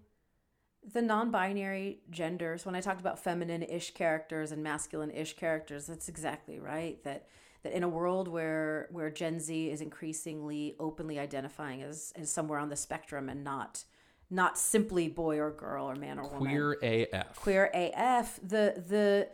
the 0.93 1.03
non-binary 1.03 2.01
genders 2.11 2.65
when 2.65 2.75
i 2.75 2.81
talked 2.81 3.01
about 3.01 3.19
feminine-ish 3.19 3.93
characters 3.93 4.53
and 4.53 4.63
masculine-ish 4.63 5.35
characters 5.37 5.87
that's 5.87 6.09
exactly 6.09 6.59
right 6.59 7.03
that 7.05 7.27
that 7.63 7.73
in 7.73 7.83
a 7.83 7.89
world 7.89 8.29
where 8.29 8.89
where 8.91 9.11
gen 9.11 9.41
z 9.41 9.71
is 9.71 9.81
increasingly 9.81 10.77
openly 10.79 11.19
identifying 11.19 11.83
as, 11.83 12.13
as 12.17 12.31
somewhere 12.31 12.59
on 12.59 12.69
the 12.69 12.77
spectrum 12.77 13.29
and 13.29 13.43
not 13.43 13.85
not 14.31 14.59
simply 14.59 15.09
boy 15.09 15.39
or 15.39 15.51
girl 15.51 15.89
or 15.89 15.95
man 15.95 16.19
or 16.19 16.25
woman 16.25 16.39
Queer 16.39 16.73
AF. 16.83 17.37
queer 17.37 17.71
AF, 17.73 18.41
the 18.43 18.83
the 18.89 19.29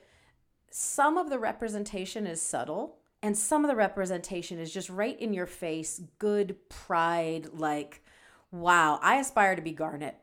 some 0.71 1.19
of 1.19 1.31
the 1.31 1.39
representation 1.39 2.27
is 2.27 2.41
subtle 2.41 2.99
and 3.23 3.37
some 3.37 3.65
of 3.65 3.69
the 3.69 3.77
representation 3.77 4.59
is 4.59 4.73
just 4.73 4.91
right 4.91 5.19
in 5.21 5.33
your 5.33 5.47
face, 5.47 6.01
good 6.19 6.57
pride 6.69 7.49
like 7.53 8.03
wow, 8.51 8.99
I 9.03 9.17
aspire 9.17 9.57
to 9.57 9.63
be 9.63 9.73
Garnet. 9.73 10.17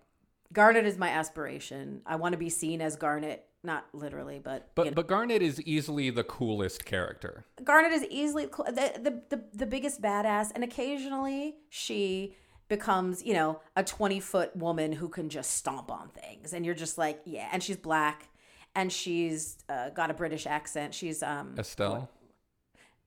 Garnet 0.52 0.86
is 0.86 0.98
my 0.98 1.10
aspiration. 1.10 2.02
I 2.06 2.16
want 2.16 2.34
to 2.34 2.38
be 2.38 2.50
seen 2.50 2.82
as 2.82 2.96
Garnet, 2.96 3.46
not 3.64 3.86
literally, 3.94 4.40
but 4.44 4.72
But 4.76 4.96
but 4.96 5.08
Garnet 5.08 5.42
is 5.42 5.62
easily 5.62 6.10
the 6.10 6.24
coolest 6.24 6.86
character. 6.86 7.46
Garnet 7.64 7.92
is 7.92 8.04
easily 8.06 8.46
the, 8.48 8.92
the 9.02 9.22
the 9.38 9.44
the 9.54 9.66
biggest 9.66 10.02
badass, 10.02 10.52
and 10.56 10.64
occasionally 10.64 11.58
she 11.70 12.36
becomes, 12.68 13.24
you 13.24 13.34
know, 13.34 13.62
a 13.76 13.84
twenty 13.84 14.20
foot 14.20 14.56
woman 14.56 14.92
who 14.94 15.08
can 15.10 15.30
just 15.30 15.52
stomp 15.52 15.92
on 15.92 16.10
things, 16.10 16.54
and 16.54 16.66
you're 16.66 16.76
just 16.76 16.98
like, 16.98 17.22
yeah. 17.26 17.48
And 17.52 17.62
she's 17.62 17.78
black, 17.78 18.30
and 18.76 18.92
she's 18.92 19.58
uh, 19.70 19.90
got 19.92 20.10
a 20.10 20.14
British 20.16 20.48
accent. 20.48 20.96
She's 20.96 21.22
um 21.22 21.54
Estelle. 21.60 22.10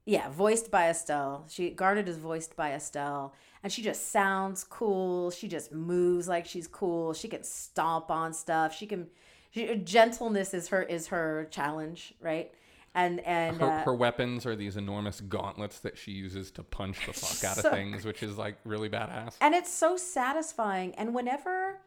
yeah, 0.05 0.29
voiced 0.31 0.71
by 0.71 0.89
Estelle. 0.91 1.47
She 1.49 1.71
Garnet 1.71 2.09
is 2.09 2.19
voiced 2.19 2.55
by 2.57 2.73
Estelle, 2.73 3.35
and 3.63 3.73
she 3.73 3.83
just 3.83 4.11
sounds 4.11 4.65
cool. 4.65 5.31
She 5.31 5.49
just 5.49 5.73
moves 5.73 6.29
like 6.29 6.47
she's 6.47 6.67
cool. 6.67 7.13
She 7.15 7.29
can 7.29 7.43
stomp 7.45 8.11
on 8.11 8.33
stuff. 8.33 8.75
She 8.77 8.87
can. 8.87 9.09
She, 9.51 9.77
gentleness 9.77 10.55
is 10.55 10.69
her 10.69 10.83
is 10.83 11.09
her 11.09 11.47
challenge, 11.51 12.15
right? 12.21 12.53
And 12.95 13.21
and 13.21 13.57
Her, 13.59 13.67
uh, 13.71 13.83
her 13.85 13.95
weapons 13.95 14.45
are 14.47 14.55
these 14.57 14.77
enormous 14.77 15.21
gauntlets 15.23 15.79
that 15.81 15.97
she 15.97 16.13
uses 16.13 16.51
to 16.53 16.63
punch 16.63 17.07
the 17.07 17.13
fuck 17.13 17.51
out 17.51 17.65
of 17.65 17.71
things, 17.73 18.05
which 18.05 18.23
is 18.23 18.37
like 18.37 18.57
really 18.65 18.89
badass. 18.91 19.35
and 19.41 19.55
it's 19.55 19.73
so 19.73 19.97
satisfying 19.97 20.95
and 20.97 21.15
whenever 21.15 21.79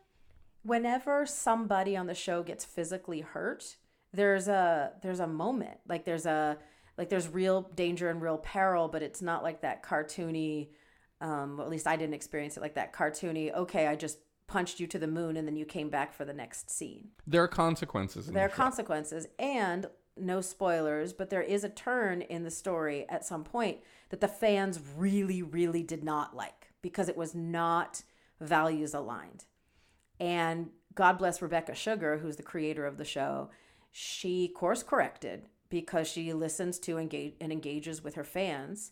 whenever 0.64 1.26
somebody 1.26 1.96
on 1.96 2.08
the 2.08 2.16
show 2.16 2.42
gets 2.42 2.66
physically 2.66 3.22
hurt 3.22 3.76
there's 4.14 4.48
a 4.48 4.92
there's 5.04 5.20
a 5.20 5.28
moment 5.28 5.78
like 5.88 6.06
there's 6.06 6.26
a 6.26 6.58
like 6.98 7.10
there's 7.10 7.28
real 7.28 7.70
danger 7.76 8.10
and 8.10 8.20
real 8.22 8.38
peril 8.40 8.88
but 8.88 9.04
it's 9.04 9.22
not 9.22 9.44
like 9.44 9.62
that 9.62 9.84
cartoony 9.84 10.70
um 11.22 11.60
or 11.60 11.64
at 11.64 11.70
least 11.70 11.88
i 11.88 11.96
didn't 11.96 12.14
experience 12.14 12.58
it 12.58 12.62
like 12.62 12.76
that 12.76 12.94
cartoony 12.94 13.54
okay 13.54 13.88
i 13.88 13.96
just 13.96 14.20
punched 14.48 14.80
you 14.80 14.88
to 14.88 15.00
the 15.00 15.08
moon 15.08 15.38
and 15.38 15.48
then 15.48 15.56
you 15.56 15.66
came 15.66 15.90
back 15.90 16.14
for 16.14 16.26
the 16.26 16.34
next 16.34 16.70
scene. 16.70 17.10
There 17.26 17.44
are 17.44 17.48
consequences. 17.48 18.28
There 18.28 18.46
are 18.46 18.50
show. 18.50 18.56
consequences 18.56 19.28
and 19.40 19.88
no 20.18 20.42
spoilers, 20.42 21.14
but 21.14 21.30
there 21.30 21.42
is 21.42 21.64
a 21.64 21.70
turn 21.70 22.22
in 22.22 22.44
the 22.44 22.52
story 22.52 23.06
at 23.10 23.26
some 23.26 23.44
point 23.44 23.80
that 24.10 24.22
the 24.22 24.28
fans 24.28 24.80
really, 24.98 25.42
really 25.42 25.84
did 25.84 26.04
not 26.04 26.36
like 26.36 26.70
because 26.82 27.10
it 27.10 27.18
was 27.18 27.36
not 27.36 28.04
values 28.40 28.94
aligned. 28.94 29.46
And 30.20 30.70
God 30.94 31.18
bless 31.18 31.42
Rebecca 31.42 31.76
Sugar, 31.76 32.20
who's 32.20 32.38
the 32.38 32.44
creator 32.44 32.86
of 32.86 32.98
the 32.98 33.04
show. 33.04 33.50
She 33.92 34.48
course 34.48 34.84
corrected 34.84 35.50
because 35.70 36.08
she 36.08 36.32
listens 36.32 36.80
to 36.80 36.98
engage 36.98 37.34
and 37.42 37.52
engages 37.52 38.04
with 38.04 38.16
her 38.16 38.24
fans, 38.24 38.92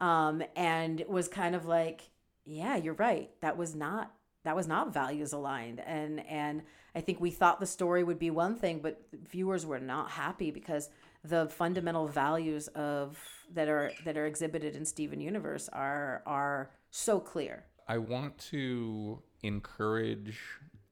um, 0.00 0.42
and 0.56 1.04
was 1.08 1.28
kind 1.28 1.54
of 1.54 1.66
like, 1.66 2.10
"Yeah, 2.44 2.76
you're 2.76 2.94
right. 2.94 3.30
That 3.40 3.56
was 3.56 3.74
not 3.74 4.12
that 4.44 4.56
was 4.56 4.66
not 4.66 4.92
values 4.92 5.32
aligned." 5.32 5.80
And 5.80 6.26
and 6.26 6.62
I 6.94 7.00
think 7.00 7.20
we 7.20 7.30
thought 7.30 7.60
the 7.60 7.66
story 7.66 8.02
would 8.02 8.18
be 8.18 8.30
one 8.30 8.56
thing, 8.56 8.80
but 8.80 9.02
viewers 9.12 9.64
were 9.64 9.78
not 9.78 10.10
happy 10.10 10.50
because 10.50 10.90
the 11.24 11.48
fundamental 11.48 12.06
values 12.06 12.68
of 12.68 13.18
that 13.52 13.68
are 13.68 13.92
that 14.04 14.16
are 14.16 14.26
exhibited 14.26 14.76
in 14.76 14.84
Steven 14.84 15.20
Universe 15.20 15.68
are 15.72 16.22
are 16.26 16.70
so 16.90 17.20
clear. 17.20 17.64
I 17.86 17.98
want 17.98 18.38
to 18.50 19.22
encourage 19.42 20.38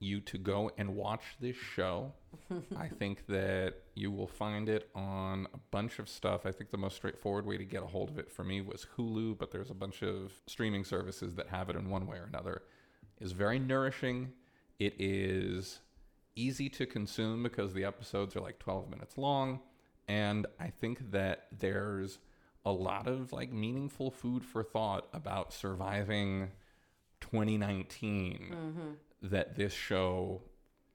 you 0.01 0.21
to 0.21 0.39
go 0.39 0.71
and 0.79 0.95
watch 0.95 1.23
this 1.41 1.57
show. 1.57 2.13
I 2.77 2.89
think 2.89 3.27
that 3.27 3.75
you 3.95 4.11
will 4.11 4.27
find 4.27 4.69
it 4.69 4.89
on 4.95 5.47
a 5.53 5.59
bunch 5.71 5.99
of 5.99 6.09
stuff. 6.09 6.47
I 6.47 6.53
think 6.53 6.71
the 6.71 6.79
most 6.79 6.97
straightforward 6.97 7.47
way 7.47 7.59
to 7.59 7.65
get 7.65 7.83
a 7.83 7.87
hold 7.87 8.11
of 8.11 8.19
it 8.19 8.31
for 8.31 8.45
me 8.45 8.61
was 8.61 8.87
Hulu, 8.97 9.39
but 9.39 9.51
there's 9.51 9.71
a 9.71 9.75
bunch 9.75 10.03
of 10.03 10.33
streaming 10.47 10.85
services 10.85 11.35
that 11.35 11.49
have 11.49 11.69
it 11.69 11.77
in 11.77 11.91
one 11.91 12.07
way 12.07 12.19
or 12.19 12.25
another. 12.25 12.63
It's 13.21 13.33
very 13.33 13.59
nourishing. 13.59 14.33
It 14.79 14.95
is 14.99 15.81
easy 16.37 16.69
to 16.69 16.87
consume 16.87 17.43
because 17.43 17.75
the 17.75 17.85
episodes 17.85 18.37
are 18.37 18.41
like 18.41 18.61
12 18.61 18.89
minutes 18.89 19.19
long, 19.19 19.61
and 20.07 20.47
I 20.61 20.69
think 20.69 21.11
that 21.11 21.49
there's 21.59 22.19
a 22.65 22.71
lot 22.71 23.09
of 23.09 23.33
like 23.33 23.53
meaningful 23.53 24.11
food 24.11 24.45
for 24.45 24.63
thought 24.63 25.09
about 25.13 25.53
surviving 25.53 26.51
2019 27.21 28.55
that 29.23 29.57
this 29.57 29.73
show 29.73 30.43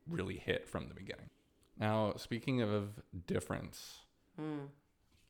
really 0.09 0.37
hit 0.37 0.67
from 0.67 0.87
the 0.87 0.93
beginning. 0.93 1.29
Now, 1.77 2.13
speaking 2.17 2.61
of 2.61 3.01
difference, 3.25 3.99
hmm. 4.39 4.65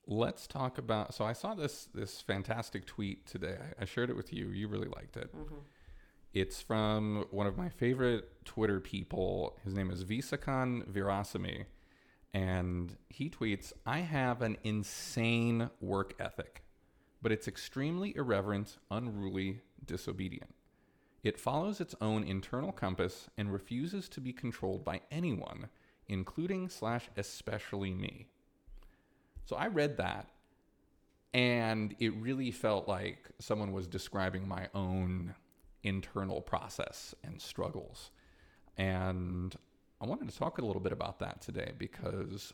let's 0.08 0.48
talk 0.48 0.78
about. 0.78 1.14
So 1.14 1.26
I 1.26 1.34
saw 1.34 1.56
this 1.56 1.88
this 1.94 2.22
fantastic 2.22 2.86
tweet 2.86 3.26
today. 3.26 3.58
I, 3.60 3.84
I 3.84 3.86
shared 3.86 4.10
it 4.10 4.16
with 4.16 4.34
you. 4.34 4.50
You 4.50 4.68
really 4.68 4.90
liked 4.90 5.18
it. 5.18 5.36
Mm-hmm. 5.36 5.56
It's 6.34 6.62
from 6.62 7.26
one 7.30 7.46
of 7.46 7.58
my 7.58 7.70
favorite 7.70 8.44
Twitter 8.44 8.80
people. 8.80 9.60
His 9.64 9.76
name 9.76 9.92
is 9.92 10.04
Visakan 10.04 10.88
Veerasamy. 10.88 11.66
And 12.34 12.98
he 13.10 13.30
tweets, 13.30 13.72
I 13.86 14.00
have 14.00 14.42
an 14.42 14.58
insane 14.64 15.70
work 15.80 16.16
ethic, 16.20 16.64
but 17.22 17.32
it's 17.32 17.48
extremely 17.48 18.16
irreverent, 18.16 18.78
unruly, 18.90 19.62
disobedient. 19.86 20.56
It 21.24 21.40
follows 21.40 21.80
its 21.80 21.96
own 22.02 22.24
internal 22.24 22.72
compass 22.72 23.30
and 23.38 23.52
refuses 23.52 24.10
to 24.10 24.22
be 24.22 24.34
controlled 24.34 24.84
by 24.84 25.02
anyone, 25.10 25.70
including 26.08 26.68
slash 26.68 27.10
especially 27.16 27.94
me. 27.94 28.28
So 29.46 29.56
I 29.56 29.68
read 29.68 29.98
that 29.98 30.28
and 31.34 31.96
it 32.00 32.14
really 32.16 32.52
felt 32.52 32.88
like 32.88 33.30
someone 33.40 33.72
was 33.72 33.88
describing 33.88 34.48
my 34.48 34.68
own 34.76 35.34
internal 35.82 36.42
process 36.42 37.16
and 37.24 37.42
struggles. 37.42 38.12
And 38.78 39.56
I 40.00 40.06
wanted 40.06 40.30
to 40.30 40.38
talk 40.38 40.58
a 40.58 40.66
little 40.66 40.82
bit 40.82 40.92
about 40.92 41.20
that 41.20 41.42
today 41.42 41.72
because 41.78 42.54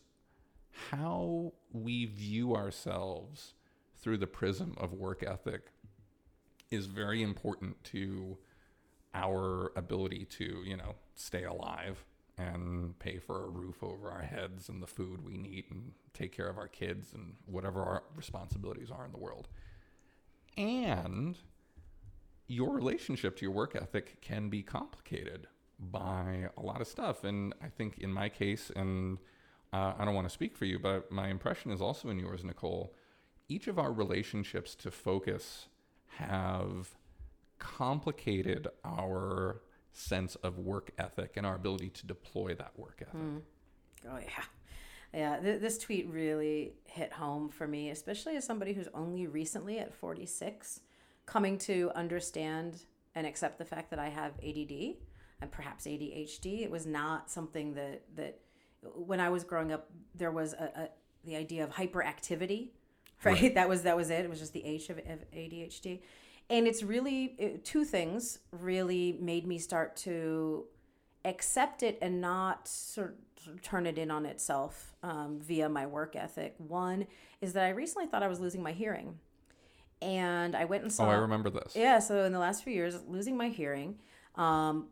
how 0.91 1.53
we 1.73 2.05
view 2.05 2.55
ourselves 2.55 3.53
through 3.95 4.17
the 4.17 4.27
prism 4.27 4.75
of 4.77 4.93
work 4.93 5.23
ethic 5.23 5.63
is 6.71 6.85
very 6.85 7.21
important 7.21 7.83
to 7.83 8.37
our 9.13 9.71
ability 9.75 10.25
to, 10.25 10.63
you 10.65 10.77
know, 10.77 10.95
stay 11.15 11.43
alive 11.43 12.05
and 12.37 12.97
pay 12.99 13.17
for 13.17 13.45
a 13.45 13.49
roof 13.49 13.83
over 13.83 14.09
our 14.09 14.21
heads 14.21 14.69
and 14.69 14.81
the 14.81 14.87
food 14.87 15.25
we 15.25 15.37
need 15.37 15.65
and 15.69 15.91
take 16.13 16.31
care 16.31 16.47
of 16.47 16.57
our 16.57 16.67
kids 16.67 17.13
and 17.13 17.35
whatever 17.45 17.81
our 17.81 18.03
responsibilities 18.15 18.89
are 18.89 19.05
in 19.05 19.11
the 19.11 19.17
world. 19.17 19.49
And 20.57 21.37
your 22.47 22.73
relationship 22.73 23.35
to 23.37 23.45
your 23.45 23.51
work 23.51 23.75
ethic 23.75 24.21
can 24.21 24.49
be 24.49 24.63
complicated 24.63 25.47
by 25.79 26.49
a 26.57 26.61
lot 26.61 26.81
of 26.81 26.87
stuff. 26.87 27.23
And 27.23 27.53
I 27.61 27.67
think 27.67 27.99
in 27.99 28.11
my 28.11 28.29
case, 28.29 28.71
and 28.75 29.17
uh, 29.71 29.93
I 29.97 30.05
don't 30.05 30.15
want 30.15 30.27
to 30.27 30.33
speak 30.33 30.55
for 30.55 30.65
you, 30.65 30.79
but 30.79 31.11
my 31.11 31.27
impression 31.27 31.71
is 31.71 31.81
also 31.81 32.09
in 32.09 32.19
yours, 32.19 32.43
Nicole. 32.43 32.93
Each 33.47 33.67
of 33.67 33.79
our 33.79 33.91
relationships 33.91 34.75
to 34.75 34.91
focus 34.91 35.67
have 36.17 36.95
complicated 37.59 38.67
our 38.83 39.61
sense 39.91 40.35
of 40.35 40.57
work 40.57 40.91
ethic 40.97 41.33
and 41.35 41.45
our 41.45 41.55
ability 41.55 41.89
to 41.89 42.07
deploy 42.07 42.53
that 42.55 42.71
work 42.77 42.99
ethic. 43.01 43.19
Hmm. 43.19 43.37
Oh 44.09 44.17
yeah, 44.17 44.43
yeah. 45.13 45.39
Th- 45.39 45.61
this 45.61 45.77
tweet 45.77 46.07
really 46.09 46.73
hit 46.85 47.11
home 47.13 47.49
for 47.49 47.67
me, 47.67 47.89
especially 47.89 48.35
as 48.37 48.45
somebody 48.45 48.73
who's 48.73 48.87
only 48.93 49.27
recently 49.27 49.79
at 49.79 49.93
46, 49.93 50.81
coming 51.25 51.57
to 51.59 51.91
understand 51.95 52.83
and 53.15 53.27
accept 53.27 53.57
the 53.57 53.65
fact 53.65 53.89
that 53.89 53.99
I 53.99 54.09
have 54.09 54.33
ADD 54.43 54.95
and 55.41 55.51
perhaps 55.51 55.85
ADHD. 55.85 56.61
It 56.61 56.71
was 56.71 56.85
not 56.85 57.29
something 57.29 57.73
that 57.73 58.03
that 58.15 58.39
when 58.95 59.19
I 59.19 59.29
was 59.29 59.43
growing 59.43 59.71
up 59.71 59.89
there 60.15 60.31
was 60.31 60.53
a, 60.53 60.71
a 60.75 60.89
the 61.25 61.35
idea 61.35 61.63
of 61.63 61.71
hyperactivity, 61.71 62.69
right? 63.23 63.41
Right. 63.41 63.53
That 63.55 63.67
was 63.67 63.83
that 63.83 63.97
was 63.97 64.09
it. 64.09 64.23
It 64.23 64.29
was 64.29 64.39
just 64.39 64.53
the 64.53 64.63
H 64.63 64.89
of, 64.89 64.97
of 64.99 65.31
ADHD, 65.33 66.01
and 66.49 66.67
it's 66.67 66.83
really 66.83 67.35
it, 67.37 67.63
two 67.63 67.85
things 67.85 68.39
really 68.51 69.17
made 69.19 69.45
me 69.45 69.57
start 69.57 69.95
to 69.97 70.65
accept 71.25 71.83
it 71.83 71.97
and 72.01 72.21
not 72.21 72.67
sort 72.67 73.17
of 73.47 73.61
turn 73.61 73.85
it 73.85 73.97
in 73.97 74.11
on 74.11 74.25
itself 74.25 74.93
um, 75.03 75.39
via 75.39 75.69
my 75.69 75.85
work 75.85 76.15
ethic. 76.15 76.55
One 76.57 77.07
is 77.41 77.53
that 77.53 77.65
I 77.65 77.69
recently 77.69 78.07
thought 78.07 78.23
I 78.23 78.27
was 78.27 78.39
losing 78.39 78.63
my 78.63 78.71
hearing, 78.71 79.19
and 80.01 80.55
I 80.55 80.65
went 80.65 80.83
and 80.83 80.91
saw. 80.91 81.05
Oh. 81.05 81.09
I 81.09 81.15
remember 81.15 81.49
this. 81.49 81.75
Yeah, 81.75 81.99
so 81.99 82.23
in 82.23 82.33
the 82.33 82.39
last 82.39 82.63
few 82.63 82.73
years, 82.73 82.97
losing 83.07 83.37
my 83.37 83.49
hearing, 83.49 83.99
um, 84.35 84.87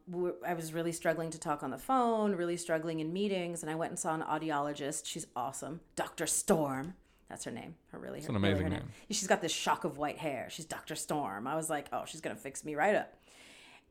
I 0.46 0.54
was 0.54 0.74
really 0.74 0.92
struggling 0.92 1.30
to 1.32 1.40
talk 1.40 1.64
on 1.64 1.72
the 1.72 1.78
phone, 1.78 2.36
really 2.36 2.58
struggling 2.58 3.00
in 3.00 3.12
meetings, 3.12 3.64
and 3.64 3.72
I 3.72 3.76
went 3.76 3.92
and 3.92 4.00
saw 4.00 4.14
an 4.14 4.22
audiologist. 4.22 5.06
She's 5.06 5.28
awesome, 5.36 5.82
Dr. 5.96 6.28
Storm. 6.28 6.96
That's 7.30 7.44
her 7.44 7.52
name. 7.52 7.76
Her 7.92 8.00
really, 8.00 8.22
her, 8.22 8.30
an 8.30 8.36
really 8.36 8.50
amazing 8.54 8.70
name. 8.70 8.84
She's 9.10 9.28
got 9.28 9.42
this 9.42 9.52
shock 9.52 9.84
of 9.84 9.98
white 9.98 10.18
hair. 10.18 10.48
She's 10.50 10.66
Dr. 10.66 10.96
Storm. 10.96 11.48
I 11.48 11.56
was 11.56 11.70
like, 11.70 11.88
oh, 11.92 12.04
she's 12.06 12.22
gonna 12.22 12.36
fix 12.36 12.64
me 12.64 12.76
right 12.76 12.96
up. 12.96 13.14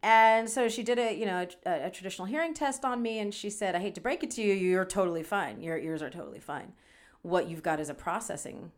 And 0.03 0.49
so 0.49 0.69
she 0.69 0.83
did 0.83 0.99
a, 0.99 1.15
you 1.15 1.27
know, 1.27 1.47
a, 1.65 1.87
a 1.87 1.91
traditional 1.91 2.27
hearing 2.27 2.55
test 2.55 2.85
on 2.85 3.03
me, 3.03 3.19
and 3.19 3.35
she 3.35 3.51
said, 3.51 3.75
"I 3.75 3.81
hate 3.81 3.95
to 3.97 4.01
break 4.01 4.23
it 4.23 4.31
to 4.33 4.43
you, 4.43 4.55
you're 4.55 4.85
totally 4.85 5.23
fine. 5.23 5.61
Your 5.63 5.79
ears 5.79 6.03
are 6.03 6.11
totally 6.11 6.39
fine. 6.39 6.73
What 7.23 7.49
you've 7.49 7.63
got 7.63 7.81
is 7.81 7.89
a 7.89 7.95
processing 7.95 8.73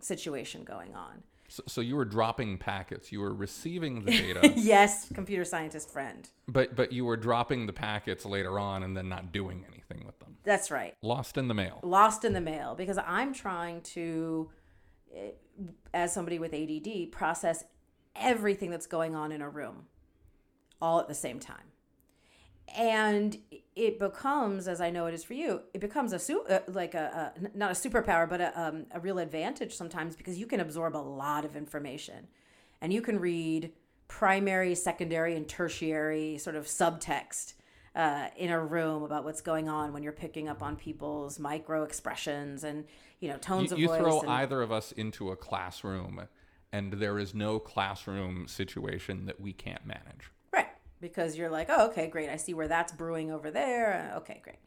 situation 0.00 0.64
going 0.64 0.94
on." 0.94 1.24
So, 1.52 1.62
so 1.66 1.80
you 1.82 1.96
were 1.96 2.06
dropping 2.06 2.56
packets, 2.56 3.12
you 3.12 3.20
were 3.20 3.34
receiving 3.34 4.06
the 4.06 4.10
data, 4.10 4.54
yes, 4.56 5.12
computer 5.12 5.44
scientist 5.44 5.90
friend. 5.90 6.26
but 6.48 6.74
but 6.74 6.92
you 6.92 7.04
were 7.04 7.18
dropping 7.18 7.66
the 7.66 7.74
packets 7.74 8.24
later 8.24 8.58
on 8.58 8.82
and 8.82 8.96
then 8.96 9.10
not 9.10 9.32
doing 9.32 9.66
anything 9.70 10.06
with 10.06 10.18
them. 10.18 10.38
That's 10.44 10.70
right. 10.70 10.96
Lost 11.02 11.36
in 11.36 11.48
the 11.48 11.54
mail. 11.54 11.78
Lost 11.82 12.24
in 12.24 12.32
the 12.32 12.40
mail 12.40 12.74
because 12.74 12.98
I'm 13.06 13.34
trying 13.34 13.82
to, 13.82 14.50
eh, 15.14 15.32
as 15.92 16.14
somebody 16.14 16.38
with 16.38 16.54
ADD, 16.54 17.12
process 17.12 17.64
everything 18.16 18.70
that's 18.70 18.86
going 18.86 19.14
on 19.14 19.30
in 19.30 19.42
a 19.42 19.48
room 19.50 19.84
all 20.80 21.00
at 21.00 21.06
the 21.08 21.14
same 21.14 21.38
time. 21.38 21.71
And 22.76 23.36
it 23.76 23.98
becomes, 23.98 24.68
as 24.68 24.80
I 24.80 24.90
know 24.90 25.06
it 25.06 25.14
is 25.14 25.24
for 25.24 25.34
you, 25.34 25.60
it 25.74 25.80
becomes 25.80 26.12
a 26.12 26.18
su- 26.18 26.44
uh, 26.48 26.60
like 26.68 26.94
a, 26.94 27.32
a 27.36 27.56
not 27.56 27.70
a 27.70 27.74
superpower, 27.74 28.28
but 28.28 28.40
a, 28.40 28.60
um, 28.60 28.86
a 28.92 29.00
real 29.00 29.18
advantage 29.18 29.74
sometimes 29.74 30.16
because 30.16 30.38
you 30.38 30.46
can 30.46 30.60
absorb 30.60 30.96
a 30.96 30.98
lot 30.98 31.44
of 31.44 31.56
information, 31.56 32.28
and 32.80 32.92
you 32.92 33.02
can 33.02 33.18
read 33.18 33.72
primary, 34.08 34.74
secondary, 34.74 35.36
and 35.36 35.48
tertiary 35.48 36.38
sort 36.38 36.56
of 36.56 36.66
subtext 36.66 37.54
uh, 37.94 38.28
in 38.36 38.50
a 38.50 38.60
room 38.60 39.02
about 39.02 39.24
what's 39.24 39.40
going 39.40 39.68
on 39.68 39.92
when 39.92 40.02
you're 40.02 40.12
picking 40.12 40.48
up 40.48 40.62
on 40.62 40.76
people's 40.76 41.38
micro 41.38 41.82
expressions 41.82 42.64
and 42.64 42.84
you 43.20 43.28
know 43.28 43.36
tones 43.36 43.70
You, 43.70 43.74
of 43.74 43.80
you 43.80 43.88
voice. 43.88 43.98
throw 43.98 44.20
and, 44.20 44.30
either 44.30 44.62
of 44.62 44.72
us 44.72 44.92
into 44.92 45.30
a 45.30 45.36
classroom, 45.36 46.26
and 46.72 46.92
there 46.94 47.18
is 47.18 47.34
no 47.34 47.58
classroom 47.58 48.48
situation 48.48 49.26
that 49.26 49.40
we 49.40 49.52
can't 49.52 49.84
manage. 49.86 50.30
Because 51.02 51.36
you're 51.36 51.50
like, 51.50 51.66
oh, 51.68 51.88
okay, 51.88 52.06
great. 52.06 52.30
I 52.30 52.36
see 52.36 52.54
where 52.54 52.68
that's 52.68 52.92
brewing 52.92 53.30
over 53.30 53.50
there. 53.50 54.10
Uh, 54.14 54.18
Okay, 54.18 54.40
great. 54.42 54.60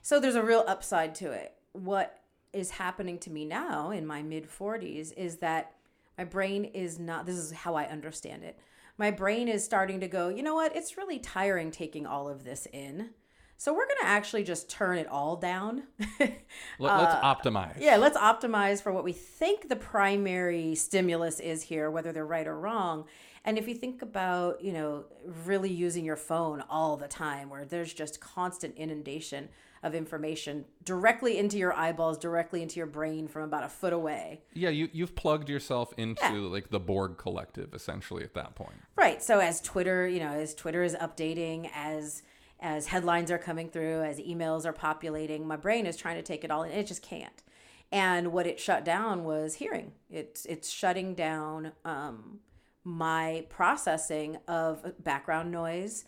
So 0.00 0.18
there's 0.18 0.36
a 0.36 0.42
real 0.42 0.64
upside 0.66 1.14
to 1.16 1.32
it. 1.32 1.52
What 1.72 2.18
is 2.52 2.70
happening 2.70 3.18
to 3.18 3.30
me 3.30 3.44
now 3.44 3.90
in 3.90 4.06
my 4.06 4.22
mid 4.22 4.48
40s 4.48 5.12
is 5.16 5.36
that 5.38 5.74
my 6.16 6.24
brain 6.24 6.64
is 6.64 6.98
not, 6.98 7.26
this 7.26 7.36
is 7.36 7.52
how 7.52 7.74
I 7.74 7.84
understand 7.86 8.44
it. 8.44 8.58
my 8.98 9.10
brain 9.10 9.48
is 9.48 9.64
starting 9.64 10.00
to 10.00 10.08
go, 10.08 10.28
you 10.28 10.42
know 10.42 10.54
what? 10.54 10.74
It's 10.76 10.96
really 10.96 11.18
tiring 11.18 11.70
taking 11.70 12.06
all 12.06 12.28
of 12.28 12.44
this 12.44 12.66
in. 12.72 13.10
So 13.56 13.72
we're 13.72 13.86
going 13.86 14.00
to 14.02 14.08
actually 14.08 14.42
just 14.42 14.68
turn 14.68 14.98
it 14.98 15.06
all 15.08 15.36
down. 15.36 15.84
Let, 16.18 16.92
us 16.92 17.24
optimize. 17.24 17.76
Uh, 17.76 17.80
yeah, 17.80 17.96
let's 17.96 18.18
optimize 18.18 18.82
for 18.82 18.92
what 18.92 19.04
we 19.04 19.12
think 19.12 19.68
the 19.68 19.76
primary 19.76 20.74
stimulus 20.74 21.38
is 21.38 21.62
here, 21.62 21.88
whether 21.90 22.10
they're 22.12 22.26
right 22.26 22.46
or 22.46 22.58
wrong. 22.58 23.04
And 23.44 23.58
if 23.58 23.66
you 23.66 23.74
think 23.74 24.02
about, 24.02 24.62
you 24.62 24.72
know, 24.72 25.04
really 25.44 25.70
using 25.70 26.04
your 26.04 26.16
phone 26.16 26.62
all 26.70 26.96
the 26.96 27.08
time, 27.08 27.50
where 27.50 27.64
there's 27.64 27.92
just 27.92 28.20
constant 28.20 28.76
inundation 28.76 29.48
of 29.82 29.96
information 29.96 30.64
directly 30.84 31.38
into 31.38 31.58
your 31.58 31.72
eyeballs, 31.72 32.16
directly 32.16 32.62
into 32.62 32.76
your 32.76 32.86
brain 32.86 33.26
from 33.26 33.42
about 33.42 33.64
a 33.64 33.68
foot 33.68 33.92
away. 33.92 34.42
Yeah, 34.54 34.68
you 34.68 34.88
you've 34.92 35.16
plugged 35.16 35.48
yourself 35.48 35.92
into 35.96 36.22
yeah. 36.22 36.32
like 36.32 36.70
the 36.70 36.78
Borg 36.78 37.18
collective 37.18 37.74
essentially 37.74 38.22
at 38.22 38.34
that 38.34 38.54
point. 38.54 38.76
Right. 38.94 39.20
So 39.22 39.40
as 39.40 39.60
Twitter, 39.60 40.06
you 40.06 40.20
know, 40.20 40.30
as 40.30 40.54
Twitter 40.54 40.84
is 40.84 40.94
updating, 40.94 41.68
as 41.74 42.22
as 42.60 42.86
headlines 42.86 43.32
are 43.32 43.38
coming 43.38 43.68
through, 43.68 44.02
as 44.02 44.20
emails 44.20 44.64
are 44.64 44.72
populating, 44.72 45.48
my 45.48 45.56
brain 45.56 45.84
is 45.84 45.96
trying 45.96 46.16
to 46.16 46.22
take 46.22 46.44
it 46.44 46.50
all 46.52 46.62
in. 46.62 46.70
It 46.70 46.86
just 46.86 47.02
can't. 47.02 47.42
And 47.90 48.32
what 48.32 48.46
it 48.46 48.60
shut 48.60 48.84
down 48.84 49.24
was 49.24 49.54
hearing. 49.54 49.92
It's 50.08 50.46
it's 50.46 50.70
shutting 50.70 51.14
down 51.14 51.72
um, 51.84 52.38
my 52.84 53.46
processing 53.48 54.38
of 54.48 54.92
background 55.02 55.50
noise, 55.50 56.04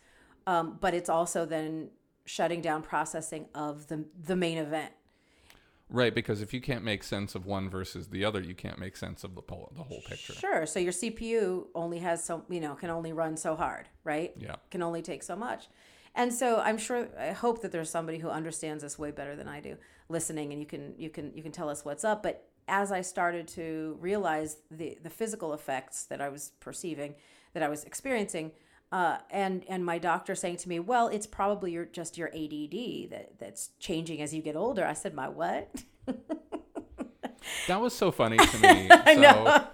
um, 0.46 0.78
but 0.80 0.94
it's 0.94 1.08
also 1.08 1.46
then 1.46 1.90
shutting 2.24 2.60
down 2.60 2.82
processing 2.82 3.46
of 3.54 3.88
the 3.88 4.04
the 4.26 4.36
main 4.36 4.58
event. 4.58 4.92
Right, 5.90 6.14
because 6.14 6.40
if 6.40 6.54
you 6.54 6.60
can't 6.60 6.82
make 6.82 7.04
sense 7.04 7.34
of 7.34 7.44
one 7.44 7.68
versus 7.68 8.08
the 8.08 8.24
other, 8.24 8.40
you 8.40 8.54
can't 8.54 8.78
make 8.78 8.96
sense 8.96 9.22
of 9.22 9.34
the 9.34 9.42
whole, 9.48 9.70
the 9.76 9.82
whole 9.82 10.00
picture. 10.08 10.32
Sure. 10.32 10.66
So 10.66 10.80
your 10.80 10.92
CPU 10.92 11.66
only 11.74 11.98
has 11.98 12.24
so 12.24 12.44
you 12.48 12.60
know 12.60 12.74
can 12.74 12.90
only 12.90 13.12
run 13.12 13.36
so 13.36 13.54
hard, 13.54 13.88
right? 14.02 14.32
Yeah. 14.38 14.56
Can 14.70 14.82
only 14.82 15.02
take 15.02 15.22
so 15.22 15.36
much. 15.36 15.68
And 16.16 16.32
so 16.32 16.60
I'm 16.60 16.78
sure 16.78 17.08
I 17.18 17.32
hope 17.32 17.62
that 17.62 17.72
there's 17.72 17.90
somebody 17.90 18.18
who 18.18 18.28
understands 18.28 18.82
this 18.82 18.98
way 18.98 19.10
better 19.10 19.34
than 19.34 19.48
I 19.48 19.60
do 19.60 19.76
listening 20.08 20.52
and 20.52 20.60
you 20.60 20.66
can 20.66 20.94
you 20.98 21.10
can 21.10 21.32
you 21.34 21.42
can 21.42 21.52
tell 21.52 21.68
us 21.68 21.84
what's 21.84 22.04
up, 22.04 22.22
but 22.22 22.48
as 22.68 22.92
I 22.92 23.00
started 23.00 23.48
to 23.48 23.96
realize 24.00 24.58
the 24.70 24.98
the 25.02 25.10
physical 25.10 25.52
effects 25.52 26.04
that 26.04 26.20
I 26.20 26.28
was 26.28 26.52
perceiving, 26.60 27.14
that 27.52 27.62
I 27.62 27.68
was 27.68 27.84
experiencing, 27.84 28.52
uh, 28.92 29.18
and 29.30 29.64
and 29.68 29.84
my 29.84 29.98
doctor 29.98 30.34
saying 30.34 30.58
to 30.58 30.68
me, 30.68 30.80
"Well, 30.80 31.08
it's 31.08 31.26
probably 31.26 31.72
your 31.72 31.84
just 31.84 32.16
your 32.16 32.28
ADD 32.28 33.10
that 33.10 33.38
that's 33.38 33.70
changing 33.78 34.22
as 34.22 34.34
you 34.34 34.42
get 34.42 34.56
older." 34.56 34.84
I 34.84 34.94
said, 34.94 35.14
"My 35.14 35.28
what?" 35.28 35.82
that 37.68 37.80
was 37.80 37.94
so 37.94 38.10
funny 38.10 38.36
to 38.36 38.58
me. 38.58 38.88
I 38.90 39.14
so 39.14 39.20
know. 39.20 39.64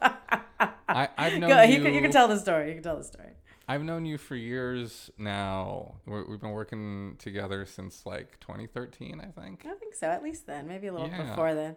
I, 0.89 1.09
have 1.17 1.39
known 1.39 1.51
Go, 1.51 1.63
you, 1.63 1.77
you, 1.77 1.83
can, 1.85 1.95
you 1.95 2.01
can 2.01 2.11
tell 2.11 2.29
the 2.29 2.39
story. 2.39 2.69
You 2.69 2.75
can 2.75 2.83
tell 2.83 2.97
the 2.97 3.05
story. 3.05 3.31
I've 3.69 3.85
known 3.85 4.05
you 4.05 4.19
for 4.19 4.35
years 4.35 5.13
now. 5.17 5.95
we 6.05 6.17
have 6.17 6.41
been 6.41 6.51
working 6.51 7.15
together 7.21 7.65
since 7.65 8.05
like 8.05 8.41
2013, 8.41 9.21
I 9.21 9.41
think. 9.41 9.65
I 9.65 9.75
think 9.75 9.95
so. 9.95 10.09
At 10.09 10.25
least 10.25 10.49
then, 10.49 10.67
maybe 10.67 10.89
a 10.89 10.93
little 10.93 11.07
yeah. 11.07 11.23
before 11.23 11.55
then. 11.55 11.77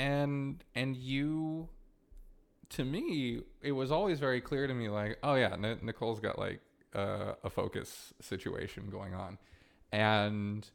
And 0.00 0.64
and 0.74 0.96
you, 0.96 1.68
to 2.70 2.84
me, 2.84 3.42
it 3.60 3.72
was 3.72 3.92
always 3.92 4.18
very 4.18 4.40
clear 4.40 4.66
to 4.66 4.72
me, 4.72 4.88
like, 4.88 5.18
oh 5.22 5.34
yeah, 5.34 5.52
N- 5.52 5.78
Nicole's 5.82 6.20
got 6.20 6.38
like 6.38 6.60
uh, 6.94 7.34
a 7.44 7.50
focus 7.50 8.14
situation 8.18 8.88
going 8.90 9.12
on, 9.12 9.36
and 9.92 10.66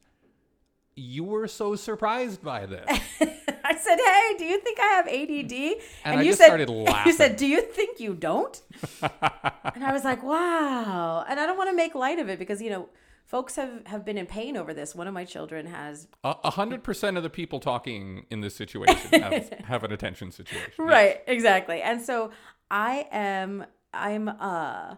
you 0.95 1.23
were 1.23 1.47
so 1.47 1.75
surprised 1.75 2.43
by 2.43 2.67
this. 2.67 2.85
I 3.65 3.75
said, 3.75 3.97
"Hey, 3.97 4.35
do 4.37 4.45
you 4.45 4.59
think 4.59 4.79
I 4.79 4.87
have 4.93 5.07
ADD?" 5.07 5.81
And, 6.05 6.19
and 6.19 6.25
you 6.27 6.33
said, 6.33 6.45
started 6.45 6.69
laughing. 6.69 7.11
You 7.11 7.17
said, 7.17 7.35
"Do 7.35 7.47
you 7.47 7.61
think 7.63 7.99
you 7.99 8.13
don't?" 8.13 8.61
and 9.01 9.83
I 9.83 9.91
was 9.91 10.03
like, 10.03 10.21
"Wow!" 10.21 11.25
And 11.27 11.39
I 11.39 11.47
don't 11.47 11.57
want 11.57 11.71
to 11.71 11.75
make 11.75 11.95
light 11.95 12.19
of 12.19 12.29
it 12.29 12.37
because 12.37 12.61
you 12.61 12.69
know, 12.69 12.89
folks 13.25 13.55
have 13.55 13.85
have 13.87 14.05
been 14.05 14.17
in 14.17 14.25
pain 14.25 14.55
over 14.55 14.73
this. 14.73 14.95
One 14.95 15.07
of 15.07 15.13
my 15.13 15.25
children 15.25 15.65
has 15.67 16.07
a 16.23 16.51
hundred 16.51 16.83
percent 16.83 17.17
of 17.17 17.23
the 17.23 17.29
people 17.29 17.59
talking 17.59 18.25
in 18.29 18.41
this 18.41 18.55
situation 18.55 19.21
have, 19.21 19.49
have 19.65 19.83
an 19.83 19.91
attention 19.91 20.31
situation. 20.31 20.73
Right, 20.77 21.17
yes. 21.17 21.23
exactly. 21.27 21.81
And 21.81 22.01
so 22.01 22.31
I 22.71 23.07
am, 23.11 23.65
I'm 23.93 24.29
uh 24.29 24.95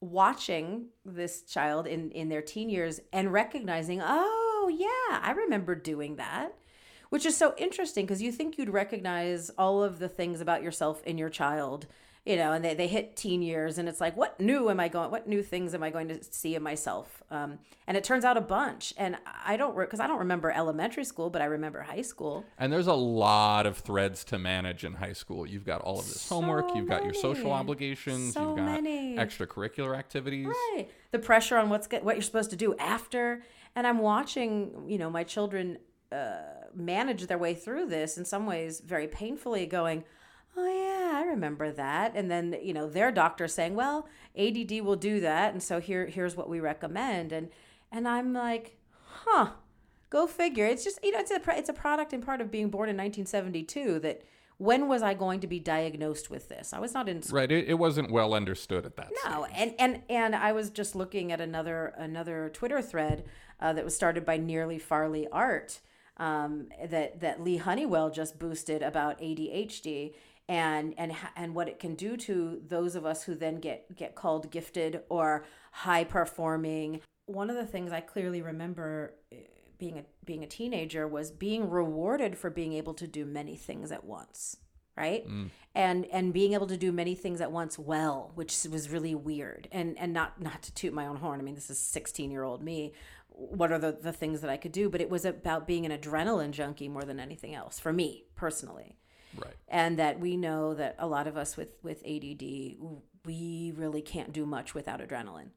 watching 0.00 0.86
this 1.04 1.42
child 1.42 1.86
in 1.86 2.10
in 2.12 2.28
their 2.28 2.42
teen 2.42 2.68
years 2.68 3.00
and 3.12 3.32
recognizing, 3.32 4.00
oh 4.02 4.70
yeah, 4.72 5.20
I 5.22 5.32
remember 5.32 5.74
doing 5.74 6.16
that 6.16 6.54
which 7.08 7.24
is 7.24 7.36
so 7.36 7.54
interesting 7.56 8.04
because 8.04 8.20
you 8.20 8.32
think 8.32 8.58
you'd 8.58 8.68
recognize 8.68 9.50
all 9.50 9.82
of 9.82 9.98
the 9.98 10.08
things 10.08 10.40
about 10.40 10.62
yourself 10.62 11.02
in 11.04 11.16
your 11.16 11.30
child 11.30 11.86
you 12.26 12.36
know 12.36 12.52
and 12.52 12.64
they, 12.64 12.74
they 12.74 12.88
hit 12.88 13.16
teen 13.16 13.40
years 13.40 13.78
and 13.78 13.88
it's 13.88 14.00
like 14.00 14.16
what 14.16 14.38
new 14.40 14.68
am 14.68 14.80
i 14.80 14.88
going 14.88 15.10
what 15.10 15.28
new 15.28 15.42
things 15.42 15.74
am 15.74 15.82
i 15.82 15.90
going 15.90 16.08
to 16.08 16.22
see 16.22 16.54
in 16.54 16.62
myself? 16.62 17.22
Um, 17.30 17.58
and 17.86 17.96
it 17.96 18.04
turns 18.04 18.24
out 18.24 18.36
a 18.36 18.40
bunch. 18.40 18.92
And 18.98 19.16
i 19.44 19.56
don't 19.56 19.76
because 19.76 20.00
i 20.00 20.06
don't 20.06 20.18
remember 20.18 20.50
elementary 20.50 21.04
school 21.04 21.30
but 21.30 21.40
i 21.40 21.44
remember 21.46 21.80
high 21.82 22.02
school. 22.02 22.44
And 22.58 22.72
there's 22.72 22.88
a 22.88 22.94
lot 22.94 23.64
of 23.64 23.78
threads 23.78 24.24
to 24.24 24.38
manage 24.38 24.84
in 24.84 24.94
high 24.94 25.12
school. 25.12 25.46
You've 25.46 25.64
got 25.64 25.80
all 25.82 26.00
of 26.00 26.06
this 26.06 26.20
so 26.20 26.34
homework 26.34 26.74
you've 26.74 26.88
many. 26.88 27.00
got 27.00 27.04
your 27.04 27.14
social 27.14 27.52
obligations 27.52 28.34
so 28.34 28.48
you've 28.48 28.56
got 28.56 28.64
many. 28.64 29.16
extracurricular 29.16 29.96
activities. 29.96 30.46
Right. 30.46 30.88
The 31.12 31.20
pressure 31.20 31.56
on 31.56 31.70
what's 31.70 31.88
what 32.02 32.16
you're 32.16 32.22
supposed 32.22 32.50
to 32.50 32.56
do 32.56 32.76
after. 32.78 33.42
And 33.76 33.86
i'm 33.86 33.98
watching 33.98 34.84
you 34.88 34.98
know 34.98 35.10
my 35.10 35.22
children 35.22 35.78
uh, 36.12 36.38
manage 36.74 37.26
their 37.26 37.38
way 37.38 37.54
through 37.54 37.86
this 37.86 38.16
in 38.16 38.24
some 38.24 38.46
ways 38.46 38.80
very 38.80 39.06
painfully 39.08 39.66
going 39.66 40.04
oh 40.56 40.64
yeah 40.64 40.85
i 41.16 41.24
remember 41.24 41.72
that 41.72 42.12
and 42.14 42.30
then 42.30 42.56
you 42.62 42.72
know 42.72 42.88
their 42.88 43.10
doctor 43.10 43.48
saying 43.48 43.74
well 43.74 44.08
add 44.38 44.70
will 44.82 44.96
do 44.96 45.20
that 45.20 45.52
and 45.52 45.62
so 45.62 45.80
here 45.80 46.06
here's 46.06 46.36
what 46.36 46.48
we 46.48 46.60
recommend 46.60 47.32
and 47.32 47.48
and 47.90 48.06
i'm 48.06 48.32
like 48.32 48.76
huh 49.02 49.50
go 50.10 50.26
figure 50.26 50.66
it's 50.66 50.84
just 50.84 50.98
you 51.02 51.12
know 51.12 51.18
it's 51.18 51.30
a 51.30 51.40
it's 51.58 51.68
a 51.68 51.74
product 51.74 52.12
and 52.12 52.24
part 52.24 52.40
of 52.40 52.50
being 52.50 52.68
born 52.68 52.88
in 52.88 52.96
1972 52.96 53.98
that 54.00 54.22
when 54.58 54.88
was 54.88 55.02
I 55.02 55.14
going 55.14 55.40
to 55.40 55.46
be 55.46 55.60
diagnosed 55.60 56.30
with 56.30 56.48
this? 56.48 56.72
I 56.72 56.78
was 56.78 56.94
not 56.94 57.08
in 57.08 57.20
school. 57.22 57.36
right. 57.36 57.50
It, 57.50 57.68
it 57.68 57.74
wasn't 57.74 58.10
well 58.10 58.32
understood 58.32 58.86
at 58.86 58.96
that. 58.96 59.10
Time. 59.22 59.32
No, 59.32 59.44
stage. 59.44 59.54
and 59.56 59.74
and 59.78 60.02
and 60.08 60.34
I 60.34 60.52
was 60.52 60.70
just 60.70 60.96
looking 60.96 61.30
at 61.30 61.40
another 61.40 61.92
another 61.96 62.50
Twitter 62.52 62.80
thread 62.80 63.24
uh, 63.60 63.72
that 63.74 63.84
was 63.84 63.94
started 63.94 64.24
by 64.24 64.36
Nearly 64.38 64.78
Farley 64.78 65.28
Art, 65.30 65.80
um, 66.16 66.68
that 66.82 67.20
that 67.20 67.42
Leigh 67.42 67.58
Honeywell 67.58 68.10
just 68.10 68.38
boosted 68.38 68.82
about 68.82 69.20
ADHD 69.20 70.14
and 70.48 70.94
and 70.96 71.12
and 71.34 71.54
what 71.54 71.68
it 71.68 71.78
can 71.78 71.94
do 71.94 72.16
to 72.16 72.60
those 72.68 72.94
of 72.94 73.04
us 73.04 73.24
who 73.24 73.34
then 73.34 73.56
get 73.56 73.96
get 73.96 74.14
called 74.14 74.50
gifted 74.50 75.02
or 75.08 75.44
high 75.72 76.04
performing. 76.04 77.00
One 77.26 77.50
of 77.50 77.56
the 77.56 77.66
things 77.66 77.92
I 77.92 78.00
clearly 78.00 78.42
remember 78.42 79.14
eh, 79.32 79.36
being 79.78 79.98
a 79.98 80.04
being 80.24 80.42
a 80.44 80.46
teenager 80.46 81.06
was 81.08 81.30
being 81.30 81.68
rewarded 81.68 82.38
for 82.38 82.50
being 82.50 82.72
able 82.72 82.94
to 82.94 83.06
do 83.06 83.24
many 83.24 83.56
things 83.56 83.92
at 83.92 84.04
once 84.04 84.56
right 84.96 85.28
mm. 85.28 85.50
and 85.74 86.06
and 86.06 86.32
being 86.32 86.54
able 86.54 86.66
to 86.66 86.78
do 86.78 86.90
many 86.90 87.14
things 87.14 87.42
at 87.42 87.52
once 87.52 87.78
well 87.78 88.32
which 88.34 88.66
was 88.70 88.88
really 88.88 89.14
weird 89.14 89.68
and 89.70 89.98
and 89.98 90.10
not 90.10 90.40
not 90.40 90.62
to 90.62 90.72
toot 90.72 90.94
my 90.94 91.06
own 91.06 91.16
horn 91.16 91.38
i 91.38 91.42
mean 91.42 91.54
this 91.54 91.68
is 91.68 91.78
16 91.78 92.30
year 92.30 92.42
old 92.42 92.62
me 92.62 92.94
what 93.36 93.70
are 93.70 93.78
the, 93.78 93.92
the 94.00 94.12
things 94.12 94.40
that 94.40 94.50
I 94.50 94.56
could 94.56 94.72
do, 94.72 94.88
but 94.88 95.00
it 95.00 95.10
was 95.10 95.24
about 95.24 95.66
being 95.66 95.84
an 95.84 95.96
adrenaline 95.96 96.52
junkie 96.52 96.88
more 96.88 97.02
than 97.02 97.20
anything 97.20 97.54
else 97.54 97.78
for 97.78 97.92
me 97.92 98.24
personally. 98.34 98.96
Right. 99.38 99.54
And 99.68 99.98
that 99.98 100.20
we 100.20 100.36
know 100.36 100.74
that 100.74 100.96
a 100.98 101.06
lot 101.06 101.26
of 101.26 101.36
us 101.36 101.56
with, 101.56 101.76
with 101.82 101.98
ADD, 102.06 102.42
we 103.24 103.72
really 103.76 104.02
can't 104.02 104.32
do 104.32 104.46
much 104.46 104.74
without 104.74 105.00
adrenaline. 105.00 105.50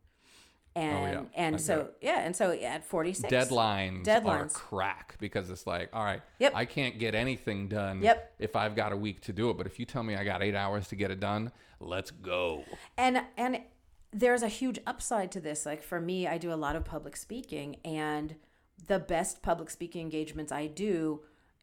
And, 0.76 0.98
oh, 0.98 1.22
yeah. 1.22 1.24
and 1.36 1.60
so, 1.60 1.90
yeah. 2.00 2.22
And 2.22 2.36
so 2.36 2.52
at 2.52 2.86
46, 2.86 3.34
deadlines, 3.34 4.06
deadlines. 4.06 4.26
are 4.26 4.50
crack 4.50 5.16
because 5.20 5.50
it's 5.50 5.66
like, 5.66 5.90
all 5.94 6.04
right, 6.04 6.22
yep. 6.38 6.54
I 6.56 6.66
can't 6.66 7.00
get 7.00 7.16
anything 7.16 7.68
done 7.68 8.02
yep. 8.02 8.34
if 8.40 8.56
I've 8.56 8.76
got 8.76 8.92
a 8.92 8.98
week 8.98 9.22
to 9.22 9.34
do 9.34 9.50
it. 9.50 9.58
But 9.58 9.66
if 9.66 9.80
you 9.80 9.86
tell 9.86 10.04
me 10.04 10.16
I 10.16 10.24
got 10.24 10.44
eight 10.44 10.56
hours 10.56 10.88
to 10.90 10.96
get 10.96 11.12
it 11.12 11.20
done, 11.20 11.52
let's 11.80 12.12
go. 12.12 12.64
And, 12.98 13.22
and 13.36 13.62
there's 14.12 14.44
a 14.44 14.48
huge 14.48 14.80
upside 14.88 15.32
to 15.34 15.42
this. 15.42 15.66
Like 15.66 15.82
for 15.82 16.00
me, 16.00 16.28
I 16.28 16.38
do 16.38 16.54
a 16.54 16.56
lot 16.56 16.76
of 16.76 16.86
public 16.86 17.16
speaking, 17.16 17.78
and 17.84 18.36
the 18.88 19.00
best 19.00 19.42
public 19.42 19.70
speaking 19.70 20.02
engagements 20.02 20.52
I 20.52 20.68
do, 20.68 21.22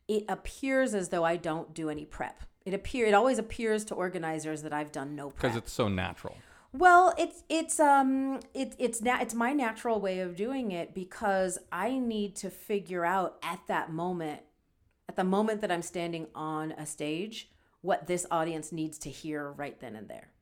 it 0.09 0.25
appears 0.29 0.95
as 0.95 1.09
though 1.09 1.25
I 1.25 1.37
don't 1.37 1.75
do 1.75 1.91
any 1.91 2.05
prep. 2.05 2.43
It 2.65 2.75
appear 2.75 3.07
it 3.07 3.15
always 3.15 3.39
appears 3.39 3.85
to 3.87 3.95
organizers 3.95 4.63
that 4.63 4.73
I've 4.73 4.93
done 4.93 5.15
no 5.15 5.31
prep 5.31 5.43
because 5.43 5.57
it's 5.57 5.73
so 5.73 5.89
natural. 5.89 6.37
Well, 6.73 7.15
it's 7.17 7.45
it's 7.49 7.81
um 7.81 8.41
it, 8.53 8.75
it's 8.79 9.01
na- 9.01 9.21
it's 9.21 9.35
my 9.35 9.53
natural 9.53 10.01
way 10.01 10.21
of 10.21 10.37
doing 10.37 10.73
it 10.73 10.95
because 10.95 11.59
I 11.73 11.99
need 11.99 12.37
to 12.37 12.51
figure 12.51 13.05
out 13.05 13.37
at 13.43 13.61
that 13.69 13.93
moment, 13.93 14.41
at 15.09 15.17
the 15.17 15.25
moment 15.25 15.61
that 15.63 15.71
I'm 15.71 15.83
standing 15.83 16.27
on 16.35 16.73
a 16.73 16.85
stage, 16.85 17.51
what 17.81 18.07
this 18.07 18.27
audience 18.31 18.73
needs 18.73 18.99
to 18.99 19.11
hear 19.11 19.53
right 19.53 19.79
then 19.81 19.97
and 19.97 20.09
there. 20.09 20.33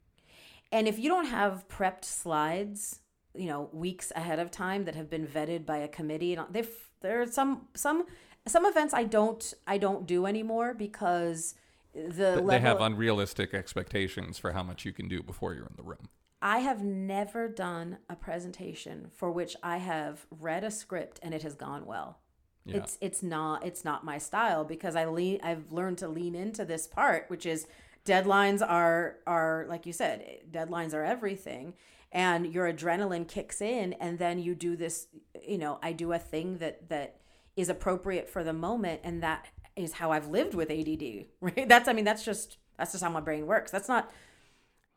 And 0.72 0.88
if 0.88 0.98
you 0.98 1.08
don't 1.08 1.26
have 1.26 1.68
prepped 1.68 2.04
slides, 2.04 3.00
you 3.34 3.46
know, 3.46 3.68
weeks 3.72 4.10
ahead 4.16 4.38
of 4.38 4.50
time 4.50 4.86
that 4.86 4.94
have 4.96 5.10
been 5.10 5.26
vetted 5.26 5.66
by 5.66 5.76
a 5.76 5.88
committee, 5.88 6.34
and 6.34 6.46
they've 6.50 6.70
there 7.00 7.20
are 7.20 7.26
some 7.26 7.68
some 7.74 8.06
some 8.46 8.66
events 8.66 8.94
I 8.94 9.04
don't 9.04 9.54
I 9.66 9.78
don't 9.78 10.06
do 10.06 10.26
anymore 10.26 10.74
because 10.74 11.54
the 11.94 12.44
they 12.46 12.60
have 12.60 12.80
unrealistic 12.80 13.54
expectations 13.54 14.38
for 14.38 14.52
how 14.52 14.62
much 14.62 14.84
you 14.84 14.92
can 14.92 15.08
do 15.08 15.22
before 15.22 15.54
you're 15.54 15.66
in 15.66 15.76
the 15.76 15.82
room. 15.82 16.08
I 16.42 16.58
have 16.58 16.82
never 16.82 17.48
done 17.48 17.98
a 18.10 18.16
presentation 18.16 19.10
for 19.14 19.30
which 19.30 19.56
I 19.62 19.78
have 19.78 20.26
read 20.30 20.62
a 20.62 20.70
script 20.70 21.18
and 21.22 21.32
it 21.32 21.42
has 21.42 21.54
gone 21.54 21.86
well. 21.86 22.18
Yeah. 22.66 22.78
It's 22.78 22.98
it's 23.00 23.22
not 23.22 23.64
it's 23.64 23.84
not 23.84 24.04
my 24.04 24.18
style 24.18 24.64
because 24.64 24.96
I 24.96 25.06
lean 25.06 25.40
I've 25.42 25.72
learned 25.72 25.98
to 25.98 26.08
lean 26.08 26.34
into 26.34 26.64
this 26.64 26.86
part 26.86 27.26
which 27.28 27.46
is 27.46 27.66
deadlines 28.04 28.66
are 28.66 29.16
are 29.26 29.64
like 29.68 29.86
you 29.86 29.92
said 29.92 30.40
deadlines 30.50 30.92
are 30.92 31.04
everything 31.04 31.74
and 32.12 32.52
your 32.52 32.70
adrenaline 32.70 33.26
kicks 33.26 33.60
in 33.60 33.94
and 33.94 34.18
then 34.18 34.38
you 34.38 34.54
do 34.54 34.76
this 34.76 35.08
you 35.42 35.58
know 35.58 35.78
I 35.82 35.92
do 35.92 36.12
a 36.12 36.18
thing 36.18 36.58
that 36.58 36.88
that 36.88 37.16
is 37.56 37.68
appropriate 37.68 38.28
for 38.28 38.44
the 38.44 38.52
moment 38.52 39.00
and 39.04 39.22
that 39.22 39.46
is 39.76 39.94
how 39.94 40.12
I've 40.12 40.28
lived 40.28 40.54
with 40.54 40.70
ADD 40.70 41.26
right 41.40 41.68
that's 41.68 41.88
I 41.88 41.92
mean 41.92 42.04
that's 42.04 42.24
just 42.24 42.58
that's 42.78 42.92
just 42.92 43.04
how 43.04 43.10
my 43.10 43.20
brain 43.20 43.46
works 43.46 43.70
that's 43.70 43.88
not 43.88 44.10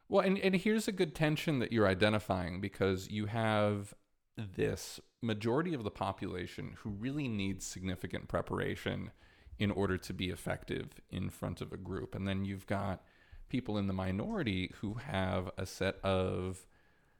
Well, 0.09 0.25
and, 0.25 0.37
and 0.39 0.55
here's 0.55 0.87
a 0.87 0.91
good 0.91 1.13
tension 1.13 1.59
that 1.59 1.71
you're 1.71 1.87
identifying 1.87 2.61
because 2.61 3.09
you 3.09 3.25
have 3.25 3.93
this 4.37 4.99
majority 5.21 5.73
of 5.73 5.83
the 5.83 5.91
population 5.91 6.75
who 6.79 6.89
really 6.91 7.27
needs 7.27 7.65
significant 7.65 8.27
preparation 8.27 9.11
in 9.59 9.71
order 9.71 9.97
to 9.97 10.13
be 10.13 10.29
effective 10.29 11.01
in 11.09 11.29
front 11.29 11.61
of 11.61 11.73
a 11.73 11.77
group. 11.77 12.13
And 12.13 12.27
then 12.27 12.45
you've 12.45 12.67
got 12.67 13.03
people 13.49 13.77
in 13.77 13.87
the 13.87 13.93
minority 13.93 14.71
who 14.81 14.95
have 14.95 15.49
a 15.57 15.65
set 15.65 15.97
of 16.03 16.67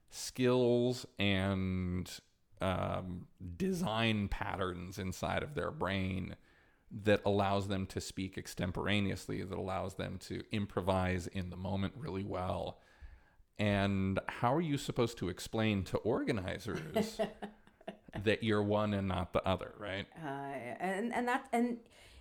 skills 0.10 1.06
and 1.18 2.10
um, 2.62 3.28
design 3.58 4.28
patterns 4.28 4.98
inside 4.98 5.44
of 5.44 5.56
their 5.56 5.72
brain 5.72 6.36
that 6.90 7.22
allows 7.26 7.68
them 7.68 7.86
to 7.86 8.00
speak 8.00 8.38
extemporaneously, 8.38 9.44
that 9.44 9.58
allows 9.58 9.96
them 9.96 10.18
to 10.20 10.42
improvise 10.52 11.28
in 11.28 11.50
the 11.50 11.58
moment 11.58 11.94
really 11.98 12.24
well. 12.24 12.80
And 13.60 14.20
how 14.28 14.54
are 14.54 14.62
you 14.62 14.78
supposed 14.78 15.18
to 15.18 15.30
explain 15.30 15.84
to 15.86 15.98
organizers 15.98 17.20
that 18.24 18.44
you're 18.44 18.64
one 18.64 18.94
and 18.94 19.08
not 19.08 19.34
the 19.34 19.46
other, 19.48 19.74
right? 19.80 20.06
uh, 20.24 20.30
and 20.80 21.14
and 21.14 21.28
that 21.28 21.48
and 21.52 21.78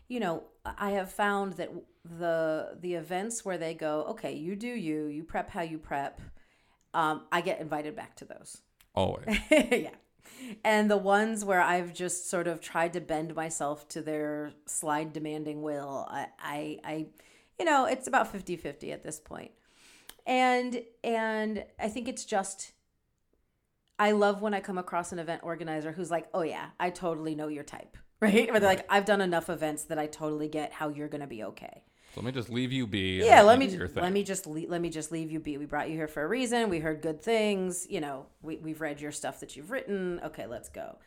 you 0.08 0.18
know 0.20 0.44
I 0.64 0.90
have 0.92 1.12
found 1.12 1.54
that 1.54 1.70
the 2.04 2.76
the 2.80 2.94
events 2.94 3.44
where 3.44 3.58
they 3.58 3.74
go 3.74 4.04
okay 4.10 4.34
you 4.34 4.56
do 4.56 4.68
you 4.68 5.06
you 5.06 5.24
prep 5.24 5.50
how 5.50 5.62
you 5.62 5.78
prep 5.78 6.20
um, 6.94 7.22
I 7.30 7.40
get 7.40 7.60
invited 7.60 7.94
back 7.96 8.16
to 8.16 8.24
those 8.24 8.58
Always. 8.94 9.26
yeah 9.50 9.90
and 10.64 10.90
the 10.90 10.96
ones 10.96 11.44
where 11.44 11.60
I've 11.60 11.92
just 11.92 12.28
sort 12.30 12.46
of 12.46 12.60
tried 12.60 12.92
to 12.94 13.00
bend 13.00 13.34
myself 13.34 13.88
to 13.88 14.02
their 14.02 14.52
slide 14.66 15.12
demanding 15.12 15.62
will 15.62 16.06
I 16.10 16.26
I, 16.38 16.78
I 16.84 17.06
you 17.58 17.64
know 17.64 17.86
it's 17.86 18.06
about 18.06 18.32
50-50 18.32 18.92
at 18.92 19.02
this 19.02 19.20
point 19.20 19.52
and 20.26 20.82
and 21.04 21.64
I 21.78 21.88
think 21.88 22.08
it's 22.08 22.24
just 22.24 22.72
I 23.98 24.12
love 24.12 24.42
when 24.42 24.54
I 24.54 24.60
come 24.60 24.78
across 24.78 25.12
an 25.12 25.18
event 25.18 25.42
organizer 25.42 25.92
who's 25.92 26.10
like, 26.10 26.26
"Oh 26.34 26.42
yeah, 26.42 26.68
I 26.78 26.90
totally 26.90 27.34
know 27.34 27.48
your 27.48 27.64
type." 27.64 27.96
Right? 28.18 28.48
Or 28.48 28.58
they're 28.58 28.70
like, 28.70 28.86
"I've 28.88 29.04
done 29.04 29.20
enough 29.20 29.50
events 29.50 29.84
that 29.84 29.98
I 29.98 30.06
totally 30.06 30.48
get 30.48 30.72
how 30.72 30.88
you're 30.88 31.06
going 31.06 31.20
to 31.20 31.26
be 31.26 31.44
okay." 31.44 31.82
Let 32.16 32.24
me 32.24 32.32
just 32.32 32.50
leave 32.50 32.72
you 32.72 32.86
be. 32.86 33.22
Yeah, 33.24 33.42
let 33.42 33.58
me 33.58 33.66
do 33.66 33.76
your 33.76 33.88
thing. 33.88 34.02
let 34.02 34.12
me 34.12 34.22
just 34.22 34.46
le- 34.46 34.68
let 34.68 34.80
me 34.80 34.90
just 34.90 35.12
leave 35.12 35.30
you 35.30 35.38
be. 35.38 35.58
We 35.58 35.66
brought 35.66 35.88
you 35.88 35.96
here 35.96 36.08
for 36.08 36.22
a 36.22 36.26
reason. 36.26 36.70
We 36.70 36.78
heard 36.78 37.02
good 37.02 37.22
things. 37.22 37.86
You 37.88 38.00
know, 38.00 38.26
we 38.42 38.56
we've 38.56 38.80
read 38.80 39.00
your 39.00 39.12
stuff 39.12 39.40
that 39.40 39.56
you've 39.56 39.70
written. 39.70 40.20
Okay, 40.24 40.46
let's 40.46 40.68
go. 40.68 40.98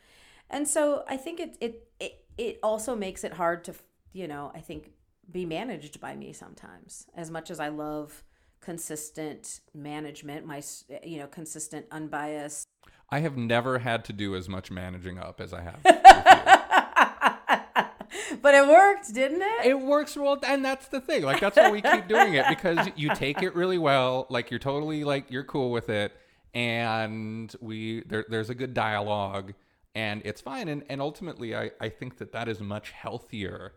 And 0.48 0.66
so 0.66 1.04
I 1.08 1.16
think 1.16 1.40
it 1.40 1.56
it 1.60 1.88
it, 1.98 2.24
it 2.38 2.58
also 2.62 2.94
makes 2.94 3.24
it 3.24 3.32
hard 3.32 3.64
to 3.64 3.74
you 4.12 4.28
know 4.28 4.52
I 4.54 4.60
think 4.60 4.92
be 5.30 5.44
managed 5.44 6.00
by 6.00 6.16
me 6.16 6.32
sometimes. 6.32 7.06
As 7.14 7.30
much 7.30 7.50
as 7.50 7.60
I 7.60 7.68
love 7.68 8.24
consistent 8.60 9.60
management, 9.74 10.46
my 10.46 10.62
you 11.04 11.18
know 11.18 11.26
consistent 11.26 11.86
unbiased 11.90 12.66
I 13.12 13.20
have 13.20 13.36
never 13.36 13.80
had 13.80 14.04
to 14.04 14.12
do 14.12 14.36
as 14.36 14.48
much 14.48 14.70
managing 14.70 15.18
up 15.18 15.40
as 15.40 15.52
I 15.52 15.62
have. 15.62 15.80
with 18.30 18.38
you. 18.38 18.42
but 18.42 18.54
it 18.54 18.66
worked, 18.66 19.12
didn't 19.14 19.42
it? 19.42 19.66
It 19.66 19.80
works 19.80 20.16
well, 20.16 20.38
and 20.46 20.64
that's 20.64 20.88
the 20.88 21.00
thing. 21.00 21.22
Like 21.22 21.40
that's 21.40 21.56
why 21.56 21.70
we 21.70 21.82
keep 21.82 22.08
doing 22.08 22.34
it 22.34 22.46
because 22.48 22.88
you 22.96 23.14
take 23.14 23.42
it 23.42 23.54
really 23.54 23.78
well. 23.78 24.26
Like 24.30 24.50
you're 24.50 24.60
totally 24.60 25.04
like 25.04 25.30
you're 25.30 25.44
cool 25.44 25.70
with 25.70 25.88
it, 25.88 26.12
and 26.54 27.54
we 27.60 28.02
there, 28.02 28.24
there's 28.28 28.50
a 28.50 28.54
good 28.54 28.74
dialogue, 28.74 29.54
and 29.94 30.22
it's 30.24 30.40
fine. 30.40 30.68
And 30.68 30.84
and 30.88 31.00
ultimately, 31.00 31.54
I 31.54 31.70
I 31.80 31.88
think 31.88 32.18
that 32.18 32.32
that 32.32 32.48
is 32.48 32.60
much 32.60 32.90
healthier 32.90 33.74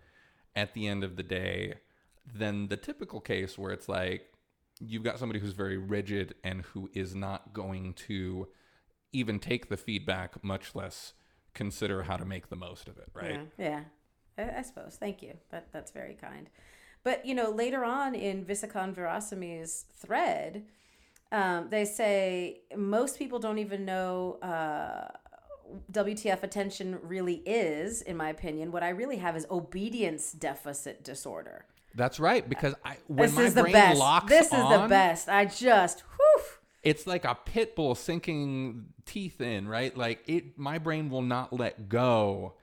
at 0.55 0.73
the 0.73 0.87
end 0.87 1.03
of 1.03 1.15
the 1.15 1.23
day 1.23 1.75
than 2.31 2.67
the 2.67 2.77
typical 2.77 3.19
case 3.19 3.57
where 3.57 3.71
it's 3.71 3.89
like 3.89 4.31
you've 4.79 5.03
got 5.03 5.19
somebody 5.19 5.39
who's 5.39 5.53
very 5.53 5.77
rigid 5.77 6.35
and 6.43 6.61
who 6.61 6.89
is 6.93 7.15
not 7.15 7.53
going 7.53 7.93
to 7.93 8.47
even 9.11 9.39
take 9.39 9.69
the 9.69 9.77
feedback, 9.77 10.43
much 10.43 10.75
less 10.75 11.13
consider 11.53 12.03
how 12.03 12.17
to 12.17 12.25
make 12.25 12.49
the 12.49 12.55
most 12.55 12.87
of 12.87 12.97
it. 12.97 13.09
Right. 13.13 13.39
Yeah, 13.57 13.65
yeah. 13.65 13.79
I, 14.37 14.59
I 14.59 14.61
suppose. 14.61 14.97
Thank 14.99 15.21
you. 15.21 15.33
That 15.51 15.67
that's 15.71 15.91
very 15.91 16.15
kind. 16.15 16.49
But 17.03 17.25
you 17.25 17.35
know, 17.35 17.49
later 17.49 17.83
on 17.83 18.15
in 18.15 18.45
Visakan 18.45 18.95
Veerasamy's 18.95 19.85
thread, 19.93 20.63
um, 21.31 21.67
they 21.69 21.85
say 21.85 22.61
most 22.75 23.19
people 23.19 23.39
don't 23.39 23.59
even 23.59 23.85
know 23.85 24.37
uh, 24.41 25.09
WTF 25.91 26.43
attention 26.43 26.99
really 27.03 27.41
is. 27.45 28.01
In 28.01 28.15
my 28.17 28.29
opinion, 28.29 28.71
what 28.71 28.83
I 28.83 28.89
really 28.89 29.17
have 29.17 29.35
is 29.35 29.45
obedience 29.51 30.31
deficit 30.31 31.03
disorder. 31.03 31.65
That's 31.95 32.19
right 32.19 32.47
because 32.47 32.73
I 32.83 32.97
when 33.07 33.27
This 33.27 33.35
my 33.35 33.43
is 33.43 33.53
the 33.53 33.61
brain 33.61 33.73
best. 33.73 33.99
locks 33.99 34.29
This 34.29 34.45
is 34.47 34.51
the 34.69 34.85
best. 34.89 35.29
I 35.29 35.45
just 35.45 36.01
whew. 36.01 36.43
It's 36.81 37.07
like 37.07 37.23
a 37.23 37.35
pit 37.35 37.75
bull 37.75 37.95
sinking 37.95 38.87
teeth 39.05 39.41
in, 39.41 39.67
right? 39.67 39.95
Like 39.95 40.23
it 40.27 40.57
my 40.57 40.79
brain 40.79 41.09
will 41.09 41.21
not 41.21 41.53
let 41.53 41.89
go 41.89 42.53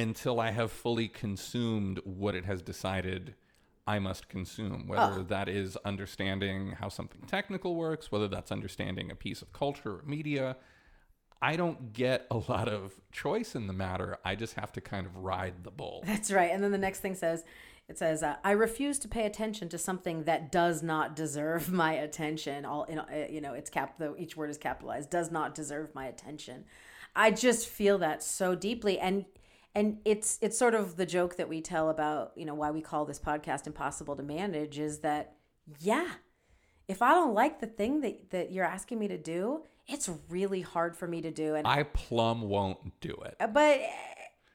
until 0.00 0.40
I 0.40 0.50
have 0.50 0.72
fully 0.72 1.08
consumed 1.08 2.00
what 2.04 2.34
it 2.34 2.44
has 2.44 2.62
decided 2.62 3.34
I 3.86 3.98
must 3.98 4.28
consume, 4.28 4.86
whether 4.86 5.22
that 5.24 5.48
is 5.48 5.76
understanding 5.84 6.76
how 6.78 6.88
something 6.88 7.22
technical 7.22 7.74
works, 7.74 8.12
whether 8.12 8.28
that's 8.28 8.52
understanding 8.52 9.10
a 9.10 9.16
piece 9.16 9.42
of 9.42 9.52
culture 9.52 9.96
or 9.96 10.02
media. 10.04 10.56
I 11.42 11.56
don't 11.56 11.92
get 11.92 12.26
a 12.30 12.36
lot 12.36 12.68
of 12.68 12.92
choice 13.10 13.54
in 13.54 13.66
the 13.66 13.72
matter. 13.72 14.18
I 14.24 14.36
just 14.36 14.54
have 14.54 14.72
to 14.72 14.80
kind 14.80 15.06
of 15.06 15.16
ride 15.16 15.64
the 15.64 15.70
bull. 15.70 16.04
That's 16.06 16.30
right. 16.30 16.50
And 16.52 16.62
then 16.62 16.70
the 16.70 16.78
next 16.78 17.00
thing 17.00 17.14
says, 17.14 17.44
it 17.88 17.98
says, 17.98 18.22
uh, 18.22 18.36
"I 18.44 18.52
refuse 18.52 19.00
to 19.00 19.08
pay 19.08 19.26
attention 19.26 19.68
to 19.70 19.78
something 19.78 20.22
that 20.24 20.52
does 20.52 20.82
not 20.82 21.16
deserve 21.16 21.72
my 21.84 21.94
attention." 21.94 22.64
All 22.64 22.84
in, 22.84 23.00
uh, 23.00 23.26
you 23.28 23.40
know, 23.40 23.54
it's 23.54 23.70
cap. 23.70 23.98
Though 23.98 24.14
each 24.16 24.36
word 24.36 24.50
is 24.50 24.58
capitalized. 24.58 25.10
Does 25.10 25.32
not 25.32 25.54
deserve 25.54 25.94
my 25.94 26.06
attention. 26.06 26.66
I 27.16 27.32
just 27.32 27.66
feel 27.66 27.98
that 27.98 28.22
so 28.22 28.54
deeply, 28.54 29.00
and 29.00 29.24
and 29.74 29.98
it's 30.04 30.38
it's 30.42 30.58
sort 30.58 30.74
of 30.74 30.96
the 30.96 31.06
joke 31.06 31.36
that 31.36 31.48
we 31.48 31.60
tell 31.60 31.90
about 31.90 32.32
you 32.36 32.44
know 32.44 32.54
why 32.54 32.70
we 32.70 32.80
call 32.80 33.04
this 33.04 33.18
podcast 33.18 33.66
impossible 33.66 34.16
to 34.16 34.22
manage 34.22 34.78
is 34.78 35.00
that 35.00 35.36
yeah, 35.78 36.08
if 36.88 37.02
I 37.02 37.12
don't 37.12 37.34
like 37.34 37.60
the 37.60 37.66
thing 37.66 38.00
that 38.00 38.30
that 38.30 38.52
you're 38.52 38.64
asking 38.64 38.98
me 38.98 39.08
to 39.08 39.18
do, 39.18 39.62
it's 39.86 40.10
really 40.28 40.60
hard 40.60 40.96
for 40.96 41.06
me 41.06 41.20
to 41.22 41.30
do, 41.30 41.54
and 41.54 41.66
I 41.66 41.84
plumb 41.84 42.42
won't 42.42 43.00
do 43.00 43.16
it. 43.24 43.36
Uh, 43.38 43.46
but 43.46 43.80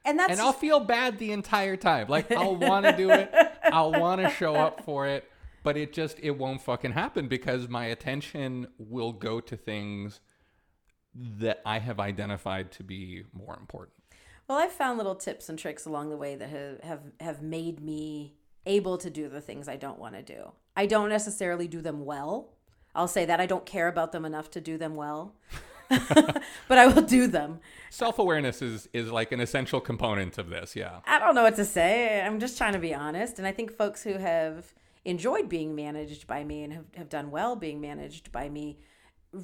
and 0.04 0.18
that's 0.18 0.32
and 0.32 0.40
I'll 0.40 0.52
feel 0.52 0.80
bad 0.80 1.18
the 1.18 1.32
entire 1.32 1.76
time. 1.76 2.08
Like 2.08 2.30
I'll 2.32 2.56
want 2.56 2.86
to 2.86 2.96
do 2.96 3.10
it, 3.10 3.32
I'll 3.64 3.92
want 3.92 4.20
to 4.20 4.30
show 4.30 4.54
up 4.54 4.84
for 4.84 5.06
it, 5.06 5.24
but 5.62 5.76
it 5.76 5.92
just 5.92 6.18
it 6.22 6.32
won't 6.32 6.60
fucking 6.60 6.92
happen 6.92 7.28
because 7.28 7.68
my 7.68 7.86
attention 7.86 8.68
will 8.78 9.12
go 9.12 9.40
to 9.40 9.56
things 9.56 10.20
that 11.14 11.62
I 11.64 11.78
have 11.78 11.98
identified 11.98 12.72
to 12.72 12.84
be 12.84 13.24
more 13.32 13.56
important. 13.58 13.95
Well, 14.48 14.58
I've 14.58 14.72
found 14.72 14.98
little 14.98 15.14
tips 15.14 15.48
and 15.48 15.58
tricks 15.58 15.86
along 15.86 16.10
the 16.10 16.16
way 16.16 16.36
that 16.36 16.48
have 16.48 16.80
have, 16.82 17.00
have 17.20 17.42
made 17.42 17.80
me 17.80 18.34
able 18.64 18.98
to 18.98 19.10
do 19.10 19.28
the 19.28 19.40
things 19.40 19.68
I 19.68 19.76
don't 19.76 19.98
want 19.98 20.14
to 20.14 20.22
do. 20.22 20.52
I 20.76 20.86
don't 20.86 21.08
necessarily 21.08 21.68
do 21.68 21.80
them 21.80 22.04
well. 22.04 22.52
I'll 22.94 23.08
say 23.08 23.24
that 23.24 23.40
I 23.40 23.46
don't 23.46 23.66
care 23.66 23.88
about 23.88 24.12
them 24.12 24.24
enough 24.24 24.50
to 24.52 24.60
do 24.60 24.78
them 24.78 24.94
well. 24.94 25.34
but 25.88 26.78
I 26.78 26.86
will 26.88 27.02
do 27.02 27.28
them. 27.28 27.60
Self-awareness 27.90 28.60
is 28.62 28.88
is 28.92 29.10
like 29.10 29.32
an 29.32 29.40
essential 29.40 29.80
component 29.80 30.38
of 30.38 30.48
this, 30.48 30.74
yeah. 30.74 31.00
I 31.06 31.18
don't 31.18 31.34
know 31.34 31.44
what 31.44 31.56
to 31.56 31.64
say. 31.64 32.20
I'm 32.20 32.40
just 32.40 32.58
trying 32.58 32.72
to 32.72 32.78
be 32.78 32.94
honest. 32.94 33.38
And 33.38 33.46
I 33.46 33.52
think 33.52 33.72
folks 33.72 34.02
who 34.02 34.14
have 34.14 34.74
enjoyed 35.04 35.48
being 35.48 35.76
managed 35.76 36.26
by 36.26 36.42
me 36.42 36.64
and 36.64 36.72
have, 36.72 36.86
have 36.96 37.08
done 37.08 37.30
well 37.30 37.54
being 37.54 37.80
managed 37.80 38.32
by 38.32 38.48
me 38.48 38.78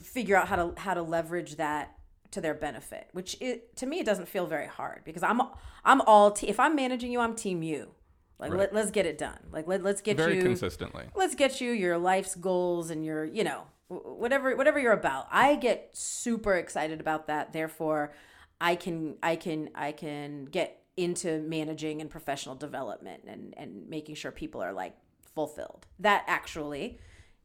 figure 0.01 0.37
out 0.37 0.49
how 0.49 0.57
to 0.57 0.81
how 0.81 0.95
to 0.95 1.03
leverage 1.03 1.57
that 1.57 1.97
to 2.33 2.41
their 2.41 2.55
benefit, 2.55 3.09
which 3.13 3.37
it, 3.41 3.77
to 3.77 3.87
me 3.87 4.01
it 4.01 4.07
doesn't 4.07 4.29
feel 4.29 4.47
very 4.47 4.67
hard 4.67 5.03
because 5.05 5.23
I'm 5.23 5.41
I'm 5.85 6.01
all 6.03 6.31
te- 6.33 6.49
if 6.49 6.59
I'm 6.59 6.75
managing 6.75 7.13
you, 7.13 7.21
I'm 7.21 7.35
team 7.35 7.63
you. 7.63 7.91
Like 8.39 8.51
Right. 8.51 8.61
let, 8.61 8.75
let's 8.75 8.91
get 8.91 9.07
it 9.07 9.19
done. 9.19 9.39
Like 9.53 9.67
let, 9.69 9.83
let's 9.83 10.01
get 10.01 10.19
you 10.19 10.25
Very 10.25 10.37
you 10.37 10.43
consistently. 10.43 11.05
let's 11.15 11.35
get 11.35 11.61
you 11.61 11.71
your 11.73 11.99
life's 11.99 12.35
goals 12.35 12.91
and 12.91 13.05
your 13.05 13.25
you 13.25 13.45
know 13.45 13.63
whatever 13.89 14.57
whatever 14.57 14.79
you're 14.79 14.93
about 14.93 15.27
i 15.31 15.55
get 15.55 15.91
super 15.93 16.55
excited 16.55 16.99
about 16.99 17.27
that 17.27 17.53
therefore 17.53 18.15
i 18.59 18.75
can 18.75 19.17
i 19.23 19.37
can 19.37 19.69
i 19.75 19.93
can 19.93 20.47
get 20.47 20.83
into 20.97 21.43
managing 21.43 22.01
and 22.01 22.09
professional 22.09 22.55
development 22.55 23.23
and 23.27 23.53
and 23.59 23.87
making 23.91 24.15
sure 24.15 24.31
people 24.31 24.63
are 24.63 24.73
like 24.73 24.97
fulfilled 25.35 25.87
that 25.99 26.25
actually 26.27 26.99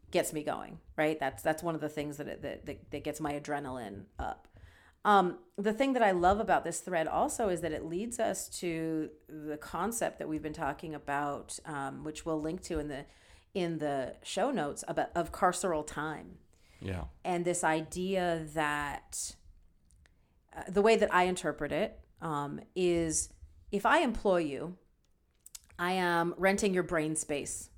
gets 0.10 0.32
me 0.32 0.42
going, 0.42 0.80
right? 0.96 1.20
That's 1.20 1.44
that's 1.44 1.62
one 1.62 1.76
of 1.76 1.82
the 1.82 1.90
things 1.90 2.16
that 2.16 2.28
it, 2.30 2.42
that, 2.42 2.66
that 2.66 2.92
that 2.92 3.04
gets 3.04 3.20
my 3.20 3.34
adrenaline 3.34 4.04
up. 4.18 4.48
Um, 5.08 5.38
the 5.58 5.72
thing 5.72 5.94
that 5.94 6.04
I 6.04 6.12
love 6.12 6.42
about 6.42 6.66
this 6.66 6.82
thread 6.82 7.08
also 7.08 7.48
is 7.48 7.62
that 7.62 7.72
it 7.72 7.86
leads 7.86 8.20
us 8.20 8.50
to 8.60 9.10
the 9.30 9.56
concept 9.56 10.20
that 10.20 10.28
we've 10.28 10.44
been 10.44 10.52
talking 10.52 10.94
about, 10.94 11.58
um, 11.66 12.04
which 12.04 12.26
we'll 12.26 12.42
link 12.42 12.62
to 12.64 12.78
in 12.78 12.90
the 12.90 13.06
in 13.54 13.78
the 13.80 14.16
show 14.22 14.52
notes 14.52 14.84
about 14.88 15.10
of 15.16 15.32
carceral 15.32 15.88
time 15.88 16.38
Yeah. 16.82 17.06
and 17.24 17.44
this 17.46 17.64
idea 17.64 18.46
that 18.54 19.36
uh, 20.56 20.64
the 20.68 20.82
way 20.82 20.98
that 20.98 21.12
I 21.14 21.24
interpret 21.24 21.72
it 21.72 21.98
um, 22.22 22.60
is 22.76 23.30
if 23.72 23.86
I 23.86 24.00
employ 24.00 24.40
you, 24.40 24.76
I 25.80 25.94
am 25.94 26.36
renting 26.38 26.74
your 26.74 26.84
brain 26.84 27.16
space. 27.16 27.70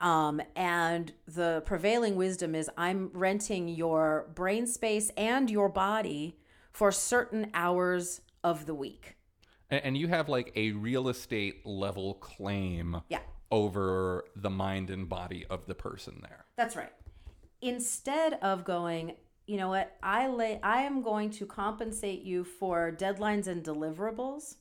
Um, 0.00 0.40
and 0.56 1.12
the 1.26 1.62
prevailing 1.66 2.16
wisdom 2.16 2.54
is 2.54 2.70
I'm 2.76 3.10
renting 3.12 3.68
your 3.68 4.30
brain 4.34 4.66
space 4.66 5.10
and 5.16 5.50
your 5.50 5.68
body 5.68 6.37
for 6.78 6.92
certain 6.92 7.50
hours 7.54 8.20
of 8.44 8.64
the 8.66 8.74
week. 8.74 9.16
And, 9.68 9.96
you 9.98 10.06
have 10.06 10.28
like 10.28 10.52
a 10.54 10.70
real 10.70 11.08
estate 11.08 11.66
level 11.66 12.14
claim 12.14 13.02
Yeah. 13.08 13.18
over 13.50 14.24
the 14.36 14.48
mind 14.48 14.88
and 14.88 15.08
body 15.08 15.44
of 15.50 15.66
the 15.66 15.74
person 15.74 16.20
there. 16.22 16.46
That's 16.56 16.76
right. 16.76 16.92
Instead 17.60 18.34
of 18.34 18.64
going, 18.64 19.16
you 19.48 19.56
know 19.56 19.68
what, 19.68 19.96
I 20.04 20.28
lay 20.28 20.60
I 20.62 20.82
am 20.82 21.02
going 21.02 21.30
to 21.32 21.46
compensate 21.46 22.22
you 22.22 22.44
for 22.44 22.92
deadlines 22.96 23.48
and 23.48 23.64
deliverables 23.64 24.54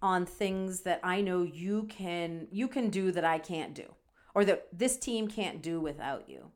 on 0.00 0.24
things 0.24 0.80
that 0.80 1.00
I 1.04 1.20
know 1.20 1.42
you 1.42 1.82
can 1.84 2.48
you 2.50 2.68
can 2.68 2.88
do 2.88 3.12
that 3.12 3.24
I 3.24 3.38
can't 3.38 3.74
do 3.74 3.94
or 4.34 4.46
that 4.46 4.66
this 4.72 4.96
team 4.96 5.28
can't 5.28 5.60
do 5.60 5.78
without 5.78 6.26
you. 6.26 6.52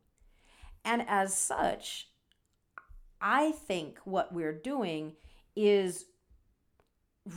And 0.83 1.05
as 1.07 1.37
such, 1.37 2.09
I 3.25 3.53
think 3.53 3.99
what 4.05 4.35
we're 4.35 4.53
doing 4.53 5.15
is 5.57 6.05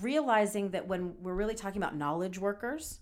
realizing 0.02 0.72
that 0.72 0.86
when 0.86 1.16
we're 1.22 1.34
really 1.34 1.56
talking 1.56 1.82
about 1.82 1.96
knowledge 1.96 2.38
workers, 2.38 3.00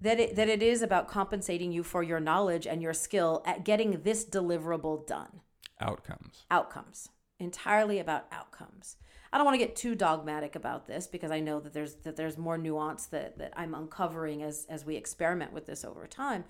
that 0.00 0.18
it, 0.18 0.34
that 0.36 0.48
it 0.48 0.62
is 0.62 0.80
about 0.80 1.06
compensating 1.06 1.70
you 1.70 1.82
for 1.82 2.02
your 2.02 2.20
knowledge 2.20 2.66
and 2.66 2.80
your 2.80 2.94
skill 2.94 3.42
at 3.44 3.62
getting 3.62 4.02
this 4.02 4.24
deliverable 4.24 5.06
done. 5.06 5.40
Outcomes. 5.80 6.46
Outcomes. 6.50 7.10
Entirely 7.38 7.98
about 7.98 8.24
outcomes. 8.32 8.96
I 9.30 9.36
don't 9.36 9.44
want 9.44 9.60
to 9.60 9.66
get 9.66 9.76
too 9.76 9.94
dogmatic 9.94 10.56
about 10.56 10.86
this 10.86 11.06
because 11.06 11.30
I 11.30 11.40
know 11.40 11.60
that 11.60 11.74
there's 11.74 11.96
that 11.96 12.16
there's 12.16 12.38
more 12.38 12.56
nuance 12.56 13.06
that, 13.06 13.36
that 13.38 13.52
I'm 13.56 13.74
uncovering 13.74 14.42
as 14.42 14.64
as 14.70 14.86
we 14.86 14.96
experiment 14.96 15.52
with 15.52 15.66
this 15.66 15.84
over 15.84 16.06
time. 16.06 16.44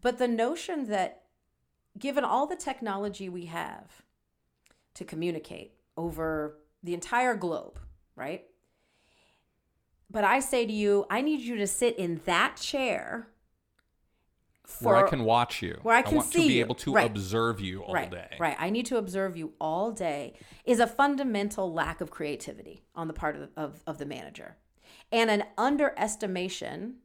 But 0.00 0.18
the 0.18 0.28
notion 0.28 0.86
that 0.86 1.24
given 1.98 2.24
all 2.24 2.46
the 2.46 2.56
technology 2.56 3.28
we 3.28 3.46
have 3.46 4.04
to 4.98 5.04
communicate 5.04 5.72
over 5.96 6.58
the 6.82 6.92
entire 6.92 7.34
globe, 7.34 7.78
right? 8.16 8.44
But 10.10 10.24
I 10.24 10.40
say 10.40 10.66
to 10.66 10.72
you, 10.72 11.06
I 11.08 11.20
need 11.20 11.40
you 11.40 11.56
to 11.56 11.66
sit 11.66 11.96
in 11.98 12.20
that 12.24 12.56
chair 12.56 13.28
for 14.64 14.94
where 14.94 15.06
I 15.06 15.08
can 15.08 15.24
watch 15.24 15.62
you. 15.62 15.78
where 15.82 15.96
I 15.96 16.02
can 16.02 16.16
want 16.16 16.32
to 16.32 16.38
be 16.38 16.54
you. 16.54 16.60
able 16.60 16.74
to 16.76 16.92
Right. 16.94 17.06
observe 17.10 17.60
you 17.60 17.82
all 17.82 17.94
right, 17.94 18.10
day. 18.10 18.36
Right. 18.40 18.56
I 18.58 18.70
need 18.70 18.86
to 18.86 18.96
observe 18.96 19.36
you 19.36 19.52
all 19.60 19.92
day 19.92 20.34
is 20.64 20.80
a 20.80 20.86
fundamental 20.86 21.72
lack 21.72 22.00
of 22.00 22.10
creativity 22.10 22.82
on 22.94 23.06
the 23.06 23.14
part 23.14 23.36
of, 23.36 23.50
of, 23.56 23.82
of 23.86 23.98
the 23.98 24.04
manager 24.06 24.56
and 25.12 25.30
an 25.30 25.44
underestimation 25.56 26.96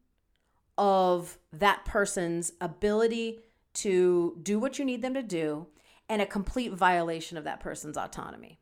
of 0.77 1.37
that 1.51 1.85
person's 1.85 2.51
ability 2.59 3.39
to 3.73 4.37
do 4.41 4.59
what 4.59 4.79
you 4.79 4.85
need 4.85 5.01
them 5.01 5.13
to 5.13 5.23
do 5.23 5.67
and 6.13 6.21
a 6.21 6.27
complete 6.27 6.71
violation 6.71 7.39
of 7.39 7.43
that 7.43 7.59
person's 7.59 7.97
autonomy. 7.97 8.59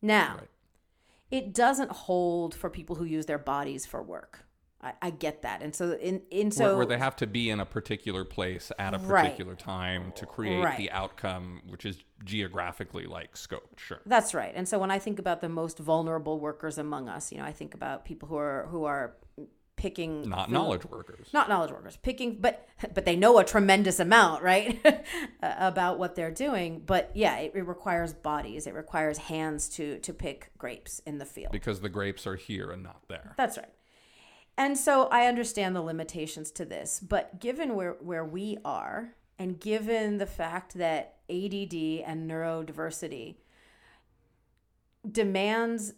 Now, 0.00 0.36
Right. 0.38 0.48
it 1.30 1.52
doesn't 1.52 1.90
hold 1.90 2.54
for 2.54 2.70
people 2.70 2.96
who 2.96 3.04
use 3.04 3.26
their 3.26 3.36
bodies 3.38 3.84
for 3.84 4.02
work. 4.02 4.46
I, 4.82 4.94
I 5.02 5.10
get 5.10 5.42
that. 5.42 5.60
And 5.60 5.74
so 5.74 5.92
in, 5.92 6.22
in 6.30 6.50
so 6.50 6.64
where, 6.68 6.76
where 6.78 6.86
they 6.86 6.96
have 6.96 7.14
to 7.16 7.26
be 7.26 7.50
in 7.50 7.60
a 7.60 7.66
particular 7.66 8.24
place 8.24 8.72
at 8.78 8.94
a 8.94 8.98
Right. 8.98 9.24
particular 9.24 9.54
time 9.54 10.12
to 10.16 10.24
create 10.24 10.64
Right. 10.64 10.78
the 10.78 10.90
outcome, 10.90 11.60
which 11.68 11.84
is 11.84 11.98
geographically 12.24 13.04
like 13.04 13.34
scoped. 13.34 13.78
Sure. 13.78 14.00
That's 14.06 14.32
right. 14.32 14.54
And 14.56 14.66
so 14.66 14.78
when 14.78 14.90
I 14.90 14.98
think 14.98 15.18
about 15.18 15.42
the 15.42 15.50
most 15.50 15.78
vulnerable 15.78 16.40
workers 16.40 16.78
among 16.78 17.10
us, 17.10 17.30
you 17.30 17.36
know, 17.36 17.44
I 17.44 17.52
think 17.52 17.74
about 17.74 18.06
people 18.06 18.26
who 18.26 18.36
are 18.36 18.68
who 18.70 18.84
are 18.84 19.16
picking 19.80 20.28
Not 20.28 20.46
food- 20.46 20.52
knowledge 20.52 20.84
workers. 20.84 21.28
not 21.32 21.48
knowledge 21.48 21.70
workers. 21.72 21.96
Picking 22.02 22.36
but 22.40 22.68
but 22.94 23.04
they 23.06 23.16
know 23.16 23.38
a 23.38 23.44
tremendous 23.44 23.98
amount 23.98 24.42
right? 24.42 24.78
About 25.42 25.98
what 25.98 26.14
they're 26.14 26.30
doing. 26.30 26.82
But 26.84 27.10
yeah 27.14 27.36
it, 27.38 27.52
it 27.54 27.66
requires 27.66 28.12
bodies. 28.12 28.66
It 28.66 28.74
requires 28.74 29.16
hands 29.18 29.68
to 29.70 29.98
to 30.00 30.12
pick 30.12 30.50
grapes 30.58 31.00
in 31.06 31.18
the 31.18 31.24
field. 31.24 31.52
Because 31.52 31.80
the 31.80 31.88
grapes 31.88 32.26
are 32.26 32.36
here 32.36 32.70
and 32.70 32.82
not 32.82 33.00
there. 33.08 33.34
that's 33.36 33.56
right. 33.56 33.72
And 34.58 34.76
so 34.76 35.06
i 35.06 35.26
understand 35.26 35.74
the 35.74 35.80
limitations 35.80 36.50
to 36.52 36.64
this 36.66 37.00
but 37.00 37.40
given 37.40 37.74
where 37.74 37.96
where 38.00 38.24
we 38.24 38.58
are 38.64 39.14
and 39.38 39.58
given 39.58 40.18
the 40.18 40.26
fact 40.26 40.74
that 40.74 41.16
add 41.30 41.64
and 42.06 42.30
neurodiversity 42.30 43.36
demands 45.10 45.94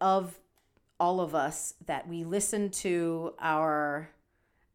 of 0.00 0.38
all 1.02 1.20
of 1.20 1.34
us 1.34 1.74
that 1.86 2.06
we 2.08 2.22
listen 2.22 2.70
to 2.70 3.34
our 3.40 4.08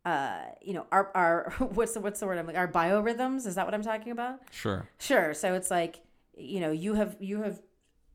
uh 0.03 0.41
you 0.61 0.73
know 0.73 0.86
our 0.91 1.09
our 1.15 1.53
what's 1.73 1.93
the 1.93 2.01
what's 2.01 2.19
the 2.19 2.25
word 2.28 2.38
i'm 2.38 2.45
like 2.45 2.57
our 2.57 2.67
biorhythms? 2.67 3.47
Is 3.47 3.55
that 3.55 3.65
what 3.65 3.73
i'm 3.73 3.82
talking 3.82 4.11
about? 4.11 4.41
Sure. 4.51 4.89
sure. 4.99 5.34
So 5.34 5.53
it's 5.53 5.71
like 5.71 6.01
you 6.38 6.59
know 6.59 6.71
you 6.71 6.95
have 6.95 7.15
you 7.21 7.43
have 7.43 7.61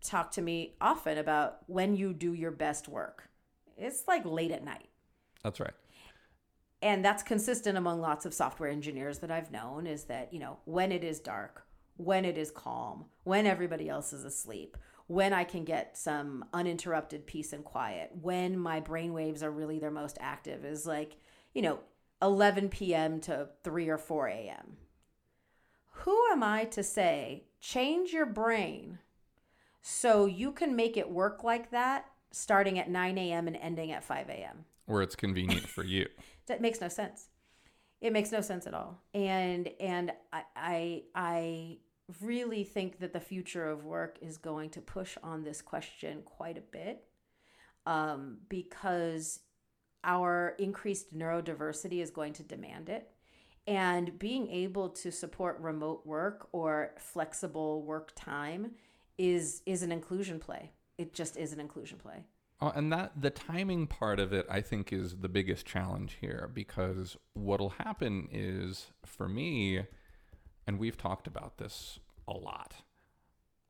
talked 0.04 0.34
to 0.34 0.42
me 0.42 0.74
often 0.78 1.16
about 1.16 1.60
when 1.68 1.96
you 1.96 2.12
do 2.12 2.34
your 2.34 2.50
best 2.50 2.86
work. 2.86 3.30
It's 3.78 4.04
like 4.06 4.24
late 4.26 4.50
at 4.50 4.62
night. 4.62 4.90
That's 5.42 5.58
right. 5.58 5.74
and 6.82 7.04
that's 7.04 7.22
consistent 7.22 7.78
among 7.78 8.00
lots 8.00 8.26
of 8.26 8.34
software 8.34 8.68
engineers 8.68 9.20
that 9.20 9.30
I've 9.30 9.50
known 9.50 9.86
is 9.86 10.04
that, 10.04 10.32
you 10.34 10.38
know, 10.38 10.58
when 10.66 10.92
it 10.92 11.02
is 11.02 11.18
dark, 11.20 11.64
when 11.96 12.24
it 12.24 12.36
is 12.36 12.50
calm, 12.50 13.06
when 13.24 13.46
everybody 13.46 13.88
else 13.88 14.12
is 14.12 14.24
asleep, 14.24 14.76
when 15.12 15.34
I 15.34 15.44
can 15.44 15.64
get 15.64 15.98
some 15.98 16.46
uninterrupted 16.54 17.26
peace 17.26 17.52
and 17.52 17.62
quiet, 17.62 18.10
when 18.22 18.58
my 18.58 18.80
brain 18.80 19.12
waves 19.12 19.42
are 19.42 19.50
really 19.50 19.78
their 19.78 19.90
most 19.90 20.16
active 20.20 20.64
is 20.64 20.86
like, 20.86 21.18
you 21.52 21.60
know, 21.60 21.80
11 22.22 22.70
p.m. 22.70 23.20
to 23.20 23.48
3 23.62 23.88
or 23.90 23.98
4 23.98 24.28
a.m. 24.28 24.76
Who 25.90 26.18
am 26.32 26.42
I 26.42 26.64
to 26.64 26.82
say, 26.82 27.44
change 27.60 28.12
your 28.12 28.24
brain 28.24 29.00
so 29.82 30.24
you 30.24 30.50
can 30.50 30.74
make 30.74 30.96
it 30.96 31.10
work 31.10 31.44
like 31.44 31.70
that 31.72 32.06
starting 32.30 32.78
at 32.78 32.88
9 32.88 33.18
a.m. 33.18 33.46
and 33.46 33.56
ending 33.56 33.92
at 33.92 34.04
5 34.04 34.30
a.m.? 34.30 34.64
Where 34.86 35.02
it's 35.02 35.14
convenient 35.14 35.68
for 35.68 35.84
you. 35.84 36.08
that 36.46 36.62
makes 36.62 36.80
no 36.80 36.88
sense 36.88 37.28
it 38.00 38.12
makes 38.12 38.32
no 38.32 38.40
sense 38.40 38.66
at 38.66 38.74
all 38.74 39.00
and 39.14 39.70
and 39.78 40.12
I, 40.32 40.42
I 40.56 41.02
i 41.14 41.78
really 42.20 42.64
think 42.64 42.98
that 43.00 43.12
the 43.12 43.20
future 43.20 43.68
of 43.68 43.84
work 43.84 44.18
is 44.20 44.36
going 44.36 44.70
to 44.70 44.80
push 44.80 45.16
on 45.22 45.44
this 45.44 45.62
question 45.62 46.22
quite 46.24 46.58
a 46.58 46.62
bit 46.62 47.04
um, 47.86 48.38
because 48.48 49.40
our 50.04 50.54
increased 50.58 51.16
neurodiversity 51.16 52.02
is 52.02 52.10
going 52.10 52.32
to 52.34 52.42
demand 52.42 52.88
it. 52.88 53.10
And 53.66 54.18
being 54.18 54.48
able 54.48 54.88
to 54.88 55.12
support 55.12 55.60
remote 55.60 56.04
work 56.04 56.48
or 56.52 56.94
flexible 56.98 57.82
work 57.82 58.12
time 58.16 58.72
is 59.18 59.62
is 59.66 59.82
an 59.82 59.92
inclusion 59.92 60.40
play. 60.40 60.72
It 60.98 61.14
just 61.14 61.36
is 61.36 61.52
an 61.52 61.60
inclusion 61.60 61.98
play. 61.98 62.24
Uh, 62.60 62.72
and 62.74 62.92
that 62.92 63.12
the 63.20 63.30
timing 63.30 63.86
part 63.86 64.20
of 64.20 64.32
it, 64.32 64.46
I 64.48 64.60
think, 64.60 64.92
is 64.92 65.16
the 65.16 65.28
biggest 65.28 65.66
challenge 65.66 66.18
here 66.20 66.50
because 66.52 67.16
what'll 67.34 67.70
happen 67.70 68.28
is 68.30 68.86
for 69.04 69.28
me, 69.28 69.82
and 70.66 70.78
we've 70.78 70.96
talked 70.96 71.26
about 71.26 71.58
this 71.58 71.98
a 72.28 72.32
lot. 72.32 72.74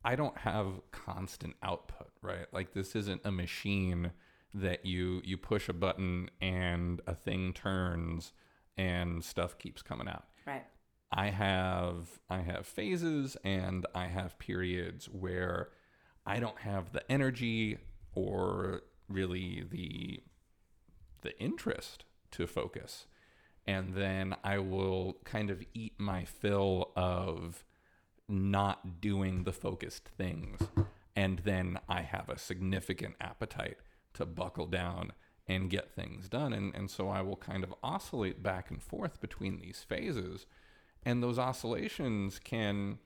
I 0.05 0.17
don't 0.17 0.39
have 0.39 0.81
constant 0.91 1.55
output, 1.63 2.11
right? 2.23 2.47
Like 2.53 2.73
this 2.73 2.97
isn't 2.97 3.23
a 3.25 3.31
machine 3.31 4.13
that 4.55 4.85
you 4.85 5.23
you 5.25 5.37
push 5.37 5.69
a 5.69 5.73
button 5.73 6.29
and 6.41 7.01
a 7.07 7.15
thing 7.15 7.53
turns 7.53 8.33
and 8.77 9.25
stuff 9.25 9.57
keeps 9.59 9.81
coming 9.83 10.09
out. 10.09 10.25
right 10.47 10.65
I 11.11 11.29
have 11.29 12.21
I 12.31 12.41
have 12.41 12.67
phases 12.67 13.37
and 13.45 13.87
I 13.95 14.07
have 14.07 14.39
periods 14.39 15.07
where 15.07 15.69
I 16.27 16.41
don't 16.41 16.59
have 16.61 16.93
the 16.93 17.11
energy 17.11 17.79
or 18.15 18.83
really 19.09 19.65
the 19.71 20.21
the 21.21 21.39
interest 21.39 22.05
to 22.33 22.47
focus. 22.47 23.07
And 23.67 23.95
then 23.95 24.35
I 24.43 24.59
will 24.59 25.19
kind 25.25 25.51
of 25.51 25.63
eat 25.73 25.95
my 25.99 26.25
fill 26.25 26.91
of 26.97 27.65
not 28.33 29.01
doing 29.01 29.45
the 29.45 29.53
focused 29.53 30.09
things. 30.09 30.61
And 31.15 31.41
then 31.41 31.79
I 31.89 32.03
have 32.03 32.29
a 32.29 32.39
significant 32.39 33.15
appetite 33.21 33.77
to 34.15 34.27
buckle 34.27 34.67
down 34.67 35.13
and 35.47 35.69
get 35.69 35.95
things 35.95 36.29
done. 36.29 36.53
And, 36.53 36.75
and 36.75 36.91
so 36.91 37.09
I 37.09 37.21
will 37.21 37.37
kind 37.37 37.63
of 37.65 37.75
oscillate 37.83 38.43
back 38.43 38.71
and 38.71 38.83
forth 38.83 39.21
between 39.21 39.59
these 39.59 39.85
phases. 39.87 40.47
and 41.05 41.23
those 41.23 41.39
oscillations 41.39 42.39
can 42.39 42.99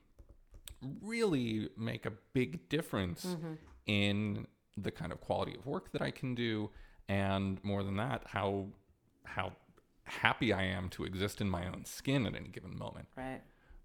really 1.01 1.69
make 1.77 2.05
a 2.05 2.13
big 2.33 2.69
difference 2.69 3.25
mm-hmm. 3.25 3.53
in 3.85 4.47
the 4.75 4.91
kind 4.91 5.11
of 5.11 5.19
quality 5.21 5.55
of 5.57 5.65
work 5.65 5.91
that 5.91 6.01
I 6.01 6.11
can 6.11 6.35
do 6.35 6.69
and 7.09 7.63
more 7.63 7.83
than 7.83 7.95
that 7.97 8.23
how 8.27 8.67
how 9.23 9.53
happy 10.03 10.53
I 10.53 10.63
am 10.63 10.89
to 10.89 11.03
exist 11.03 11.41
in 11.41 11.49
my 11.49 11.67
own 11.67 11.83
skin 11.85 12.25
at 12.25 12.35
any 12.35 12.49
given 12.49 12.77
moment. 12.77 13.07
Right. 13.17 13.41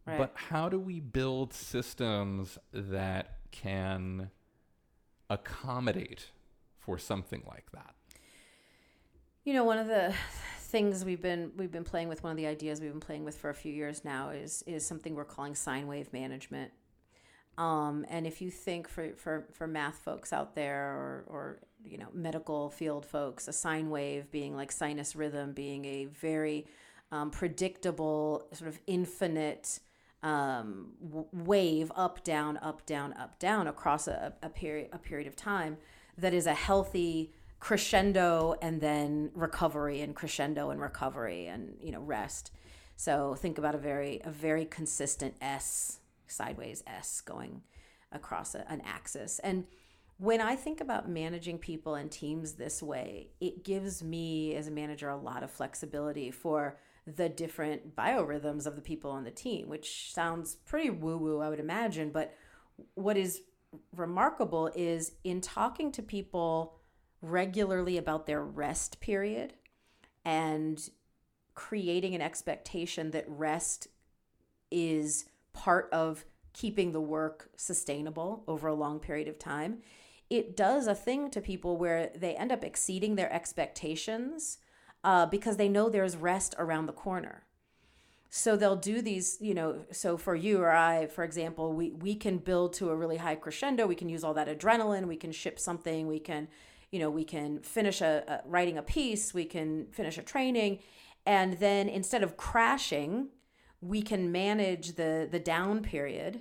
Right. 0.06 0.18
But 0.18 0.32
how 0.34 0.68
do 0.68 0.78
we 0.78 1.00
build 1.00 1.52
systems 1.52 2.58
that 2.72 3.38
can 3.52 4.30
accommodate 5.30 6.30
for 6.78 6.98
something 6.98 7.42
like 7.46 7.70
that? 7.72 7.94
You 9.44 9.54
know, 9.54 9.64
one 9.64 9.78
of 9.78 9.86
the 9.86 10.14
things 10.58 11.04
we've 11.04 11.22
been 11.22 11.52
we've 11.56 11.70
been 11.70 11.84
playing 11.84 12.08
with, 12.08 12.22
one 12.22 12.30
of 12.30 12.36
the 12.36 12.46
ideas 12.46 12.80
we've 12.80 12.90
been 12.90 13.00
playing 13.00 13.24
with 13.24 13.36
for 13.36 13.50
a 13.50 13.54
few 13.54 13.72
years 13.72 14.04
now 14.04 14.30
is 14.30 14.62
is 14.66 14.84
something 14.84 15.14
we're 15.14 15.24
calling 15.24 15.54
sine 15.54 15.86
wave 15.86 16.12
management. 16.12 16.72
Um, 17.58 18.06
and 18.08 18.26
if 18.26 18.40
you 18.40 18.50
think 18.50 18.88
for, 18.88 19.10
for, 19.14 19.46
for 19.52 19.66
math 19.66 19.98
folks 19.98 20.32
out 20.32 20.54
there 20.54 20.86
or, 20.86 21.24
or 21.26 21.58
you 21.84 21.98
know 21.98 22.08
medical 22.12 22.70
field 22.70 23.04
folks, 23.04 23.46
a 23.46 23.52
sine 23.52 23.90
wave 23.90 24.30
being 24.30 24.56
like 24.56 24.72
sinus 24.72 25.14
rhythm 25.14 25.52
being 25.52 25.84
a 25.84 26.06
very 26.06 26.66
um, 27.10 27.30
predictable 27.30 28.48
sort 28.52 28.68
of 28.68 28.78
infinite 28.86 29.80
um, 30.22 30.88
wave 31.00 31.90
up 31.96 32.22
down 32.22 32.56
up 32.58 32.86
down 32.86 33.12
up 33.14 33.38
down 33.38 33.66
across 33.66 34.06
a, 34.06 34.32
a 34.42 34.48
period 34.48 34.88
a 34.92 34.98
period 34.98 35.26
of 35.26 35.34
time 35.34 35.76
that 36.16 36.32
is 36.32 36.46
a 36.46 36.54
healthy 36.54 37.32
crescendo 37.58 38.54
and 38.62 38.80
then 38.80 39.30
recovery 39.34 40.00
and 40.00 40.14
crescendo 40.14 40.70
and 40.70 40.80
recovery 40.80 41.46
and 41.46 41.76
you 41.80 41.92
know 41.92 42.00
rest. 42.00 42.52
So 42.96 43.34
think 43.34 43.58
about 43.58 43.74
a 43.74 43.78
very 43.78 44.20
a 44.24 44.30
very 44.30 44.64
consistent 44.64 45.34
s 45.40 45.98
sideways 46.26 46.82
s 46.86 47.20
going 47.20 47.62
across 48.12 48.54
a, 48.54 48.70
an 48.70 48.80
axis. 48.84 49.38
And 49.40 49.64
when 50.18 50.40
i 50.40 50.54
think 50.54 50.80
about 50.80 51.08
managing 51.08 51.58
people 51.58 51.96
and 51.96 52.10
teams 52.10 52.52
this 52.52 52.82
way 52.82 53.28
it 53.40 53.64
gives 53.64 54.04
me 54.04 54.54
as 54.54 54.68
a 54.68 54.70
manager 54.70 55.08
a 55.08 55.16
lot 55.16 55.42
of 55.42 55.50
flexibility 55.50 56.30
for 56.30 56.78
the 57.06 57.28
different 57.28 57.96
biorhythms 57.96 58.66
of 58.66 58.76
the 58.76 58.82
people 58.82 59.10
on 59.10 59.24
the 59.24 59.30
team 59.30 59.68
which 59.68 60.12
sounds 60.12 60.56
pretty 60.66 60.90
woo 60.90 61.16
woo 61.16 61.40
i 61.40 61.48
would 61.48 61.60
imagine 61.60 62.10
but 62.10 62.34
what 62.94 63.16
is 63.16 63.42
remarkable 63.96 64.70
is 64.74 65.12
in 65.24 65.40
talking 65.40 65.90
to 65.90 66.02
people 66.02 66.78
regularly 67.20 67.96
about 67.96 68.26
their 68.26 68.42
rest 68.42 69.00
period 69.00 69.54
and 70.24 70.90
creating 71.54 72.14
an 72.14 72.20
expectation 72.20 73.10
that 73.10 73.24
rest 73.28 73.88
is 74.70 75.26
part 75.52 75.88
of 75.92 76.24
keeping 76.52 76.92
the 76.92 77.00
work 77.00 77.50
sustainable 77.56 78.44
over 78.46 78.68
a 78.68 78.74
long 78.74 78.98
period 78.98 79.28
of 79.28 79.38
time, 79.38 79.78
it 80.30 80.56
does 80.56 80.86
a 80.86 80.94
thing 80.94 81.30
to 81.30 81.40
people 81.40 81.76
where 81.76 82.10
they 82.14 82.34
end 82.34 82.52
up 82.52 82.64
exceeding 82.64 83.16
their 83.16 83.32
expectations 83.32 84.58
uh, 85.04 85.26
because 85.26 85.56
they 85.56 85.68
know 85.68 85.88
there's 85.88 86.16
rest 86.16 86.54
around 86.58 86.86
the 86.86 86.92
corner. 86.92 87.44
So 88.30 88.56
they'll 88.56 88.76
do 88.76 89.02
these, 89.02 89.36
you 89.40 89.52
know, 89.52 89.84
so 89.90 90.16
for 90.16 90.34
you 90.34 90.62
or 90.62 90.70
I, 90.70 91.06
for 91.06 91.22
example, 91.22 91.74
we, 91.74 91.90
we 91.90 92.14
can 92.14 92.38
build 92.38 92.72
to 92.74 92.88
a 92.88 92.96
really 92.96 93.18
high 93.18 93.34
crescendo. 93.34 93.86
We 93.86 93.94
can 93.94 94.08
use 94.08 94.24
all 94.24 94.32
that 94.34 94.48
adrenaline. 94.48 95.06
We 95.06 95.16
can 95.16 95.32
ship 95.32 95.58
something. 95.58 96.06
We 96.06 96.18
can, 96.18 96.48
you 96.90 96.98
know, 96.98 97.10
we 97.10 97.24
can 97.24 97.60
finish 97.60 98.00
a, 98.00 98.24
a 98.26 98.48
writing 98.48 98.78
a 98.78 98.82
piece. 98.82 99.34
We 99.34 99.44
can 99.44 99.86
finish 99.92 100.16
a 100.16 100.22
training. 100.22 100.78
And 101.26 101.58
then 101.58 101.90
instead 101.90 102.22
of 102.22 102.38
crashing, 102.38 103.28
we 103.82 104.00
can 104.00 104.32
manage 104.32 104.94
the 104.94 105.28
the 105.30 105.40
down 105.40 105.82
period 105.82 106.40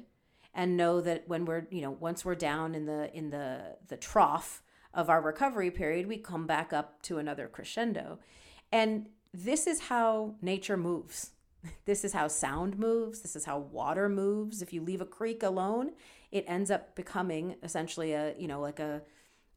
and 0.53 0.77
know 0.77 1.01
that 1.01 1.27
when 1.27 1.43
we're 1.43 1.67
you 1.71 1.81
know 1.81 1.91
once 1.91 2.23
we're 2.23 2.35
down 2.35 2.75
in 2.75 2.85
the 2.85 3.13
in 3.17 3.31
the 3.31 3.77
the 3.87 3.97
trough 3.97 4.61
of 4.93 5.09
our 5.09 5.21
recovery 5.21 5.71
period 5.71 6.07
we 6.07 6.17
come 6.17 6.45
back 6.45 6.71
up 6.71 7.01
to 7.01 7.17
another 7.17 7.47
crescendo 7.47 8.19
and 8.71 9.09
this 9.33 9.67
is 9.67 9.79
how 9.81 10.35
nature 10.41 10.77
moves. 10.77 11.31
This 11.85 12.03
is 12.03 12.13
how 12.13 12.27
sound 12.27 12.79
moves. 12.79 13.21
This 13.21 13.35
is 13.35 13.45
how 13.45 13.59
water 13.59 14.09
moves. 14.09 14.63
If 14.63 14.73
you 14.73 14.81
leave 14.81 15.01
a 15.01 15.05
creek 15.05 15.43
alone 15.43 15.91
it 16.31 16.45
ends 16.47 16.71
up 16.71 16.95
becoming 16.95 17.55
essentially 17.61 18.13
a 18.13 18.33
you 18.37 18.47
know 18.47 18.61
like 18.61 18.79
a 18.79 19.01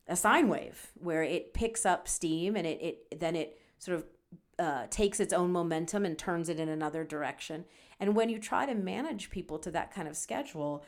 a 0.06 0.16
sine 0.16 0.48
wave 0.48 0.90
where 0.96 1.22
it 1.22 1.54
picks 1.54 1.86
up 1.86 2.06
steam 2.06 2.56
and 2.56 2.66
it, 2.66 2.82
it 3.10 3.20
then 3.20 3.34
it 3.34 3.58
sort 3.78 3.98
of 3.98 4.04
uh, 4.58 4.86
takes 4.90 5.18
its 5.18 5.32
own 5.32 5.50
momentum 5.50 6.04
and 6.04 6.16
turns 6.16 6.48
it 6.48 6.60
in 6.60 6.68
another 6.68 7.02
direction. 7.02 7.64
And 7.98 8.14
when 8.14 8.28
you 8.28 8.38
try 8.38 8.66
to 8.66 8.74
manage 8.74 9.30
people 9.30 9.58
to 9.58 9.70
that 9.72 9.92
kind 9.92 10.06
of 10.06 10.16
schedule, 10.16 10.84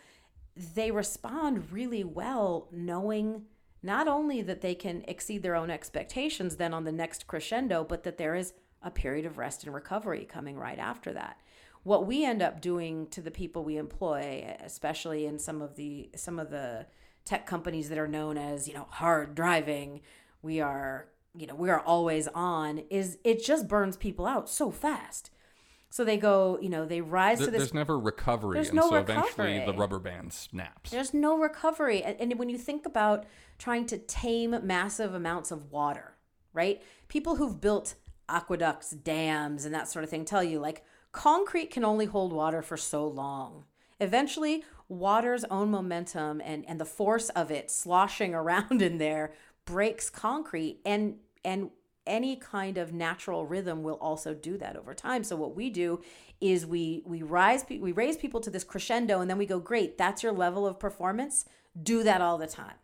they 0.54 0.92
respond 0.92 1.72
really 1.72 2.04
well, 2.04 2.68
knowing 2.70 3.46
not 3.82 4.08
only 4.08 4.42
that 4.42 4.60
they 4.60 4.74
can 4.74 5.04
exceed 5.06 5.42
their 5.42 5.56
own 5.56 5.70
expectations 5.70 6.56
then 6.56 6.74
on 6.74 6.84
the 6.84 6.92
next 6.92 7.26
crescendo, 7.26 7.84
but 7.84 8.02
that 8.04 8.18
there 8.18 8.34
is 8.34 8.54
a 8.82 8.90
period 8.90 9.26
of 9.26 9.38
rest 9.38 9.64
and 9.64 9.74
recovery 9.74 10.24
coming 10.24 10.56
right 10.56 10.78
after 10.78 11.12
that. 11.12 11.40
What 11.82 12.06
we 12.06 12.24
end 12.24 12.42
up 12.42 12.60
doing 12.60 13.06
to 13.08 13.20
the 13.20 13.30
people 13.30 13.64
we 13.64 13.76
employ, 13.76 14.56
especially 14.60 15.26
in 15.26 15.38
some 15.38 15.62
of 15.62 15.76
the 15.76 16.10
some 16.16 16.38
of 16.38 16.50
the 16.50 16.86
tech 17.24 17.46
companies 17.46 17.88
that 17.88 17.98
are 17.98 18.08
known 18.08 18.36
as 18.36 18.66
you 18.66 18.74
know 18.74 18.86
hard 18.90 19.34
driving, 19.34 20.00
we 20.42 20.60
are 20.60 21.08
you 21.36 21.46
know 21.46 21.54
we 21.54 21.70
are 21.70 21.80
always 21.80 22.28
on 22.28 22.78
is 22.90 23.18
it 23.22 23.44
just 23.44 23.68
burns 23.68 23.96
people 23.96 24.26
out 24.26 24.48
so 24.48 24.70
fast 24.70 25.30
so 25.97 26.05
they 26.05 26.18
go 26.18 26.59
you 26.61 26.68
know 26.68 26.84
they 26.84 27.01
rise 27.01 27.38
Th- 27.38 27.47
to 27.47 27.51
this 27.51 27.59
there's 27.61 27.74
never 27.74 27.99
recovery, 27.99 28.57
There's 28.57 28.68
and 28.68 28.76
no 28.76 28.90
so 28.90 28.97
eventually 28.97 29.64
the 29.64 29.72
rubber 29.72 29.99
band 29.99 30.32
snaps. 30.32 30.90
there's 30.90 31.14
no 31.14 31.38
recovery 31.38 32.03
and, 32.03 32.20
and 32.20 32.38
when 32.38 32.51
you 32.51 32.59
think 32.59 32.84
about 32.84 33.24
trying 33.59 33.86
to 33.86 33.97
tame 33.99 34.55
massive 34.62 35.14
amounts 35.14 35.51
of 35.51 35.72
water 35.72 36.12
right? 36.57 36.82
People 37.09 37.36
who've 37.36 37.61
built 37.61 37.94
aqueducts 38.28 38.90
dams 38.90 39.64
and 39.64 39.72
that 39.74 39.88
sort 39.88 40.03
of 40.03 40.11
thing 40.11 40.24
tell 40.24 40.42
you 40.42 40.59
like 40.59 40.84
concrete 41.12 41.70
can 41.70 41.84
only 41.84 42.07
hold 42.07 42.32
water 42.32 42.62
for 42.62 42.76
so 42.76 43.07
long. 43.07 43.64
Eventually 44.01 44.64
water's 44.88 45.44
own 45.44 45.70
momentum 45.70 46.40
and 46.44 46.64
and 46.68 46.80
the 46.80 46.84
force 46.84 47.28
of 47.30 47.51
it 47.51 47.70
sloshing 47.70 48.34
around 48.40 48.82
in 48.82 48.99
there 48.99 49.32
breaks 49.64 50.11
concrete 50.11 50.80
and 50.84 51.16
and 51.44 51.70
any 52.07 52.36
kind 52.36 52.78
of 52.78 52.92
natural 52.92 53.46
rhythm 53.46 53.82
will 53.82 53.96
also 53.96 54.34
do 54.34 54.57
that 54.59 54.76
over 54.76 54.94
time. 54.94 55.24
So 55.24 55.36
what 55.36 55.54
we 55.57 55.70
do 55.70 56.00
is 56.40 56.66
we 56.66 57.02
we 57.04 57.22
rise 57.22 57.64
we 57.68 57.92
raise 57.92 58.16
people 58.16 58.40
to 58.40 58.50
this 58.50 58.64
crescendo 58.64 59.20
and 59.20 59.30
then 59.30 59.38
we 59.38 59.46
go 59.46 59.59
great 59.59 59.96
that's 59.96 60.22
your 60.22 60.32
level 60.32 60.66
of 60.66 60.78
performance. 60.78 61.44
Do 61.80 62.02
that 62.02 62.20
all 62.20 62.38
the 62.38 62.46
time. 62.46 62.74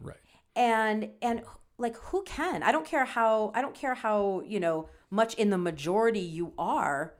Right. 0.00 0.16
and 0.56 1.10
and 1.20 1.42
like 1.78 1.96
who 1.96 2.22
can? 2.24 2.62
I 2.62 2.72
don't 2.72 2.86
care 2.86 3.04
how 3.04 3.50
i 3.54 3.62
don't 3.62 3.74
care 3.74 3.94
how 3.94 4.42
you 4.44 4.60
know 4.60 4.88
much 5.10 5.34
in 5.34 5.50
the 5.50 5.58
majority 5.58 6.20
you 6.20 6.52
are 6.58 7.14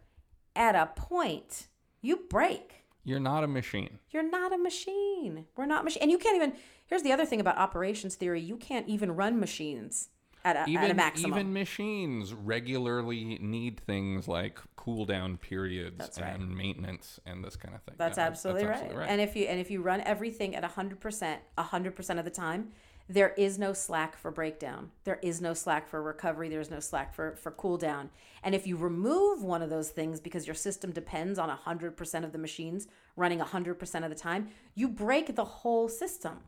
at 0.55 0.74
a 0.74 0.90
point 0.95 1.68
you 2.01 2.16
break. 2.28 2.84
You're 3.05 3.20
not 3.20 3.43
a 3.45 3.49
machine. 3.49 3.99
you're 4.11 4.28
not 4.28 4.53
a 4.53 4.59
machine. 4.59 5.47
We're 5.57 5.66
not 5.66 5.84
machine 5.84 6.03
and 6.03 6.11
you 6.11 6.18
can't 6.18 6.36
even 6.36 6.53
here's 6.86 7.03
the 7.03 7.12
other 7.12 7.24
thing 7.26 7.40
about 7.40 7.57
operations 7.57 8.14
theory 8.14 8.40
you 8.40 8.57
can't 8.57 8.88
even 8.88 9.12
run 9.12 9.40
machines 9.40 10.09
at 10.45 10.57
a, 10.57 10.61
at 10.61 10.68
a 10.68 10.70
Even 10.70 10.97
maximum 10.97 11.38
even 11.38 11.53
machines 11.53 12.34
regularly 12.34 13.38
need 13.40 13.80
things 13.80 14.26
like 14.26 14.59
cool 14.76 15.05
down 15.05 15.36
periods 15.36 15.99
That's 15.99 16.20
right. 16.20 16.34
and 16.34 16.57
maintenance 16.57 17.20
and 17.24 17.45
this 17.45 17.57
kind 17.57 17.74
of 17.74 17.82
thing. 17.82 17.95
That's 17.99 18.18
Yeah, 18.18 18.26
absolutely, 18.26 18.64
right. 18.64 19.09
And 19.09 19.20
if 19.20 19.36
you 19.36 19.47
and 19.47 19.61
if 19.61 19.70
you 19.70 19.82
run 19.82 20.01
everything 20.01 20.57
at 20.57 20.64
100%, 20.64 21.36
100% 21.59 22.18
of 22.18 22.24
the 22.24 22.30
time, 22.30 22.72
there 23.09 23.34
is 23.36 23.59
no 23.59 23.72
slack 23.72 24.16
for 24.16 24.30
breakdown. 24.30 24.90
There 25.05 25.18
is 25.22 25.40
no 25.40 25.55
slack 25.55 25.88
for 25.88 26.03
recovery. 26.03 26.49
There's 26.49 26.70
no 26.70 26.80
slack 26.80 27.14
for 27.14 27.36
for 27.36 27.51
cool 27.53 27.76
down. 27.76 28.11
And 28.43 28.55
if 28.55 28.66
you 28.66 28.76
remove 28.76 29.43
one 29.43 29.62
of 29.62 29.70
those 29.70 29.90
things 29.90 30.20
because 30.20 30.47
your 30.47 30.55
system 30.55 30.90
depends 30.90 31.38
on 31.38 31.49
100% 31.49 32.24
of 32.24 32.32
the 32.32 32.38
machines 32.38 32.88
running 33.16 33.38
100% 33.38 34.05
of 34.05 34.11
the 34.11 34.16
time, 34.16 34.49
you 34.74 34.88
break 34.88 35.36
the 35.36 35.45
whole 35.45 35.88
system. 35.88 36.38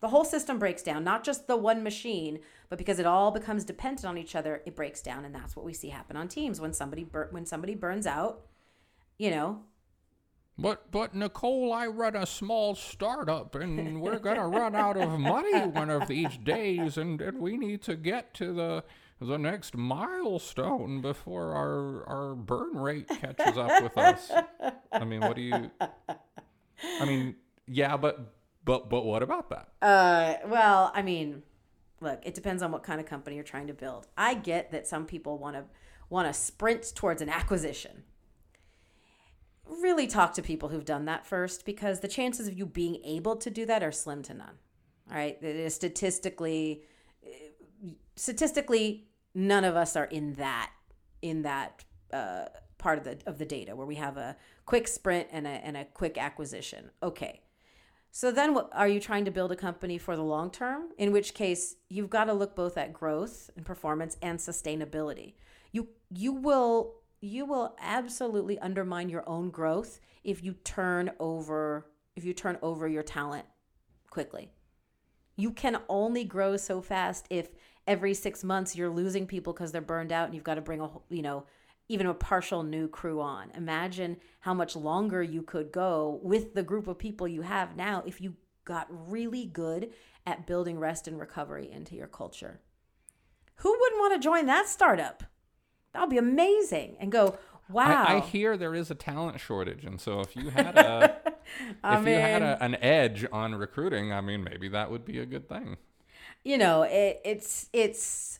The 0.00 0.08
whole 0.08 0.24
system 0.24 0.58
breaks 0.58 0.82
down, 0.82 1.04
not 1.04 1.24
just 1.24 1.46
the 1.46 1.56
one 1.56 1.82
machine, 1.82 2.38
but 2.70 2.78
because 2.78 2.98
it 2.98 3.06
all 3.06 3.30
becomes 3.30 3.64
dependent 3.64 4.06
on 4.06 4.16
each 4.16 4.34
other, 4.34 4.62
it 4.64 4.74
breaks 4.74 5.02
down, 5.02 5.24
and 5.26 5.34
that's 5.34 5.54
what 5.54 5.64
we 5.64 5.74
see 5.74 5.90
happen 5.90 6.16
on 6.16 6.26
teams 6.28 6.60
when 6.60 6.72
somebody 6.72 7.04
bur- 7.04 7.28
when 7.32 7.44
somebody 7.44 7.74
burns 7.74 8.06
out. 8.06 8.46
You 9.18 9.30
know, 9.30 9.60
But 10.56 10.90
but 10.90 11.14
Nicole, 11.14 11.72
I 11.72 11.86
run 11.86 12.16
a 12.16 12.24
small 12.26 12.74
startup, 12.74 13.54
and 13.54 14.00
we're 14.00 14.18
gonna 14.18 14.48
run 14.48 14.74
out 14.74 14.96
of 14.96 15.18
money 15.20 15.58
one 15.66 15.90
of 15.90 16.08
these 16.08 16.36
days, 16.38 16.96
and, 16.96 17.20
and 17.20 17.38
we 17.38 17.56
need 17.58 17.82
to 17.82 17.96
get 17.96 18.32
to 18.34 18.52
the 18.54 18.84
the 19.20 19.36
next 19.36 19.76
milestone 19.76 21.02
before 21.02 21.52
our 21.54 22.08
our 22.08 22.34
burn 22.34 22.72
rate 22.74 23.08
catches 23.08 23.58
up 23.58 23.82
with 23.82 23.98
us. 23.98 24.30
I 24.90 25.04
mean, 25.04 25.20
what 25.20 25.36
do 25.36 25.42
you? 25.42 25.70
I 26.98 27.04
mean, 27.04 27.36
yeah, 27.66 27.98
but 27.98 28.32
but 28.64 28.88
but 28.90 29.04
what 29.04 29.22
about 29.22 29.50
that? 29.50 29.68
Uh, 29.82 30.34
well, 30.46 30.92
I 30.94 31.02
mean, 31.02 31.42
look, 32.00 32.20
it 32.24 32.34
depends 32.34 32.62
on 32.62 32.72
what 32.72 32.82
kind 32.82 33.00
of 33.00 33.06
company 33.06 33.36
you're 33.36 33.44
trying 33.44 33.66
to 33.68 33.74
build. 33.74 34.06
I 34.16 34.34
get 34.34 34.70
that 34.72 34.86
some 34.86 35.06
people 35.06 35.38
want 35.38 35.56
to 35.56 35.64
want 36.08 36.28
to 36.28 36.34
sprint 36.34 36.92
towards 36.94 37.22
an 37.22 37.28
acquisition. 37.28 38.04
really 39.66 40.06
talk 40.06 40.34
to 40.34 40.42
people 40.42 40.68
who've 40.68 40.84
done 40.84 41.04
that 41.04 41.24
first 41.24 41.64
because 41.64 42.00
the 42.00 42.08
chances 42.08 42.48
of 42.48 42.58
you 42.58 42.66
being 42.66 43.00
able 43.04 43.36
to 43.36 43.50
do 43.50 43.64
that 43.66 43.82
are 43.82 43.92
slim 43.92 44.22
to 44.24 44.34
none. 44.34 44.58
All 45.10 45.16
right, 45.16 45.38
it 45.40 45.56
is 45.56 45.74
statistically 45.74 46.82
statistically 48.16 49.06
none 49.34 49.64
of 49.64 49.76
us 49.76 49.96
are 49.96 50.04
in 50.04 50.34
that 50.34 50.70
in 51.22 51.42
that 51.42 51.84
uh, 52.12 52.46
part 52.78 52.98
of 52.98 53.04
the 53.04 53.18
of 53.26 53.38
the 53.38 53.44
data 53.46 53.74
where 53.76 53.86
we 53.86 53.94
have 53.96 54.16
a 54.16 54.36
quick 54.66 54.88
sprint 54.88 55.28
and 55.32 55.46
a 55.46 55.50
and 55.50 55.76
a 55.76 55.84
quick 55.84 56.18
acquisition. 56.18 56.90
Okay. 57.02 57.40
So 58.12 58.32
then 58.32 58.54
what 58.54 58.70
are 58.72 58.88
you 58.88 58.98
trying 59.00 59.24
to 59.26 59.30
build 59.30 59.52
a 59.52 59.56
company 59.56 59.96
for 59.96 60.16
the 60.16 60.22
long 60.22 60.50
term? 60.50 60.88
In 60.98 61.12
which 61.12 61.34
case 61.34 61.76
you've 61.88 62.10
got 62.10 62.24
to 62.24 62.32
look 62.32 62.56
both 62.56 62.76
at 62.76 62.92
growth 62.92 63.50
and 63.56 63.64
performance 63.64 64.16
and 64.20 64.38
sustainability. 64.38 65.34
You 65.72 65.88
you 66.10 66.32
will 66.32 66.96
you 67.20 67.44
will 67.44 67.76
absolutely 67.80 68.58
undermine 68.58 69.08
your 69.08 69.28
own 69.28 69.50
growth 69.50 70.00
if 70.24 70.42
you 70.42 70.54
turn 70.64 71.12
over 71.20 71.86
if 72.16 72.24
you 72.24 72.34
turn 72.34 72.58
over 72.62 72.88
your 72.88 73.04
talent 73.04 73.46
quickly. 74.10 74.50
You 75.36 75.52
can 75.52 75.80
only 75.88 76.24
grow 76.24 76.56
so 76.56 76.82
fast 76.82 77.26
if 77.30 77.48
every 77.86 78.12
6 78.12 78.44
months 78.44 78.74
you're 78.76 78.90
losing 78.90 79.26
people 79.26 79.52
cuz 79.54 79.70
they're 79.70 79.80
burned 79.80 80.12
out 80.12 80.26
and 80.26 80.34
you've 80.34 80.44
got 80.44 80.56
to 80.56 80.60
bring 80.60 80.80
a 80.80 80.90
you 81.08 81.22
know 81.22 81.44
even 81.90 82.06
a 82.06 82.14
partial 82.14 82.62
new 82.62 82.86
crew 82.86 83.20
on. 83.20 83.50
Imagine 83.56 84.16
how 84.38 84.54
much 84.54 84.76
longer 84.76 85.24
you 85.24 85.42
could 85.42 85.72
go 85.72 86.20
with 86.22 86.54
the 86.54 86.62
group 86.62 86.86
of 86.86 86.96
people 86.96 87.26
you 87.26 87.42
have 87.42 87.74
now 87.76 88.00
if 88.06 88.20
you 88.20 88.36
got 88.64 88.86
really 89.10 89.44
good 89.44 89.90
at 90.24 90.46
building 90.46 90.78
rest 90.78 91.08
and 91.08 91.18
recovery 91.18 91.68
into 91.68 91.96
your 91.96 92.06
culture. 92.06 92.60
Who 93.56 93.76
wouldn't 93.76 93.98
want 93.98 94.14
to 94.14 94.24
join 94.24 94.46
that 94.46 94.68
startup? 94.68 95.24
That 95.92 96.02
would 96.02 96.10
be 96.10 96.18
amazing. 96.18 96.96
And 97.00 97.10
go, 97.10 97.36
wow. 97.68 98.04
I, 98.04 98.18
I 98.18 98.20
hear 98.20 98.56
there 98.56 98.76
is 98.76 98.92
a 98.92 98.94
talent 98.94 99.40
shortage, 99.40 99.84
and 99.84 100.00
so 100.00 100.20
if 100.20 100.36
you 100.36 100.50
had 100.50 100.78
a 100.78 101.16
if 101.84 102.06
you 102.06 102.14
had 102.14 102.42
a, 102.42 102.62
an 102.62 102.76
edge 102.76 103.26
on 103.32 103.56
recruiting, 103.56 104.12
I 104.12 104.20
mean, 104.20 104.44
maybe 104.44 104.68
that 104.68 104.92
would 104.92 105.04
be 105.04 105.18
a 105.18 105.26
good 105.26 105.48
thing. 105.48 105.76
You 106.44 106.56
know, 106.56 106.82
it, 106.84 107.20
it's 107.24 107.68
it's 107.72 108.38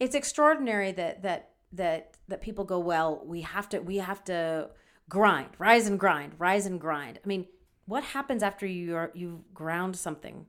it's 0.00 0.14
extraordinary 0.14 0.90
that 0.92 1.22
that 1.22 1.50
that 1.74 2.13
that 2.28 2.40
people 2.40 2.64
go, 2.64 2.78
well, 2.78 3.22
we 3.24 3.42
have 3.42 3.68
to 3.70 3.80
we 3.80 3.96
have 3.96 4.24
to 4.24 4.70
grind, 5.08 5.50
rise 5.58 5.86
and 5.86 5.98
grind, 5.98 6.32
rise 6.38 6.66
and 6.66 6.80
grind. 6.80 7.18
I 7.24 7.26
mean, 7.26 7.46
what 7.86 8.04
happens 8.04 8.42
after 8.42 8.66
you 8.66 8.96
are 8.96 9.10
you've 9.14 9.52
ground 9.52 9.96
something 9.96 10.46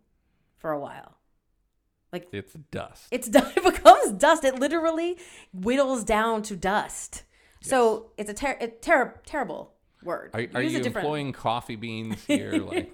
for 0.58 0.72
a 0.72 0.80
while? 0.80 1.18
Like 2.12 2.28
it's 2.32 2.54
dust. 2.72 3.08
It's 3.12 3.28
it 3.34 3.64
becomes 3.64 4.14
dust. 4.14 4.44
It 4.44 4.60
literally 4.60 5.18
whittles 5.54 6.04
down 6.04 6.44
to 6.44 6.56
dust. 6.56 7.24
Yes. 7.62 7.70
So 7.70 8.12
it's 8.18 8.30
a, 8.30 8.34
ter- 8.34 8.58
a 8.60 8.68
ter- 8.68 9.20
terrible 9.26 9.74
word. 10.04 10.32
Are, 10.34 10.46
are 10.54 10.62
you 10.62 10.82
different... 10.82 10.98
employing 10.98 11.34
coffee 11.34 11.76
beans 11.76 12.24
here? 12.26 12.54
Like... 12.66 12.94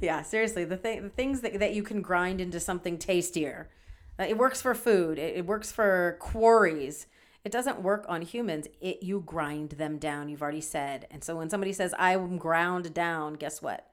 yeah, 0.00 0.22
seriously, 0.22 0.64
the 0.64 0.76
thing, 0.76 1.02
the 1.02 1.08
things 1.08 1.40
that 1.40 1.58
that 1.58 1.74
you 1.74 1.82
can 1.82 2.02
grind 2.02 2.40
into 2.40 2.60
something 2.60 2.98
tastier. 2.98 3.70
Uh, 4.18 4.24
it 4.24 4.36
works 4.36 4.60
for 4.60 4.74
food. 4.74 5.18
It, 5.18 5.38
it 5.38 5.46
works 5.46 5.72
for 5.72 6.16
quarries. 6.20 7.06
It 7.44 7.52
doesn't 7.52 7.82
work 7.82 8.04
on 8.08 8.22
humans. 8.22 8.68
It 8.80 9.02
you 9.02 9.22
grind 9.24 9.70
them 9.70 9.98
down. 9.98 10.28
You've 10.28 10.42
already 10.42 10.60
said. 10.60 11.06
And 11.10 11.24
so 11.24 11.36
when 11.36 11.50
somebody 11.50 11.72
says 11.72 11.94
I'm 11.98 12.36
ground 12.38 12.94
down, 12.94 13.34
guess 13.34 13.60
what? 13.60 13.88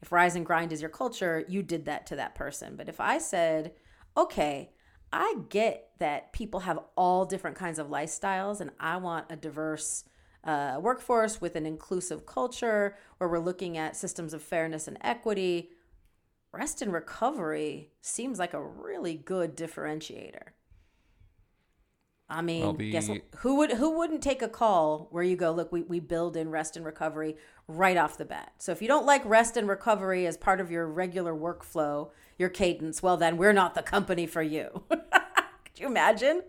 If 0.00 0.12
rise 0.12 0.34
and 0.34 0.46
grind 0.46 0.72
is 0.72 0.80
your 0.80 0.90
culture, 0.90 1.44
you 1.48 1.62
did 1.62 1.84
that 1.86 2.06
to 2.06 2.16
that 2.16 2.34
person. 2.34 2.74
But 2.76 2.88
if 2.88 3.00
I 3.00 3.18
said, 3.18 3.72
okay, 4.16 4.70
I 5.12 5.36
get 5.48 5.90
that 5.98 6.32
people 6.32 6.60
have 6.60 6.80
all 6.96 7.24
different 7.24 7.56
kinds 7.56 7.78
of 7.78 7.88
lifestyles, 7.88 8.60
and 8.60 8.70
I 8.80 8.96
want 8.96 9.26
a 9.30 9.36
diverse 9.36 10.04
uh, 10.44 10.78
workforce 10.80 11.40
with 11.40 11.54
an 11.54 11.66
inclusive 11.66 12.26
culture 12.26 12.96
where 13.18 13.28
we're 13.28 13.38
looking 13.38 13.76
at 13.76 13.96
systems 13.96 14.34
of 14.34 14.42
fairness 14.42 14.88
and 14.88 14.98
equity. 15.02 15.70
Rest 16.52 16.82
and 16.82 16.92
recovery 16.92 17.90
seems 18.00 18.38
like 18.38 18.54
a 18.54 18.62
really 18.62 19.14
good 19.14 19.56
differentiator. 19.56 20.48
I 22.32 22.40
mean, 22.40 22.76
the... 22.76 22.90
guess 22.90 23.10
who 23.36 23.56
would 23.56 23.72
who 23.72 23.98
wouldn't 23.98 24.22
take 24.22 24.40
a 24.40 24.48
call 24.48 25.08
where 25.10 25.22
you 25.22 25.36
go, 25.36 25.52
look, 25.52 25.70
we, 25.70 25.82
we 25.82 26.00
build 26.00 26.36
in 26.36 26.50
rest 26.50 26.76
and 26.76 26.84
recovery 26.84 27.36
right 27.68 27.96
off 27.96 28.16
the 28.16 28.24
bat. 28.24 28.52
So 28.58 28.72
if 28.72 28.80
you 28.80 28.88
don't 28.88 29.04
like 29.04 29.22
rest 29.24 29.56
and 29.56 29.68
recovery 29.68 30.26
as 30.26 30.36
part 30.36 30.60
of 30.60 30.70
your 30.70 30.86
regular 30.86 31.34
workflow, 31.34 32.10
your 32.38 32.48
cadence, 32.48 33.02
well 33.02 33.16
then 33.18 33.36
we're 33.36 33.52
not 33.52 33.74
the 33.74 33.82
company 33.82 34.26
for 34.26 34.42
you. 34.42 34.82
Could 34.88 35.78
you 35.78 35.86
imagine? 35.86 36.42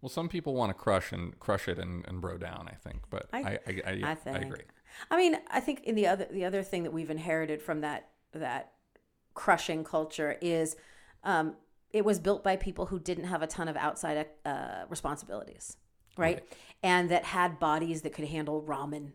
Well, 0.00 0.08
some 0.08 0.28
people 0.28 0.54
want 0.54 0.70
to 0.70 0.74
crush 0.74 1.10
and 1.10 1.38
crush 1.40 1.66
it 1.66 1.78
and, 1.78 2.06
and 2.06 2.20
bro 2.20 2.38
down, 2.38 2.68
I 2.70 2.76
think, 2.76 3.02
but 3.10 3.28
I 3.32 3.38
I, 3.38 3.42
I, 3.42 3.82
I, 3.84 4.10
I, 4.12 4.14
think. 4.14 4.36
I 4.36 4.40
agree. 4.40 4.64
I 5.10 5.16
mean, 5.16 5.36
I 5.50 5.58
think 5.58 5.84
in 5.84 5.96
the 5.96 6.06
other 6.06 6.28
the 6.30 6.44
other 6.44 6.62
thing 6.62 6.84
that 6.84 6.92
we've 6.92 7.10
inherited 7.10 7.60
from 7.60 7.80
that 7.80 8.10
that 8.32 8.72
crushing 9.34 9.82
culture 9.84 10.36
is 10.40 10.76
um, 11.24 11.56
it 11.92 12.04
was 12.04 12.18
built 12.18 12.44
by 12.44 12.56
people 12.56 12.86
who 12.86 12.98
didn't 12.98 13.24
have 13.24 13.42
a 13.42 13.46
ton 13.46 13.68
of 13.68 13.76
outside 13.76 14.26
uh, 14.44 14.84
responsibilities, 14.88 15.76
right? 16.16 16.36
right? 16.36 16.44
And 16.82 17.10
that 17.10 17.24
had 17.24 17.58
bodies 17.58 18.02
that 18.02 18.12
could 18.12 18.26
handle 18.26 18.62
ramen. 18.62 19.12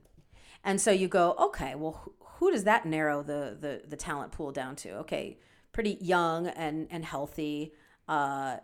And 0.63 0.79
so 0.79 0.91
you 0.91 1.07
go, 1.07 1.35
okay, 1.39 1.75
well, 1.75 2.01
who, 2.03 2.13
who 2.19 2.51
does 2.51 2.63
that 2.63 2.85
narrow 2.85 3.21
the, 3.21 3.57
the 3.59 3.81
the 3.87 3.95
talent 3.95 4.31
pool 4.31 4.51
down 4.51 4.75
to? 4.77 4.97
Okay, 4.99 5.37
pretty 5.71 5.97
young 6.01 6.47
and 6.47 6.87
and 6.89 7.05
healthy, 7.05 7.73
uh, 8.07 8.57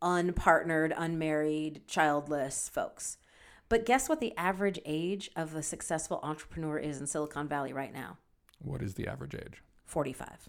unpartnered, 0.00 0.94
unmarried, 0.96 1.82
childless 1.86 2.68
folks. 2.68 3.18
But 3.68 3.86
guess 3.86 4.08
what 4.08 4.20
the 4.20 4.36
average 4.36 4.78
age 4.84 5.30
of 5.34 5.54
a 5.54 5.62
successful 5.62 6.20
entrepreneur 6.22 6.78
is 6.78 7.00
in 7.00 7.06
Silicon 7.06 7.48
Valley 7.48 7.72
right 7.72 7.92
now? 7.92 8.18
What 8.58 8.82
is 8.82 8.94
the 8.94 9.08
average 9.08 9.34
age? 9.34 9.62
45. 9.86 10.48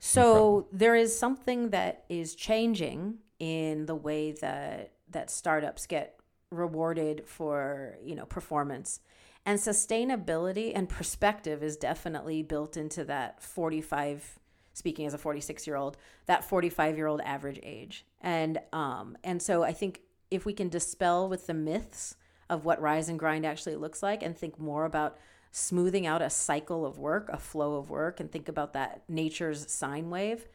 So 0.00 0.66
there 0.72 0.96
is 0.96 1.16
something 1.16 1.70
that 1.70 2.04
is 2.08 2.34
changing 2.34 3.18
in 3.38 3.86
the 3.86 3.94
way 3.94 4.32
that 4.32 4.94
that 5.10 5.30
startups 5.30 5.86
get 5.86 6.18
rewarded 6.50 7.26
for, 7.26 7.96
you 8.02 8.14
know, 8.14 8.24
performance. 8.24 9.00
And 9.44 9.58
sustainability 9.58 10.72
and 10.74 10.88
perspective 10.88 11.62
is 11.62 11.76
definitely 11.76 12.42
built 12.42 12.76
into 12.76 13.04
that 13.04 13.42
45 13.42 14.38
speaking 14.72 15.04
as 15.06 15.12
a 15.12 15.18
46 15.18 15.66
year 15.66 15.76
old 15.76 15.96
that 16.26 16.44
45 16.44 16.96
year 16.96 17.08
old 17.08 17.20
average 17.22 17.58
age 17.62 18.06
and 18.20 18.60
um 18.72 19.18
and 19.24 19.42
so 19.42 19.64
i 19.64 19.72
think 19.72 20.00
if 20.30 20.46
we 20.46 20.52
can 20.52 20.68
dispel 20.68 21.28
with 21.28 21.48
the 21.48 21.52
myths 21.52 22.14
of 22.48 22.64
what 22.64 22.80
rise 22.80 23.08
and 23.08 23.18
grind 23.18 23.44
actually 23.44 23.74
looks 23.74 24.00
like 24.00 24.22
and 24.22 24.38
think 24.38 24.60
more 24.60 24.84
about 24.84 25.18
smoothing 25.50 26.06
out 26.06 26.22
a 26.22 26.30
cycle 26.30 26.86
of 26.86 26.98
work, 26.98 27.28
a 27.32 27.38
flow 27.38 27.76
of 27.76 27.90
work, 27.90 28.20
and 28.20 28.30
think 28.30 28.48
about 28.48 28.72
that 28.72 29.02
nature's 29.08 29.70
sine 29.70 30.10
wave, 30.10 30.46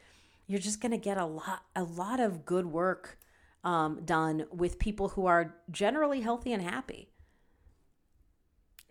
you're 0.48 0.60
just 0.60 0.82
going 0.82 0.92
to 0.92 0.98
get 0.98 1.18
a 1.18 1.26
lot, 1.26 1.64
a 1.76 1.84
lot 1.84 2.20
of 2.20 2.46
good 2.46 2.66
work 2.68 3.18
um, 3.64 4.02
done 4.06 4.46
with 4.52 4.80
people 4.80 5.10
who 5.10 5.26
are 5.26 5.56
generally 5.72 6.22
healthy 6.22 6.54
and 6.54 6.62
happy. 6.62 7.10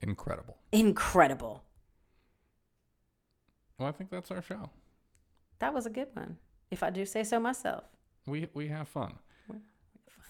Incredible. 0.03 0.59
Incredible. 0.73 1.65
Well, 3.79 3.89
I 3.89 3.93
think 3.93 4.11
that's 4.11 4.31
our 4.31 4.43
show. 4.43 4.71
That 5.61 5.73
was 5.73 5.87
a 5.87 5.91
good 5.91 6.09
one, 6.13 6.37
if 6.71 6.83
I 6.83 6.91
do 6.91 7.07
say 7.07 7.25
so 7.25 7.41
myself. 7.41 7.85
We 8.27 8.49
we 8.55 8.69
have 8.69 8.89
fun 8.89 9.19